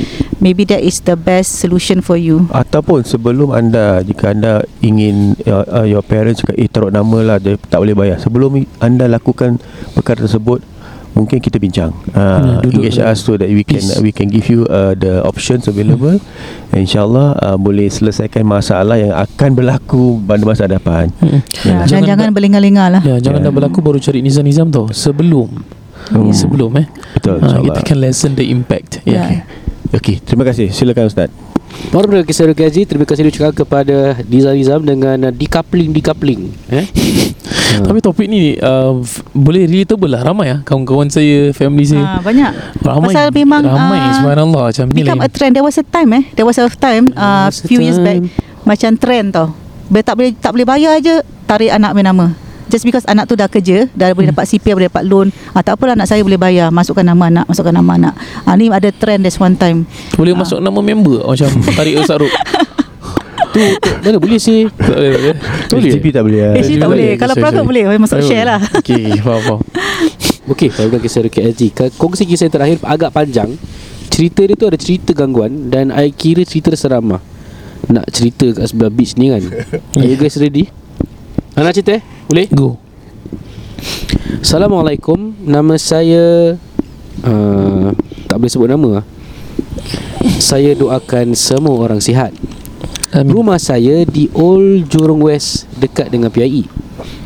maybe 0.42 0.66
that 0.66 0.82
is 0.82 0.98
the 1.06 1.14
best 1.14 1.62
solution 1.62 2.02
for 2.02 2.18
you. 2.18 2.50
Ataupun 2.50 3.06
sebelum 3.06 3.54
anda 3.54 4.02
Jika 4.02 4.34
anda 4.34 4.66
ingin 4.82 5.38
uh, 5.46 5.82
uh, 5.82 5.86
Your 5.86 6.02
parents 6.02 6.42
cakap 6.42 6.58
Eh 6.58 6.66
taruh 6.66 6.90
nama 6.90 7.18
lah 7.22 7.36
Dia 7.38 7.54
tak 7.56 7.84
boleh 7.84 7.94
bayar. 7.94 8.18
Sebelum 8.18 8.58
anda 8.82 9.06
lakukan 9.06 9.62
Perkara 9.94 10.24
tersebut 10.26 10.71
Mungkin 11.12 11.38
kita 11.38 11.56
bincang 11.56 11.92
uh, 12.10 12.58
duduk 12.58 12.80
Engage 12.80 12.96
dulu. 12.96 13.06
us 13.06 13.18
so 13.18 13.32
that 13.34 13.46
we 13.46 13.60
can 13.60 13.78
Peace. 13.78 14.00
We 14.00 14.10
can 14.10 14.26
give 14.26 14.46
you 14.46 14.64
uh, 14.64 14.92
The 14.94 15.20
options 15.20 15.66
available 15.66 16.16
And 16.70 16.78
InsyaAllah 16.82 17.28
uh, 17.38 17.56
Boleh 17.56 17.84
selesaikan 17.86 18.40
masalah 18.42 18.96
Yang 18.96 19.12
akan 19.20 19.50
berlaku 19.52 20.16
Pada 20.18 20.40
masa 20.42 20.64
hadapan 20.64 21.12
Hmm. 21.14 21.44
dan 21.60 21.84
Jangan 21.84 22.04
jangan 22.06 22.26
dah- 22.26 22.34
berlengar-lengar 22.34 22.88
lah 22.90 23.02
Ya, 23.02 23.20
jangan 23.20 23.38
Ya. 23.38 23.46
dah 23.46 23.52
berlaku 23.52 23.78
baru 23.78 23.98
cari 23.98 24.18
Nizam-Nizam 24.20 24.68
tau 24.68 24.88
Sebelum 24.88 25.52
Hmm. 26.02 26.32
Sebelum 26.32 26.72
eh 26.76 26.86
Betul 27.12 27.38
InsyaAllah 27.38 27.76
Kita 27.76 27.80
can 27.84 27.98
lessen 28.00 28.32
the 28.32 28.42
impact 28.44 29.04
Ya. 29.04 29.12
Ya 29.28 29.44
yeah. 29.44 29.44
Okey 29.92 30.18
Terima 30.18 30.42
kasih 30.42 30.68
Silakan 30.68 31.06
Ustaz 31.06 31.28
Baru 31.92 32.08
pada 32.08 32.24
kisah 32.24 32.48
Rukiazi 32.48 32.88
Terima 32.88 33.04
kasih 33.04 33.28
diucapkan 33.28 33.64
kepada 33.64 34.16
Nizam 34.26 34.54
Nizam 34.56 34.80
Dengan 34.84 35.28
uh, 35.28 35.32
decoupling-decoupling 35.32 36.40
eh? 36.72 36.86
Ha. 36.88 37.84
Tapi 37.88 37.98
topik 38.04 38.28
ni 38.28 38.56
uh, 38.60 39.00
f- 39.00 39.24
Boleh 39.32 39.64
relatable 39.64 40.12
lah. 40.12 40.22
Ramai 40.24 40.52
lah 40.52 40.60
Kawan-kawan 40.64 41.08
saya 41.08 41.52
Family 41.56 41.88
saya. 41.88 42.04
Ha, 42.04 42.20
banyak. 42.20 42.50
Ramai. 42.84 43.12
Pasal 43.12 43.26
memang, 43.32 43.62
Ramai 43.64 44.00
ah, 44.00 44.12
subhanallah. 44.20 44.64
Macam 44.72 44.86
ni 44.92 45.00
become 45.04 45.20
lain 45.20 45.28
a 45.28 45.30
trend. 45.32 45.52
There 45.56 45.64
was 45.64 45.76
a 45.80 45.84
time 45.84 46.10
eh? 46.12 46.24
There 46.36 46.46
was 46.46 46.56
a 46.60 46.66
time 46.68 47.04
uh, 47.16 47.48
was 47.48 47.64
a 47.64 47.68
few 47.68 47.80
years 47.80 48.00
back. 48.00 48.20
time. 48.20 48.28
macam 48.62 48.90
trend 49.00 49.26
tau. 49.34 49.56
Bila 49.88 50.02
tak 50.04 50.14
boleh 50.16 50.30
tak 50.36 50.50
boleh 50.54 50.66
bayar 50.66 50.94
je 51.00 51.14
tarik 51.48 51.72
anak 51.72 51.92
punya 51.92 52.12
nama 52.12 52.26
just 52.72 52.88
because 52.88 53.04
anak 53.04 53.28
tu 53.28 53.36
dah 53.36 53.44
kerja 53.44 53.84
dah 53.92 54.16
boleh 54.16 54.32
dapat 54.32 54.48
CPF 54.48 54.72
boleh 54.72 54.88
dapat 54.88 55.04
loan 55.04 55.28
ah, 55.52 55.60
tak 55.60 55.76
apalah 55.76 55.92
anak 55.92 56.08
saya 56.08 56.24
boleh 56.24 56.40
bayar 56.40 56.72
masukkan 56.72 57.04
nama 57.04 57.28
anak 57.28 57.44
masukkan 57.44 57.76
nama 57.76 57.90
anak 57.92 58.14
ah, 58.48 58.56
ni 58.56 58.72
ada 58.72 58.88
trend 58.88 59.20
there's 59.20 59.36
one 59.36 59.52
time 59.52 59.84
Boleh 60.16 60.32
masuk 60.32 60.56
nama 60.56 60.80
member 60.80 61.20
Macam 61.20 61.52
tarik 61.76 62.00
Ustaz 62.00 62.16
Ruk 62.16 62.32
Tu 63.52 63.60
mana 64.00 64.16
boleh 64.16 64.40
sih 64.40 64.64
Tak 64.72 64.96
boleh 64.96 65.12
tak 65.12 65.20
boleh? 65.20 65.36
Boleh? 65.68 65.92
HDB 65.92 66.04
tak 66.08 66.22
boleh 66.24 66.40
ah. 66.40 66.52
Actually 66.56 66.80
tak 66.80 66.88
boleh. 66.88 67.04
boleh 67.04 67.20
Kalau 67.20 67.34
private 67.36 67.52
sorry. 67.60 67.68
boleh 67.68 67.82
Masuk 68.00 68.16
Sorry, 68.16 68.28
share 68.32 68.46
lah 68.48 68.60
Okay 68.80 69.04
faham 69.20 69.40
faham 69.44 69.60
Okey, 70.52 70.68
kalau 70.72 70.88
bukan 70.88 71.00
kisah 71.04 71.20
Haji 71.22 71.68
Ka- 71.70 71.92
Kongsi 71.94 72.24
kisah 72.24 72.48
yang 72.48 72.54
terakhir 72.56 72.76
agak 72.80 73.12
panjang 73.12 73.52
Cerita 74.08 74.40
dia 74.40 74.56
tu 74.56 74.64
ada 74.64 74.80
cerita 74.80 75.12
gangguan 75.12 75.68
Dan 75.68 75.92
I 75.92 76.08
kira 76.08 76.48
cerita 76.48 76.72
dia 76.72 76.80
seram 76.80 77.04
lah 77.12 77.20
Nak 77.92 78.08
cerita 78.08 78.48
kat 78.50 78.64
sebelah 78.64 78.88
beach 78.88 79.20
ni 79.20 79.28
kan 79.28 79.44
Are 80.00 80.08
you 80.08 80.16
guys 80.16 80.40
ready? 80.40 80.72
Nak 81.52 81.76
cerita 81.76 82.00
eh? 82.00 82.02
Boleh? 82.32 82.48
Go 82.48 82.80
Assalamualaikum 84.40 85.36
Nama 85.44 85.76
saya 85.76 86.56
uh, 87.28 87.92
Tak 88.24 88.40
boleh 88.40 88.48
sebut 88.48 88.72
nama 88.72 88.88
lah 88.88 89.04
Saya 90.40 90.72
doakan 90.72 91.36
semua 91.36 91.76
orang 91.76 92.00
sihat 92.00 92.32
Amin. 93.12 93.36
Rumah 93.36 93.60
saya 93.60 94.08
di 94.08 94.32
Old 94.32 94.88
Jurong 94.88 95.20
West 95.20 95.68
Dekat 95.76 96.08
dengan 96.08 96.32
PIE 96.32 96.72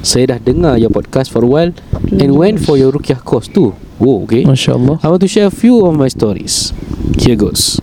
Saya 0.03 0.35
dah 0.35 0.39
dengar 0.43 0.75
your 0.75 0.91
podcast 0.91 1.31
for 1.31 1.47
a 1.47 1.51
while 1.55 1.71
And 2.11 2.35
went 2.35 2.59
for 2.59 2.75
your 2.75 2.91
Rukiah 2.91 3.23
course 3.23 3.47
too 3.47 3.79
Oh 4.03 4.27
okay 4.27 4.43
Masya 4.43 4.75
Allah 4.75 4.99
I 5.07 5.15
want 5.15 5.23
to 5.23 5.31
share 5.31 5.47
a 5.47 5.55
few 5.55 5.87
of 5.87 5.95
my 5.95 6.11
stories. 6.11 6.75
Here 7.15 7.39
goes. 7.39 7.79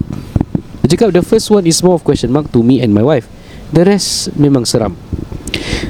Dia 0.83 0.99
cakap 0.99 1.15
the 1.15 1.23
first 1.23 1.47
one 1.47 1.63
is 1.63 1.79
more 1.79 1.95
of 1.95 2.03
question 2.03 2.35
mark 2.35 2.51
to 2.51 2.59
me 2.59 2.83
and 2.83 2.91
my 2.91 3.01
wife. 3.01 3.31
The 3.71 3.87
rest 3.87 4.35
memang 4.35 4.67
seram. 4.67 4.99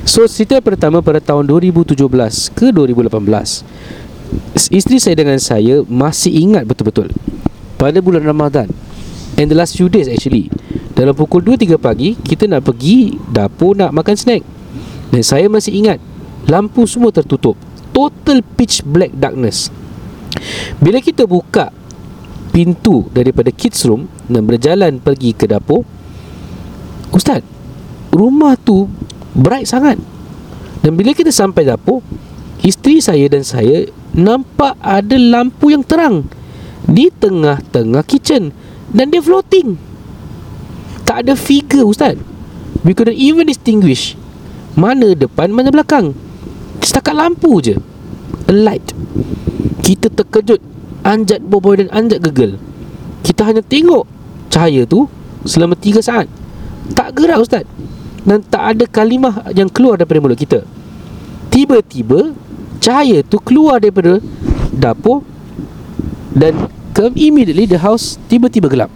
So 0.04 0.28
cerita 0.28 0.60
pertama 0.60 1.00
pada 1.00 1.24
tahun 1.24 1.48
2017 1.48 1.96
ke 2.52 2.76
2018. 2.76 3.64
Isteri 4.68 4.98
saya 5.00 5.16
dengan 5.16 5.40
saya 5.40 5.80
masih 5.88 6.44
ingat 6.44 6.68
betul-betul. 6.68 7.08
Pada 7.80 8.04
bulan 8.04 8.28
Ramadan. 8.28 8.68
And 9.40 9.48
the 9.48 9.56
last 9.56 9.80
few 9.80 9.88
days 9.88 10.12
actually. 10.12 10.52
Dalam 10.94 11.16
pukul 11.16 11.42
2-3 11.42 11.80
pagi 11.80 12.20
kita 12.20 12.52
nak 12.52 12.68
pergi 12.68 13.16
dapur 13.32 13.80
nak 13.80 13.96
makan 13.96 14.16
snack. 14.20 14.44
Dan 15.16 15.24
saya 15.24 15.48
masih 15.48 15.72
ingat 15.72 16.04
lampu 16.52 16.84
semua 16.84 17.16
tertutup. 17.16 17.56
Total 17.96 18.44
pitch 18.44 18.84
black 18.84 19.16
darkness. 19.16 19.72
Bila 20.84 21.00
kita 21.00 21.24
buka 21.24 21.72
pintu 22.52 23.08
daripada 23.16 23.56
kids 23.56 23.88
room 23.88 24.12
dan 24.28 24.44
berjalan 24.44 25.00
pergi 25.00 25.32
ke 25.32 25.48
dapur, 25.48 25.88
Ustaz, 27.16 27.40
rumah 28.12 28.60
tu 28.60 28.90
bright 29.34 29.66
sangat. 29.66 29.98
Dan 30.84 31.00
bila 31.00 31.16
kita 31.16 31.34
sampai 31.34 31.66
dapur, 31.66 32.06
isteri 32.62 33.00
saya 33.00 33.26
dan 33.28 33.42
saya 33.42 33.88
nampak 34.14 34.78
ada 34.80 35.18
lampu 35.18 35.74
yang 35.74 35.82
terang 35.82 36.28
di 36.86 37.10
tengah-tengah 37.10 38.04
kitchen 38.06 38.54
dan 38.94 39.10
dia 39.10 39.24
floating. 39.24 39.80
Tak 41.04 41.28
ada 41.28 41.34
figure 41.36 41.88
Ustaz. 41.88 42.16
We 42.84 42.92
couldn't 42.92 43.16
even 43.16 43.48
distinguish 43.48 44.20
Mana 44.74 45.14
depan 45.16 45.54
Mana 45.54 45.72
belakang. 45.72 46.12
Setakat 46.84 47.16
lampu 47.16 47.64
je. 47.64 47.76
A 48.50 48.54
light. 48.54 48.84
Kita 49.84 50.10
terkejut 50.12 50.60
Anjat 51.04 51.44
boboy 51.44 51.80
dan 51.84 51.92
anjat 51.92 52.24
gegel. 52.24 52.56
Kita 53.24 53.44
hanya 53.48 53.60
tengok 53.64 54.08
Cahaya 54.48 54.88
tu 54.88 55.08
Selama 55.44 55.76
3 55.76 56.00
saat. 56.00 56.28
Tak 56.96 57.16
gerak 57.16 57.44
Ustaz 57.44 57.68
Dan 58.24 58.40
tak 58.48 58.64
ada 58.76 58.86
kalimah 58.88 59.52
Yang 59.52 59.70
keluar 59.76 60.00
daripada 60.00 60.20
mulut 60.24 60.40
kita. 60.40 60.64
Tiba-tiba 61.52 62.34
Cahaya 62.80 63.24
tu 63.24 63.40
keluar 63.40 63.80
daripada 63.80 64.20
Dapur 64.74 65.24
Dan 66.34 66.68
ke 66.96 67.12
Immediately 67.14 67.68
the 67.68 67.80
house 67.80 68.18
Tiba-tiba 68.28 68.72
gelap. 68.72 68.92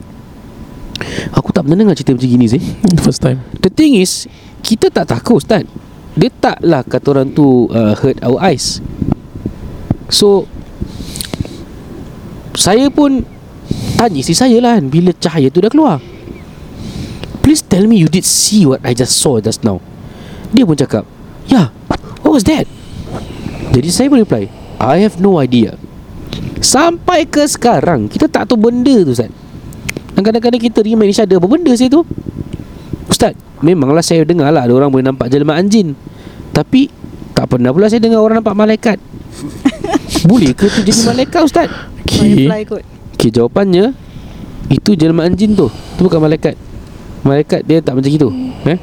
Aku 1.36 1.54
tak 1.54 1.68
pernah 1.68 1.78
dengar 1.86 1.94
cerita 1.94 2.18
macam 2.18 2.30
gini 2.30 2.48
sih 2.50 2.64
First 3.06 3.22
time. 3.22 3.44
The 3.62 3.70
thing 3.70 4.00
is 4.00 4.26
Kita 4.64 4.90
tak 4.90 5.12
takut 5.12 5.44
Ustaz. 5.44 5.68
Dia 6.18 6.34
taklah 6.34 6.82
kata 6.82 7.08
orang 7.14 7.30
tu 7.36 7.70
uh, 7.70 7.94
Hurt 7.94 8.18
our 8.26 8.42
eyes. 8.42 8.82
So 10.10 10.50
Saya 12.58 12.90
pun 12.90 13.22
Tanya 13.98 14.18
isteri 14.24 14.38
saya 14.38 14.58
lah 14.64 14.80
kan 14.80 14.90
Bila 14.90 15.12
cahaya 15.14 15.52
tu 15.54 15.62
dah 15.62 15.70
keluar 15.70 16.02
Please 17.48 17.64
tell 17.64 17.88
me 17.88 17.96
you 17.96 18.12
did 18.12 18.28
see 18.28 18.68
What 18.68 18.84
I 18.84 18.92
just 18.92 19.24
saw 19.24 19.40
just 19.40 19.64
now. 19.64 19.80
Dia 20.52 20.68
pun 20.68 20.76
cakap 20.76 21.08
Yeah 21.48 21.72
What 22.20 22.36
was 22.36 22.44
that? 22.44 22.68
Jadi 23.72 23.88
saya 23.88 24.12
pun 24.12 24.20
reply 24.20 24.52
I 24.84 25.00
have 25.08 25.16
no 25.24 25.40
idea. 25.40 25.80
Sampai 26.60 27.24
ke 27.24 27.48
sekarang 27.48 28.12
Kita 28.12 28.28
tak 28.28 28.52
tahu 28.52 28.68
benda 28.68 28.92
tu 29.08 29.16
Ustaz. 29.16 29.32
Dan 30.12 30.28
kadang-kadang 30.28 30.60
kita 30.60 30.84
remind 30.84 31.16
each 31.16 31.24
other 31.24 31.40
Apa 31.40 31.48
benda 31.48 31.72
saya 31.72 31.88
tu. 31.88 32.04
Ustaz 33.08 33.32
Memanglah 33.64 34.04
saya 34.04 34.28
dengar 34.28 34.52
lah 34.52 34.68
Ada 34.68 34.76
orang 34.76 34.92
boleh 34.92 35.08
nampak 35.08 35.32
jelmaan 35.32 35.72
jin. 35.72 35.96
Tapi 36.52 36.92
Tak 37.32 37.48
pernah 37.48 37.72
pula 37.72 37.88
saya 37.88 38.04
dengar 38.04 38.28
orang 38.28 38.44
nampak 38.44 38.60
malaikat. 38.60 39.00
Boleh 40.30 40.52
ke 40.52 40.68
tu 40.68 40.84
jadi 40.84 41.00
malaikat 41.16 41.42
Ustaz? 41.48 41.72
Okay 42.04 42.44
Okay 43.16 43.30
jawapannya 43.32 43.96
Itu 44.68 45.00
jelmaan 45.00 45.32
jin 45.40 45.56
tu. 45.56 45.72
Tu 45.72 46.04
bukan 46.04 46.20
malaikat 46.20 46.67
Malaikat 47.28 47.68
dia 47.68 47.84
tak 47.84 48.00
macam 48.00 48.08
itu 48.08 48.32
eh? 48.64 48.80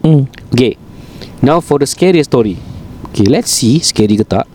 hmm. 0.00 0.24
Okay. 0.56 0.80
Now 1.44 1.60
for 1.60 1.76
the 1.76 1.84
scariest 1.84 2.32
story. 2.32 2.56
Okay 3.12 3.28
let's 3.28 3.52
see 3.52 3.76
Scary 3.84 4.16
ke 4.16 4.24
tak 4.24 4.48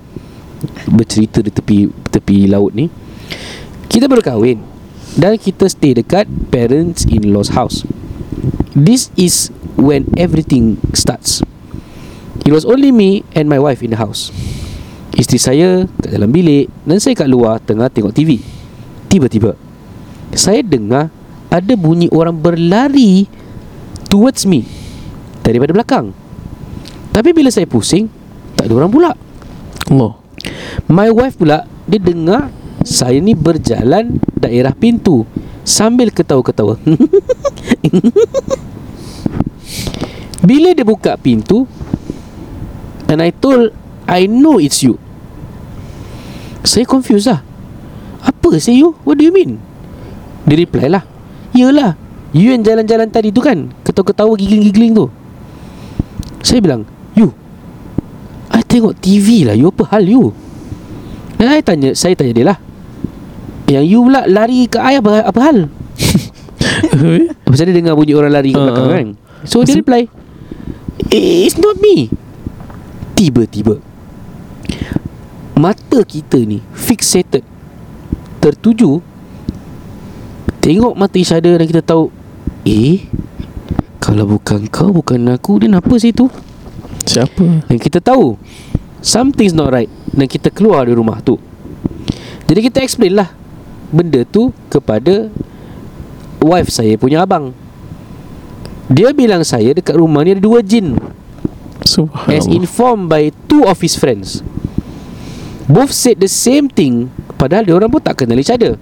Bercerita 0.90 1.46
di 1.46 1.54
tepi 1.54 1.86
Tepi 2.10 2.50
laut 2.50 2.74
ni. 2.74 2.90
Kita 3.86 4.10
baru 4.10 4.26
kahwin 4.26 4.58
Dan 5.14 5.38
kita 5.38 5.70
stay 5.70 5.94
dekat 5.94 6.26
Parents 6.50 7.06
in 7.06 7.30
laws 7.30 7.54
house. 7.54 7.86
This 8.74 9.14
is 9.14 9.54
When 9.78 10.10
everything 10.18 10.82
starts. 10.98 11.46
It 12.44 12.50
was 12.50 12.66
only 12.66 12.90
me 12.90 13.22
And 13.38 13.46
my 13.46 13.62
wife 13.62 13.86
in 13.86 13.94
the 13.94 14.02
house. 14.02 14.34
Isteri 15.14 15.38
saya 15.38 15.70
Kat 16.02 16.18
dalam 16.18 16.34
bilik 16.34 16.66
Dan 16.82 16.98
saya 16.98 17.14
kat 17.14 17.30
luar 17.30 17.62
Tengah 17.62 17.94
tengok 17.94 18.18
TV 18.18 18.42
Tiba-tiba 19.06 19.54
Saya 20.34 20.66
dengar 20.66 21.14
Ada 21.50 21.74
bunyi 21.74 22.06
orang 22.14 22.38
berlari 22.38 23.26
Towards 24.10 24.46
me. 24.46 24.66
Daripada 25.42 25.74
belakang. 25.74 26.14
Tapi 27.10 27.34
bila 27.34 27.50
saya 27.50 27.66
pusing 27.66 28.06
Tak 28.54 28.70
ada 28.70 28.74
orang 28.78 28.94
pula. 28.94 29.12
Allah. 29.90 30.14
My 30.86 31.10
wife 31.10 31.42
pula 31.42 31.66
Dia 31.90 31.98
dengar 31.98 32.54
Saya 32.86 33.18
ni 33.18 33.34
berjalan 33.34 34.22
Daerah 34.38 34.78
pintu 34.78 35.26
Sambil 35.66 36.10
ketawa-ketawa. 36.10 36.82
Bila 40.50 40.74
dia 40.74 40.88
buka 40.88 41.14
pintu 41.20 41.70
And 43.06 43.22
I 43.22 43.30
told 43.30 43.70
I 44.10 44.26
know 44.26 44.58
it's 44.58 44.82
you. 44.82 44.98
Saya 46.66 46.90
confused 46.90 47.30
lah. 47.30 47.46
Apa 48.26 48.58
say 48.58 48.82
you? 48.82 48.98
What 49.06 49.22
do 49.22 49.26
you 49.26 49.30
mean? 49.30 49.62
Dia 50.50 50.58
reply 50.58 50.90
lah 50.90 51.06
Yelah. 51.52 51.98
You 52.30 52.54
yang 52.54 52.62
jalan-jalan 52.62 53.10
tadi 53.10 53.34
tu 53.34 53.42
kan 53.42 53.74
Ketawa-ketawa 53.82 54.38
giggling-giggling 54.38 54.94
tu. 54.94 55.10
Saya 56.40 56.62
bilang 56.62 56.86
You 57.14 57.34
I 58.50 58.62
tengok 58.62 58.98
TV 58.98 59.46
lah. 59.46 59.58
You 59.58 59.70
apa 59.70 59.84
hal 59.90 60.06
you? 60.06 60.34
Dan 61.38 61.50
I 61.50 61.62
tanya 61.62 61.94
Saya 61.94 62.14
tanya 62.14 62.34
dia 62.34 62.46
lah. 62.46 62.58
Yang 63.66 63.86
you 63.88 64.00
pula 64.02 64.26
lari 64.26 64.66
ke 64.66 64.78
I 64.78 64.98
apa, 64.98 65.22
apa 65.24 65.40
hal? 65.42 65.58
Pasal 67.46 67.70
dia 67.70 67.76
dengar 67.76 67.94
bunyi 67.94 68.14
orang 68.14 68.34
lari 68.34 68.50
ke 68.50 68.58
Ah, 68.58 68.66
belakang 68.66 68.86
ah. 68.86 68.94
kan. 68.94 69.08
So 69.46 69.62
dia 69.62 69.78
reply 69.78 70.10
"Eh, 71.08 71.46
It's 71.46 71.56
not 71.56 71.78
me. 71.78 72.10
Tiba-tiba 73.14 73.78
Mata 75.54 76.00
kita 76.02 76.40
ni 76.40 76.64
Fixated 76.72 77.44
Tertuju 78.40 79.04
Tengok 80.60 80.94
mata 80.96 81.16
each 81.16 81.32
other 81.32 81.56
Dan 81.56 81.68
kita 81.68 81.84
tahu 81.84 82.12
Eh 82.68 83.08
Kalau 84.04 84.28
bukan 84.28 84.68
kau 84.68 84.92
Bukan 84.92 85.32
aku 85.32 85.64
Dan 85.64 85.80
apa 85.80 85.94
sih 85.96 86.12
tu? 86.12 86.28
Siapa? 87.08 87.66
Dan 87.68 87.78
kita 87.80 88.04
tahu 88.04 88.36
Something's 89.00 89.56
not 89.56 89.72
right 89.72 89.88
Dan 90.12 90.28
kita 90.28 90.52
keluar 90.52 90.84
dari 90.84 91.00
rumah 91.00 91.24
tu. 91.24 91.40
Jadi 92.52 92.60
kita 92.68 92.84
explain 92.84 93.16
lah 93.16 93.32
Benda 93.90 94.28
tu 94.28 94.52
Kepada 94.68 95.32
Wife 96.40 96.72
saya 96.72 96.96
punya 96.96 97.28
abang. 97.28 97.52
Dia 98.88 99.12
bilang 99.12 99.44
saya 99.44 99.76
Dekat 99.76 100.00
rumah 100.00 100.24
ni 100.24 100.36
ada 100.36 100.44
dua 100.44 100.64
jin. 100.64 100.96
As 102.32 102.48
informed 102.48 103.12
by 103.12 103.28
two 103.52 103.68
of 103.68 103.84
his 103.84 104.00
friends. 104.00 104.40
Both 105.68 105.92
said 105.92 106.24
the 106.24 106.32
same 106.32 106.72
thing 106.72 107.12
Padahal 107.36 107.68
dia 107.68 107.76
orang 107.76 107.92
pun 107.92 108.02
tak 108.02 108.24
kenal 108.24 108.40
each 108.40 108.52
other 108.52 108.80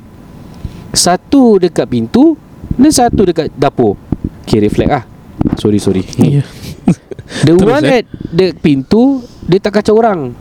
Satu 0.98 1.62
dekat 1.62 1.86
pintu 1.86 2.34
Dan 2.74 2.90
satu 2.90 3.22
dekat 3.22 3.54
dapur. 3.54 3.94
Okay 4.42 4.58
reflect 4.58 4.90
ah 4.90 5.04
Sorry 5.62 5.78
sorry. 5.78 6.02
Ya. 6.18 6.42
The 7.46 7.54
Terus, 7.54 7.70
one 7.70 7.86
eh? 7.86 8.02
at 8.02 8.06
the 8.34 8.48
pintu 8.58 9.22
Dia 9.46 9.62
tak 9.62 9.80
kacau 9.80 10.02
orang. 10.02 10.34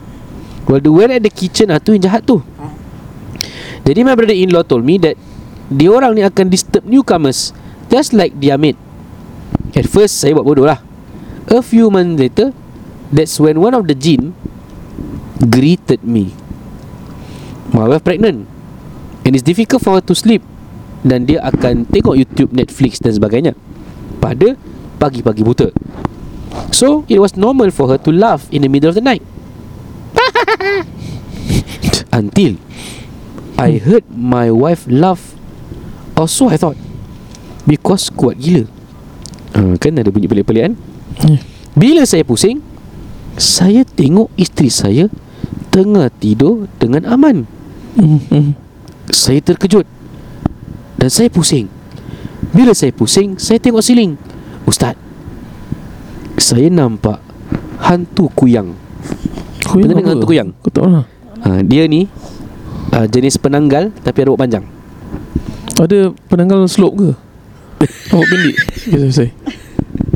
Well 0.65 0.81
the 0.81 0.89
one 0.89 1.13
at 1.13 1.21
the 1.21 1.29
kitchen 1.29 1.69
ah, 1.69 1.77
tu 1.77 1.93
yang 1.93 2.09
jahat 2.09 2.25
tu. 2.25 2.41
Jadi 3.85 4.03
my 4.03 4.17
brother-in-law 4.17 4.65
told 4.65 4.81
me 4.81 4.97
that 4.99 5.13
Dia 5.69 5.93
orang 5.93 6.17
ni 6.17 6.25
akan 6.25 6.49
disturb 6.49 6.83
newcomers 6.89 7.53
Just 7.93 8.17
like 8.17 8.33
their 8.41 8.57
mate. 8.57 8.79
At 9.77 9.85
first 9.85 10.17
saya 10.17 10.33
buat 10.33 10.47
bodoh 10.47 10.65
lah. 10.65 10.81
A 11.53 11.61
few 11.61 11.93
months 11.93 12.17
later 12.17 12.49
That's 13.13 13.37
when 13.37 13.61
one 13.61 13.77
of 13.77 13.85
the 13.85 13.95
jinn 13.95 14.33
Greeted 15.37 16.01
me. 16.01 16.33
My 17.69 17.85
wife 17.85 18.01
pregnant 18.01 18.56
And 19.27 19.35
it's 19.35 19.43
difficult 19.43 19.83
for 19.83 19.99
her 19.99 20.03
to 20.07 20.15
sleep 20.15 20.39
Dan 21.03 21.27
dia 21.27 21.43
akan 21.43 21.83
tengok 21.91 22.15
YouTube, 22.15 22.55
Netflix 22.55 23.03
dan 23.03 23.11
sebagainya 23.11 23.51
Pada 24.23 24.55
pagi-pagi 24.97 25.43
buta 25.43 25.67
So 26.71 27.05
it 27.09 27.19
was 27.19 27.37
normal 27.37 27.71
for 27.71 27.89
her 27.89 27.97
to 28.05 28.11
laugh 28.11 28.47
in 28.51 28.61
the 28.61 28.69
middle 28.69 28.89
of 28.89 28.97
the 28.97 29.03
night. 29.03 29.21
Until 32.13 32.57
I 33.57 33.81
heard 33.81 34.05
my 34.09 34.51
wife 34.51 34.85
laugh. 34.89 35.33
Or 36.17 36.29
so 36.29 36.49
I 36.49 36.57
thought. 36.57 36.77
Because 37.65 38.09
kuat 38.09 38.41
gila. 38.41 38.65
Uh, 39.57 39.73
kan 39.81 39.97
ada 39.97 40.13
bunyi 40.13 40.29
pelik-pelik 40.29 40.69
kan? 40.69 40.73
Ya. 41.25 41.37
Bila 41.77 42.05
saya 42.05 42.25
pusing, 42.25 42.61
saya 43.37 43.85
tengok 43.85 44.33
isteri 44.37 44.69
saya 44.69 45.05
tengah 45.69 46.09
tidur 46.17 46.65
dengan 46.81 47.05
aman. 47.05 47.45
Hmm, 47.97 48.21
hmm. 48.29 48.66
Saya 49.11 49.39
terkejut. 49.39 49.87
Dan 50.97 51.09
saya 51.13 51.29
pusing. 51.29 51.69
Bila 52.51 52.71
saya 52.73 52.93
pusing 52.93 53.35
Saya 53.37 53.57
tengok 53.61 53.83
siling. 53.83 54.15
Ustaz 54.67 54.97
Saya 56.37 56.69
nampak 56.69 57.21
Hantu 57.81 58.29
kuyang. 58.33 58.73
Kuyang 59.65 59.83
Pernah 59.87 59.95
dengar 60.01 60.13
hantu 60.17 60.27
kuyang? 60.27 60.49
Aku 60.57 60.69
tak 60.73 60.81
pernah 60.85 61.05
ha, 61.45 61.61
Dia 61.61 61.85
ni 61.85 62.09
uh, 62.93 63.05
Jenis 63.09 63.37
penanggal 63.37 63.93
Tapi 64.01 64.17
rambut 64.25 64.39
panjang. 64.39 64.65
Ada 65.77 66.09
penanggal 66.29 66.65
slope 66.65 66.95
ke? 66.97 67.09
Rambut 68.09 68.27
pendek. 68.27 68.55
Sorry, 68.89 69.11
sorry 69.13 69.31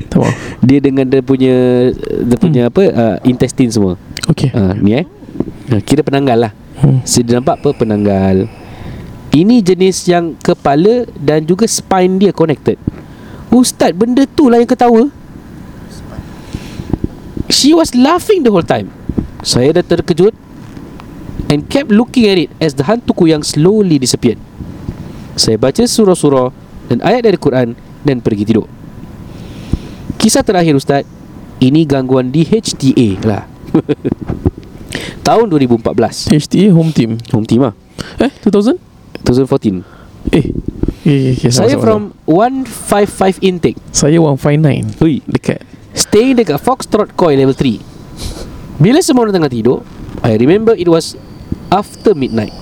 Tak 0.09 0.17
maaf 0.21 0.35
Dia 0.65 0.79
dengan 0.81 1.05
dia 1.05 1.21
punya 1.21 1.55
Dia 2.25 2.37
punya 2.37 2.61
apa 2.69 2.81
uh, 2.89 3.15
Intestine 3.25 3.69
semua. 3.69 3.97
Okay 4.29 4.49
uh, 4.53 4.73
Ni 4.77 4.97
eh. 4.97 5.05
Uh, 5.69 5.81
Kira 5.85 6.01
penanggal 6.01 6.49
lah. 6.49 6.51
Hmm. 6.81 7.05
Dia 7.05 7.37
nampak 7.37 7.61
apa? 7.61 7.69
Penanggal 7.77 8.49
Ini 9.31 9.63
jenis 9.63 10.11
yang 10.11 10.35
kepala 10.39 11.07
Dan 11.15 11.47
juga 11.47 11.63
spine 11.67 12.19
dia 12.19 12.31
connected 12.35 12.75
Ustaz 13.51 13.95
benda 13.95 14.27
tu 14.27 14.51
lah 14.51 14.59
yang 14.59 14.67
ketawa 14.67 15.07
She 17.51 17.75
was 17.75 17.91
laughing 17.95 18.43
the 18.43 18.51
whole 18.51 18.65
time 18.65 18.91
Saya 19.43 19.75
dah 19.75 19.83
terkejut 19.83 20.35
And 21.51 21.67
kept 21.67 21.91
looking 21.91 22.27
at 22.27 22.37
it 22.47 22.49
As 22.59 22.75
the 22.75 22.87
hantu 22.87 23.11
kuyang 23.15 23.43
slowly 23.43 23.99
disappeared 23.99 24.39
Saya 25.35 25.59
baca 25.59 25.83
surah-surah 25.83 26.51
Dan 26.91 26.99
ayat 27.03 27.27
dari 27.27 27.39
Quran 27.39 27.91
dan 28.01 28.21
pergi 28.21 28.43
tidur. 28.45 28.65
Kisah 30.17 30.45
terakhir 30.45 30.77
Ustaz, 30.77 31.05
ini 31.61 31.85
gangguan 31.85 32.29
DHTA 32.29 33.09
lah. 33.25 33.43
Tahun 35.27 35.45
2014. 35.49 36.33
HTA 36.33 36.67
home 36.73 36.91
team 36.93 37.17
Home 37.33 37.45
team 37.45 37.61
lah. 37.65 37.73
Eh 38.17 38.33
2000 38.45 38.90
2014. 39.25 39.83
Eh 40.31 40.47
Eh, 41.01 41.33
okay, 41.33 41.49
Saya 41.49 41.81
from 41.81 42.13
155 42.29 43.41
intake. 43.41 43.77
Saya 43.89 44.21
159 44.21 45.01
Hui. 45.01 45.17
Dekat. 45.25 45.65
Staying 45.97 46.37
dekat 46.37 46.61
Foxtrot 46.61 47.17
Koi 47.17 47.33
level 47.33 47.57
3 47.57 47.81
Bila 48.77 49.01
semua 49.01 49.25
orang 49.25 49.33
tengah 49.41 49.49
tidur 49.49 49.81
I 50.21 50.37
remember 50.37 50.77
it 50.77 50.85
was 50.85 51.17
After 51.73 52.13
midnight. 52.13 52.53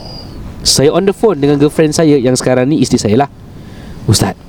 Saya 0.64 0.95
on 0.95 1.03
the 1.03 1.12
phone 1.12 1.43
dengan 1.43 1.60
girlfriend 1.60 1.91
saya 1.91 2.16
Yang 2.16 2.39
sekarang 2.39 2.72
ni 2.72 2.80
isteri 2.80 3.03
saya 3.03 3.28
lah. 3.28 3.30
Ustaz 4.07 4.39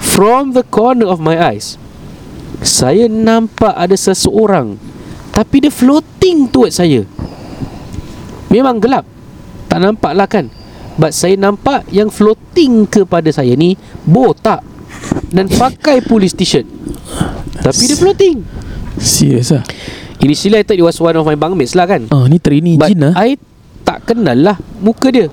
From 0.00 0.56
the 0.56 0.64
corner 0.64 1.04
of 1.04 1.20
my 1.20 1.36
eyes 1.36 1.76
Saya 2.64 3.04
nampak 3.04 3.76
ada 3.76 4.00
seseorang 4.00 4.80
Tapi 5.36 5.68
dia 5.68 5.72
floating 5.72 6.48
towards 6.48 6.80
saya. 6.80 7.04
Memang 8.48 8.80
gelap. 8.80 9.04
Tak 9.68 9.78
nampak 9.80 10.12
lah 10.16 10.28
kan 10.28 10.59
But 10.98 11.14
saya 11.14 11.38
nampak 11.38 11.86
yang 11.94 12.10
floating 12.10 12.88
kepada 12.90 13.30
saya 13.30 13.54
ni 13.54 13.78
Botak 14.02 14.64
Dan 15.30 15.46
pakai 15.46 16.02
police 16.02 16.34
t-shirt 16.34 16.66
Tapi 17.62 17.82
dia 17.86 17.96
floating. 17.98 18.42
Serius 18.98 19.54
lah 19.54 19.64
Initially 20.20 20.60
I 20.60 20.64
thought 20.64 20.76
it 20.76 20.84
was 20.84 21.00
one 21.00 21.16
of 21.16 21.24
my 21.24 21.32
bunkmates 21.32 21.72
lah 21.72 21.88
kan. 21.88 22.04
Ah, 22.12 22.28
ni 22.28 22.36
trainee 22.36 22.76
But 22.76 22.92
jin 22.92 23.00
lah 23.00 23.14
I 23.16 23.40
tak 23.80 24.12
kenal 24.12 24.36
lah 24.36 24.56
muka 24.84 25.08
dia. 25.08 25.32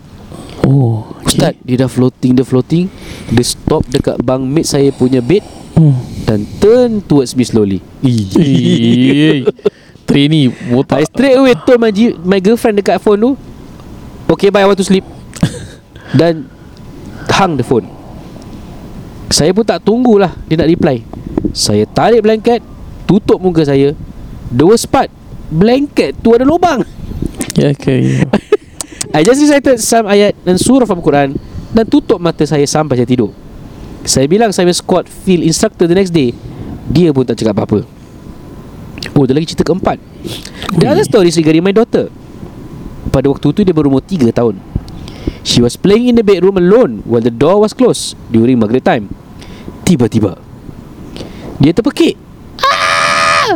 Oh 0.63 1.11
Ustaz 1.27 1.59
dia 1.59 1.75
dah 1.83 1.91
floating 1.91 2.31
Dia 2.31 2.47
floating. 2.47 2.87
Dia 3.27 3.43
stop 3.43 3.83
dekat 3.91 4.15
bunkmate 4.23 4.67
saya 4.67 4.87
punya 4.95 5.19
bed 5.19 5.43
hmm. 5.75 6.23
Dan 6.23 6.47
turn 6.63 7.03
towards 7.03 7.35
me 7.35 7.43
slowly. 7.43 7.79
Trainee 10.07 10.47
I 10.47 10.71
Botak 10.71 11.03
straight 11.11 11.35
away 11.35 11.51
told 11.67 11.83
my, 11.83 11.91
my 12.23 12.39
girlfriend 12.39 12.79
dekat 12.79 13.03
phone 13.03 13.19
tu 13.19 13.31
Okay 14.31 14.47
bye 14.47 14.63
I 14.63 14.71
want 14.71 14.79
to 14.79 14.87
sleep 14.87 15.03
Dan 16.19 16.57
Hang 17.38 17.53
the 17.53 17.61
phone. 17.61 17.85
Saya 19.29 19.53
pun 19.53 19.61
tak 19.61 19.85
tunggulah 19.85 20.33
Dia 20.49 20.57
nak 20.57 20.73
reply. 20.73 21.05
Saya 21.53 21.85
tarik 21.85 22.25
blanket 22.25 22.65
Tutup 23.05 23.38
muka 23.38 23.61
saya. 23.61 23.93
The 24.49 24.65
worst 24.65 24.89
part 24.89 25.13
Blanket 25.53 26.17
tu 26.25 26.33
ada 26.33 26.41
lubang. 26.41 26.81
Ya 27.53 27.77
okay 27.77 28.25
I 29.15 29.21
just 29.21 29.38
recited 29.38 29.77
some 29.77 30.09
ayat 30.09 30.33
dan 30.41 30.57
surah 30.57 30.89
Al-Quran 30.89 31.38
Dan 31.71 31.85
tutup 31.85 32.17
mata 32.17 32.41
saya 32.49 32.65
sampai 32.65 32.97
saya 32.97 33.05
tidur. 33.05 33.29
Saya 34.01 34.25
bilang 34.25 34.49
saya 34.49 34.73
squad 34.73 35.05
field 35.05 35.45
instructor 35.45 35.85
the 35.85 35.93
next 35.93 36.09
day. 36.09 36.33
Dia 36.89 37.13
pun 37.13 37.21
tak 37.21 37.38
cakap 37.38 37.53
apa-apa. 37.53 37.85
Oh, 39.13 39.23
ada 39.29 39.35
lagi 39.38 39.53
cerita 39.53 39.67
keempat. 39.67 39.99
The 40.73 40.88
other 40.89 41.05
story 41.05 41.29
regarding 41.29 41.61
my 41.61 41.75
daughter. 41.75 42.09
Pada 43.13 43.29
waktu 43.29 43.47
tu 43.51 43.61
dia 43.61 43.75
berumur 43.75 44.01
3 44.01 44.31
tahun 44.31 44.57
She 45.47 45.63
was 45.63 45.79
playing 45.79 46.11
in 46.11 46.19
the 46.19 46.27
bedroom 46.27 46.59
alone 46.59 47.07
While 47.07 47.23
the 47.23 47.31
door 47.31 47.63
was 47.63 47.71
closed 47.71 48.19
During 48.27 48.59
maghrib 48.59 48.83
time. 48.83 49.07
Tiba-tiba 49.87 50.35
Dia 51.63 51.71
terpekik. 51.71 52.19
Ah! 52.59 53.55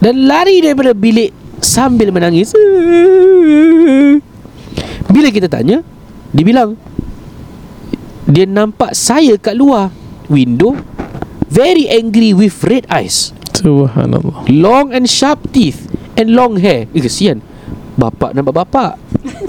Dan 0.00 0.24
lari 0.24 0.64
daripada 0.64 0.96
bilik 0.96 1.36
Sambil 1.60 2.08
menangis. 2.08 2.56
Bila 5.12 5.28
kita 5.28 5.52
tanya 5.52 5.84
Dia 6.32 6.44
bilang 6.48 6.80
Dia 8.24 8.48
nampak 8.48 8.96
saya 8.96 9.36
kat 9.36 9.60
luar 9.60 9.92
Window 10.32 10.72
Very 11.52 11.84
angry 11.92 12.32
with 12.32 12.64
red 12.64 12.88
eyes. 12.88 13.36
Subhanallah. 13.52 14.48
Long 14.48 14.96
and 14.96 15.04
sharp 15.04 15.52
teeth 15.52 15.84
And 16.16 16.32
long 16.32 16.56
hair. 16.56 16.88
Eh 16.96 17.04
kesian. 17.04 17.44
Bapak 18.00 18.32
nampak 18.32 18.56
bapak 18.64 18.96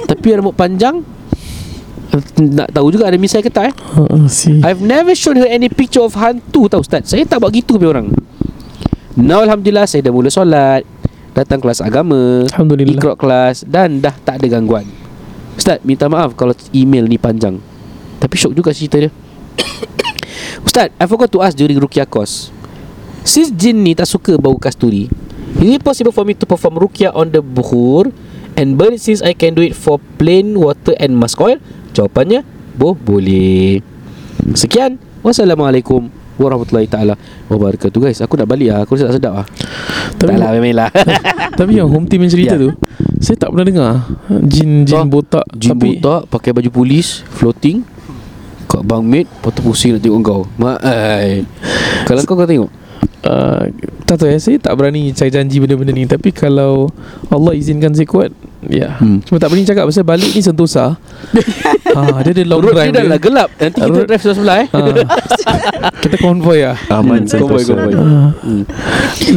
Tapi 0.03 0.35
rambut 0.35 0.59
panjang 0.59 1.18
Nak 2.41 2.73
tahu 2.73 2.89
juga 2.89 3.05
ada 3.05 3.17
misai 3.21 3.45
ke 3.45 3.53
tak 3.53 3.69
eh? 3.69 3.73
Uh. 3.93 4.25
I've 4.65 4.81
never 4.81 5.13
shown 5.13 5.37
her 5.37 5.45
any 5.45 5.69
picture 5.69 6.01
of 6.01 6.17
hantu 6.17 6.65
tau 6.65 6.81
Ustaz. 6.81 7.05
Saya 7.05 7.21
tak 7.25 7.37
buat 7.37 7.53
gitu 7.53 7.77
punya 7.77 7.93
orang. 7.93 8.09
Now 9.13 9.45
Alhamdulillah 9.45 9.85
saya 9.85 10.05
dah 10.05 10.13
mula 10.15 10.31
solat 10.31 10.87
Datang 11.35 11.59
kelas 11.59 11.83
agama 11.83 12.47
Alhamdulillah. 12.49 12.97
Ikut 12.97 13.15
kelas 13.19 13.67
Dan 13.67 14.01
dah 14.01 14.15
tak 14.25 14.41
ada 14.41 14.47
gangguan. 14.49 14.89
Ustaz 15.53 15.77
minta 15.85 16.09
maaf 16.09 16.33
kalau 16.33 16.57
email 16.73 17.05
ni 17.05 17.21
panjang. 17.21 17.61
Tapi 18.17 18.35
syok 18.39 18.57
juga 18.57 18.73
cerita 18.73 18.97
dia. 18.97 19.11
Ustaz 20.67 20.89
I 20.97 21.05
forgot 21.05 21.29
to 21.29 21.45
ask 21.45 21.53
during 21.53 21.77
Rukia 21.77 22.09
course. 22.09 22.49
Since 23.21 23.53
jin 23.53 23.85
ni 23.85 23.93
tak 23.93 24.09
suka 24.09 24.39
bau 24.39 24.55
kasturi 24.57 25.11
Is 25.59 25.75
it 25.75 25.83
possible 25.83 26.15
for 26.15 26.23
me 26.23 26.33
to 26.39 26.47
perform 26.47 26.79
Rukia 26.79 27.11
on 27.13 27.29
the 27.35 27.43
bukhur 27.43 28.09
And 28.55 28.79
burn 28.79 28.95
it 28.95 29.03
since 29.03 29.19
I 29.19 29.35
can 29.35 29.53
do 29.53 29.61
it 29.61 29.75
for 29.75 29.99
plain 30.17 30.55
water 30.55 30.95
and 30.97 31.19
musk 31.19 31.37
oil 31.37 31.59
Jawapannya 31.99 32.47
Boh 32.79 32.95
boleh. 32.95 33.83
Sekian. 34.55 34.95
Wassalamualaikum 35.19 36.07
Warahmatullahi 36.39 36.87
ta'ala 36.87 37.19
Wabarakatuh 37.51 37.99
guys. 37.99 38.23
Aku 38.23 38.39
nak 38.39 38.47
balik 38.47 38.71
lah 38.71 38.87
Aku 38.87 38.95
rasa 38.95 39.11
tak 39.11 39.19
sedap 39.19 39.33
lah 39.35 39.45
Tapi, 40.15 40.31
Tak 40.31 40.39
lah 40.39 40.49
memang 40.55 40.71
lah. 40.79 40.89
tapi 41.59 41.75
yang 41.75 41.91
home 41.91 42.07
team 42.07 42.23
yang 42.23 42.31
cerita 42.31 42.55
Ya. 42.55 42.63
tu 42.63 42.71
Saya 43.19 43.35
tak 43.35 43.51
pernah 43.51 43.67
dengar. 43.67 43.91
Jin 44.47 44.87
Jin 44.87 45.11
botak 45.11 45.43
Jin 45.51 45.75
tapi, 45.75 45.99
botak 45.99 46.31
Pakai 46.31 46.55
baju 46.55 46.69
polis 46.71 47.27
Floating 47.35 47.83
Kat 48.71 48.79
bang 48.87 49.03
mate 49.03 49.27
Lepas 49.27 49.51
tu 49.51 49.59
pusing 49.59 49.91
nak 49.91 49.99
tengok 49.99 50.19
kau. 50.23 50.41
Maai 50.55 51.43
Kalau 52.07 52.23
kau 52.23 52.39
kau 52.39 52.47
tengok? 52.47 52.71
Uh, 53.19 53.67
Tak 54.07 54.23
tahu 54.23 54.31
ya 54.31 54.39
Saya 54.39 54.55
tak 54.55 54.71
berani 54.79 55.11
cari 55.11 55.27
janji 55.27 55.59
benda-benda 55.59 55.91
ni. 55.91 56.07
Tapi 56.07 56.31
kalau 56.31 56.87
Allah 57.27 57.51
izinkan 57.51 57.91
saya 57.91 58.07
kuat 58.07 58.31
Ya. 58.63 58.95
Hmm. 58.95 59.19
Cuma 59.23 59.39
tak 59.39 59.51
berani 59.51 59.63
cakap 59.63 59.83
Pasal 59.83 60.03
balik 60.03 60.31
ni 60.31 60.39
Sentosa 60.39 60.95
ha, 62.01 62.19
Dia 62.21 62.31
ada 62.31 62.43
long 62.45 62.59
Road 62.59 62.73
drive 62.73 62.87
dia 62.87 62.95
dah 62.95 63.05
lah 63.05 63.19
gelap 63.19 63.49
Nanti 63.53 63.77
kita 63.77 63.89
Road- 63.89 64.07
drive 64.07 64.21
sebelah 64.21 64.35
sebelah 64.35 64.57
eh 64.57 64.67
ha. 64.67 64.79
Kita 66.03 66.15
konvoy 66.17 66.59
lah 66.61 66.77
Aman 66.89 67.19
Hmm, 67.19 67.29
Sentosa. 67.29 67.71
konvoy. 67.71 67.93
ha. 67.93 68.31
Hmm. 68.39 68.63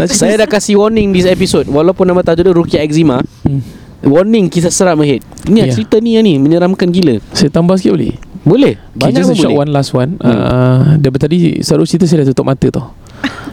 Saya 0.07 0.35
dah 0.37 0.49
kasih 0.49 0.75
warning 0.77 1.11
di 1.11 1.23
episode 1.23 1.67
Walaupun 1.67 2.05
nama 2.05 2.21
tajuk 2.21 2.43
dia 2.43 2.53
Rukia 2.53 2.81
Eczema 2.81 3.19
hmm. 3.21 3.61
Warning 4.03 4.47
kisah 4.47 4.69
seram 4.69 4.99
ahead 5.01 5.23
Ni 5.47 5.61
Ya. 5.61 5.71
cerita 5.71 5.97
ni 5.97 6.15
yang 6.15 6.23
ni 6.23 6.35
Menyeramkan 6.37 6.89
gila 6.89 7.23
Saya 7.31 7.49
tambah 7.49 7.77
sikit 7.77 7.95
boleh 7.95 8.13
Boleh 8.43 8.75
Okay, 8.91 8.99
Banyak 9.01 9.17
just 9.17 9.29
pun 9.29 9.35
a 9.35 9.39
short 9.39 9.51
boleh 9.51 9.61
one 9.61 9.71
last 9.71 9.91
one 9.93 10.11
Hmm. 10.17 10.27
uh, 10.29 10.83
Daripada 10.97 11.27
tadi 11.27 11.39
Selalu 11.59 11.85
cerita 11.85 12.05
saya 12.05 12.23
dah 12.23 12.31
tutup 12.31 12.45
mata 12.45 12.67
tau 12.69 12.87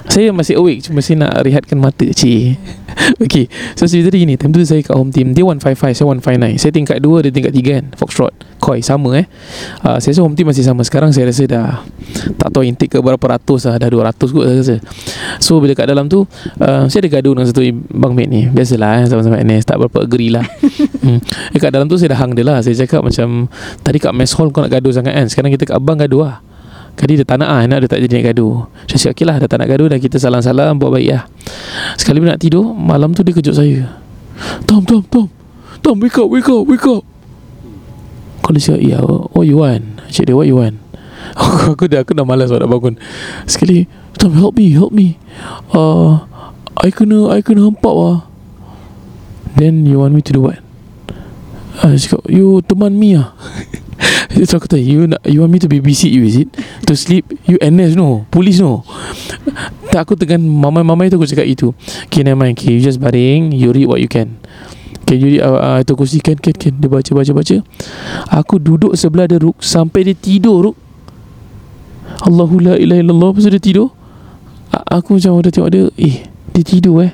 Saya 0.10 0.34
masih 0.34 0.58
awake 0.58 0.82
Cuma 0.90 1.06
saya 1.06 1.22
nak 1.22 1.46
rehatkan 1.46 1.78
mata 1.78 2.02
Cik. 2.02 2.58
Okay 3.24 3.46
So 3.78 3.86
cerita 3.86 4.10
dia 4.10 4.26
gini 4.26 4.36
Time 4.36 4.50
tu 4.50 4.60
saya 4.66 4.82
kat 4.82 4.98
home 4.98 5.14
team 5.14 5.38
Dia 5.38 5.46
155 5.46 5.96
Saya 5.96 6.06
159 6.18 6.58
Saya 6.58 6.72
tingkat 6.74 6.98
2 6.98 7.30
Dia 7.30 7.32
tingkat 7.32 7.54
3 7.54 7.78
kan 7.78 7.86
Foxtrot. 7.94 8.34
Koi 8.60 8.82
sama 8.82 9.22
eh. 9.22 9.26
Uh, 9.86 10.02
Saya 10.02 10.18
rasa 10.18 10.22
home 10.26 10.36
team 10.36 10.50
masih 10.50 10.66
sama. 10.66 10.82
Sekarang 10.82 11.14
saya 11.14 11.30
rasa 11.30 11.46
dah 11.46 11.86
Tak 12.36 12.50
tahu 12.52 12.66
intake 12.66 12.98
ke 12.98 13.00
berapa 13.00 13.22
ratus 13.22 13.70
lah 13.70 13.78
Dah 13.78 13.88
200 13.88 14.18
kot 14.18 14.44
saya 14.50 14.58
rasa. 14.60 14.76
So 15.38 15.62
bila 15.62 15.78
kat 15.78 15.88
dalam 15.88 16.10
tu 16.10 16.26
uh, 16.60 16.84
Saya 16.90 17.06
ada 17.06 17.10
gaduh 17.22 17.38
dengan 17.38 17.48
satu 17.48 17.62
bang 17.72 18.14
mate 18.18 18.30
ni. 18.34 18.42
Biasalah 18.50 18.92
eh 19.00 19.06
Sama-sama 19.08 19.38
NS 19.40 19.64
Tak 19.70 19.78
berapa 19.78 19.98
agree 20.04 20.34
lah. 20.34 20.46
Hmm. 21.00 21.16
Eh, 21.56 21.60
Kat 21.64 21.72
dalam 21.72 21.88
tu 21.88 21.96
saya 21.96 22.12
dah 22.12 22.20
hang 22.20 22.36
dia 22.36 22.44
lah. 22.44 22.60
Saya 22.60 22.76
cakap 22.76 23.00
macam 23.00 23.48
Tadi 23.88 23.98
kat 24.04 24.12
mess 24.12 24.36
hall 24.36 24.52
kau 24.52 24.60
nak 24.60 24.74
gaduh 24.74 24.92
sangat 24.92 25.16
kan? 25.16 25.26
Sekarang 25.32 25.48
kita 25.56 25.64
kat 25.72 25.80
abang 25.80 25.96
gaduh 25.96 26.28
lah 26.28 26.44
Kali 27.00 27.16
dia 27.16 27.24
tak 27.24 27.40
nak 27.40 27.48
lah 27.48 27.64
Nak 27.64 27.88
dia 27.88 27.88
tak 27.88 28.04
jadi 28.04 28.20
nak 28.20 28.26
gaduh. 28.36 28.68
Saya 28.92 29.00
cakap 29.08 29.14
okay 29.16 29.26
lah 29.26 29.36
Dah 29.40 29.48
tak 29.48 29.58
nak 29.64 29.70
gaduh 29.72 29.88
Dah 29.88 30.00
kita 30.04 30.20
salam-salam 30.20 30.76
Buat 30.76 31.00
baik 31.00 31.08
lah 31.16 31.24
Sekali 31.96 32.20
nak 32.20 32.44
tidur 32.44 32.76
Malam 32.76 33.16
tu 33.16 33.24
dia 33.24 33.32
kejut 33.32 33.56
saya. 33.56 33.88
Tom 34.68 34.84
Tom 34.84 35.00
Tom 35.08 35.32
Tom 35.80 35.96
wake 36.04 36.20
up 36.20 36.28
wake 36.28 36.50
up 36.52 36.64
wake 36.68 36.88
up. 36.92 37.04
Kalau 38.44 38.52
dia 38.52 38.64
cakap 38.68 38.82
Ya 38.84 39.00
what 39.32 39.48
you 39.48 39.64
want? 39.64 40.04
Cik 40.12 40.28
dia 40.28 40.36
what 40.36 40.44
you 40.44 40.60
want? 40.60 40.76
Aku 41.72 41.88
dah 41.88 42.04
aku 42.04 42.12
dah 42.12 42.28
malas 42.28 42.52
nak 42.52 42.68
bangun. 42.68 43.00
Sekali 43.48 43.88
Tom 44.20 44.36
help 44.36 44.60
me 44.60 44.76
help 44.76 44.92
me. 44.92 45.16
Uh, 45.72 46.20
I 46.76 46.92
kena 46.92 47.32
I 47.32 47.40
kena 47.40 47.72
hempap 47.72 47.96
lah 47.96 48.28
Then 49.56 49.88
you 49.88 50.04
want 50.04 50.16
me 50.16 50.24
to 50.28 50.32
do 50.36 50.52
what? 50.52 50.60
Uh, 51.80 51.96
Dia 51.96 52.00
cakap 52.04 52.28
You 52.28 52.60
teman 52.60 53.00
me 53.00 53.16
lah 53.16 53.32
So 54.48 54.56
aku 54.56 54.72
tanya 54.72 54.86
You 54.86 55.02
nak 55.12 55.22
You 55.28 55.44
want 55.44 55.52
me 55.52 55.60
to 55.60 55.68
babysit 55.68 56.14
you 56.14 56.24
is 56.24 56.40
it? 56.40 56.50
To 56.88 56.96
sleep? 56.96 57.28
You 57.44 57.60
NS 57.60 58.00
no. 58.00 58.24
Police 58.32 58.64
no. 58.64 58.88
Tak 59.92 60.08
aku 60.08 60.14
dengan 60.16 60.40
Mamai-mamai 60.48 61.12
tu 61.12 61.20
aku 61.20 61.28
cakap 61.28 61.44
itu. 61.44 61.76
Okay 62.08 62.24
never 62.24 62.40
mind. 62.40 62.56
Okay 62.56 62.78
you 62.78 62.82
just 62.82 63.04
baring. 63.04 63.52
You 63.52 63.76
read 63.76 63.92
what 63.92 64.00
you 64.00 64.08
can. 64.08 64.40
Can 65.04 65.20
you 65.20 65.36
read 65.36 65.44
uh, 65.44 65.60
uh, 65.60 65.78
Itu 65.84 66.00
kursi. 66.00 66.24
Can 66.24 66.40
can 66.40 66.56
can. 66.56 66.80
Dia 66.80 66.88
baca 66.88 67.12
baca 67.12 67.32
baca. 67.36 67.56
Aku 68.32 68.56
duduk 68.62 68.96
sebelah 68.96 69.28
dia 69.28 69.42
Ruk 69.42 69.60
Sampai 69.60 70.08
dia 70.08 70.16
tidur 70.16 70.72
Ruk. 70.72 70.78
Allahu 72.24 72.60
la 72.60 72.74
ilaha 72.80 73.00
illallah 73.04 73.30
Pasal 73.36 73.60
dia 73.60 73.64
tidur. 73.64 73.92
A- 74.72 75.02
Aku 75.02 75.18
macam 75.18 75.42
dah 75.42 75.52
tengok 75.52 75.72
dia 75.74 75.84
Eh 76.00 76.24
Dia 76.56 76.64
tidur 76.64 77.04
eh. 77.04 77.12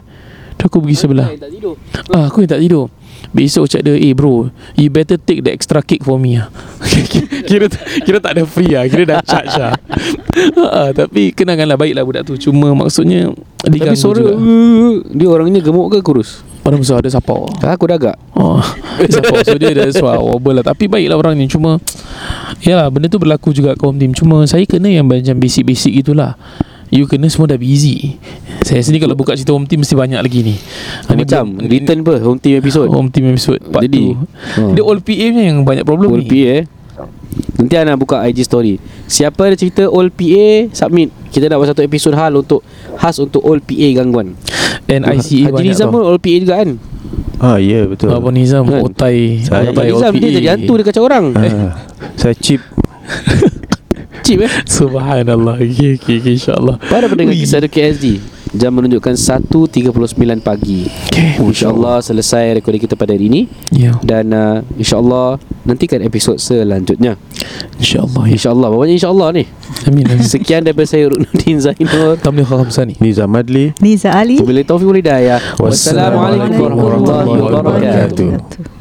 Dia 0.55 0.69
Aku 0.69 0.81
pergi 0.81 0.97
sebelah. 0.97 1.29
Tak 1.33 1.51
tidur. 1.51 1.73
Ah, 2.13 2.29
aku 2.29 2.45
yang 2.45 2.51
tak 2.53 2.61
tidur 2.61 2.88
Besok 3.32 3.69
cakap 3.69 3.89
dia 3.89 3.95
Eh 3.97 4.13
bro 4.13 4.51
You 4.76 4.89
better 4.93 5.17
take 5.17 5.41
the 5.41 5.51
extra 5.53 5.82
cake 5.82 6.03
for 6.05 6.19
me 6.19 6.38
ah. 6.38 6.51
kira, 7.49 7.71
kira 8.03 8.17
tak 8.21 8.38
ada 8.38 8.43
free 8.43 8.73
lah 8.73 8.86
Kira 8.86 9.03
dah 9.05 9.19
charge 9.23 9.53
lah 9.57 9.73
ah, 10.76 10.89
Tapi 10.91 11.32
kenanganlah 11.34 11.80
baiklah 11.80 12.03
budak 12.05 12.23
tu. 12.28 12.36
Cuma 12.38 12.76
maksudnya 12.76 13.32
Tapi 13.61 13.82
suara 13.97 14.21
juga. 14.21 14.34
Dia 15.17 15.28
orangnya 15.32 15.61
gemuk 15.63 15.93
ke 15.95 15.99
kurus? 16.05 16.45
Orang 16.65 16.82
besar 16.82 16.97
ada 16.99 17.09
sapau 17.13 17.45
Aku 17.61 17.86
dah 17.86 17.97
agak. 17.97 18.17
Oh, 18.34 18.57
sapau 19.05 19.38
So 19.45 19.53
dia 19.55 19.69
ada 19.71 19.86
suara 19.93 20.17
wobble 20.17 20.57
lah. 20.57 20.65
Tapi 20.65 20.89
baiklah 20.89 21.17
orang 21.17 21.38
ni 21.38 21.45
Cuma 21.45 21.78
Yalah 22.65 22.89
benda 22.89 23.05
tu 23.05 23.21
berlaku 23.21 23.53
juga 23.53 23.78
home 23.78 24.01
team 24.01 24.11
Cuma 24.17 24.43
saya 24.49 24.65
kena 24.65 24.89
yang 24.89 25.05
macam 25.05 25.38
basic-basic 25.38 26.01
gitulah 26.01 26.34
You 26.88 27.05
kena 27.05 27.25
semua 27.27 27.45
dah 27.45 27.57
busy 27.57 28.21
Saya 28.61 28.79
sendiri 28.79 29.03
kalau 29.03 29.17
buka 29.17 29.33
cerita 29.33 29.51
home 29.51 29.65
team 29.65 29.81
Mesti 29.81 29.93
banyak 29.93 30.19
lagi 30.19 30.39
ni. 30.41 30.55
Ah, 31.05 31.13
ni 31.13 31.25
Macam 31.25 31.43
belum- 31.49 31.65
Return 31.65 31.99
apa? 32.01 32.13
Home 32.21 32.39
team 32.39 32.53
episode? 32.55 32.89
Home 32.89 33.09
team 33.09 33.25
episode 33.27 33.61
Part 33.65 33.83
Jadi, 33.83 34.13
Jadi 34.13 34.71
Dia 34.71 34.83
all 34.83 34.99
PA 34.99 35.25
nya 35.29 35.43
yang 35.45 35.57
banyak 35.61 35.81
problem 35.81 36.09
All 36.09 36.21
ni. 36.21 36.29
PA 36.29 36.45
eh? 36.53 36.63
Nanti 37.55 37.75
Ana 37.75 37.95
buka 37.95 38.23
IG 38.23 38.43
story. 38.43 38.79
Siapa 39.05 39.45
ada 39.45 39.55
cerita 39.55 39.83
All 39.86 40.07
PA 40.07 40.71
Submit. 40.71 41.11
Kita 41.27 41.47
nak 41.47 41.59
buat 41.59 41.67
satu 41.67 41.83
episod 41.83 42.13
hal 42.13 42.31
untuk 42.31 42.63
Khas 42.95 43.17
untuk 43.17 43.43
All 43.43 43.59
PA 43.59 43.88
gangguan. 43.93 44.39
NICA 44.86 45.03
Haji 45.09 45.39
banyak 45.49 45.65
Nizam 45.65 45.88
pun 45.89 46.01
All 46.01 46.15
PA 46.15 46.36
juga 46.38 46.53
kan? 46.55 46.69
Ah 47.36 47.57
ya 47.57 47.81
yeah, 47.81 47.83
betul. 47.83 48.07
Abang 48.07 48.31
Nizam 48.31 48.63
Kan? 48.63 48.79
Otai. 48.81 49.41
Saya- 49.41 49.67
Haji 49.67 49.91
Nizam 49.91 50.13
dia 50.15 50.29
jadi 50.31 50.47
hantu 50.53 50.73
Dia 50.79 50.86
kacau 50.88 51.03
orang 51.03 51.25
Ah, 51.36 51.75
saya 52.15 52.31
chip 52.31 52.63
Cheap 54.26 54.41
eh? 54.41 54.51
Subhanallah. 54.65 55.61
Okay 55.61 56.01
okay, 56.01 56.17
okay 56.17 56.34
insyaAllah. 56.34 56.82
Pada 56.82 57.05
pendengar 57.05 57.38
kisah 57.38 57.61
Duki 57.61 57.78
SD 57.78 58.05
Jam 58.55 58.71
menunjukkan 58.71 59.13
1.39 59.19 59.93
pagi. 60.39 60.88
Okay 61.11 61.38
InsyaAllah. 61.43 61.99
selesai 61.99 62.57
recording 62.57 62.82
kita 62.82 62.95
pada 62.95 63.11
hari 63.11 63.28
ini. 63.28 63.41
Ya. 63.69 63.99
Dan 63.99 64.32
uh, 64.32 64.63
InsyaAllah 64.80 65.38
Nantikan 65.65 65.97
episod 66.05 66.38
selanjutnya. 66.38 67.17
InsyaAllah 67.82 68.23
ya. 68.30 68.34
InsyaAllah. 68.38 68.67
Bapaknya 68.69 68.95
InsyaAllah 69.01 69.30
ni. 69.34 69.43
Amin 69.89 70.05
amin. 70.07 70.26
Sekian 70.34 70.61
daripada 70.61 70.88
saya 70.88 71.09
Ruknuddin 71.09 71.57
Zainur. 71.57 72.15
Tamliah 72.21 72.47
Khamsah 72.47 72.86
ni 72.86 72.93
Nizam 73.01 73.30
Madli 73.30 73.73
Niza 73.82 74.13
Ali. 74.13 74.38
Wabillahi 74.39 74.65
taufiq 74.65 74.88
wal 74.88 74.99
hidayah 75.01 75.41
Wassalamualaikum 75.57 76.53
Wassalamualaikum 76.53 76.69
warahmatullahi 76.80 77.41
wabarakatuh. 77.43 78.30
wabarakatuh. 78.30 78.74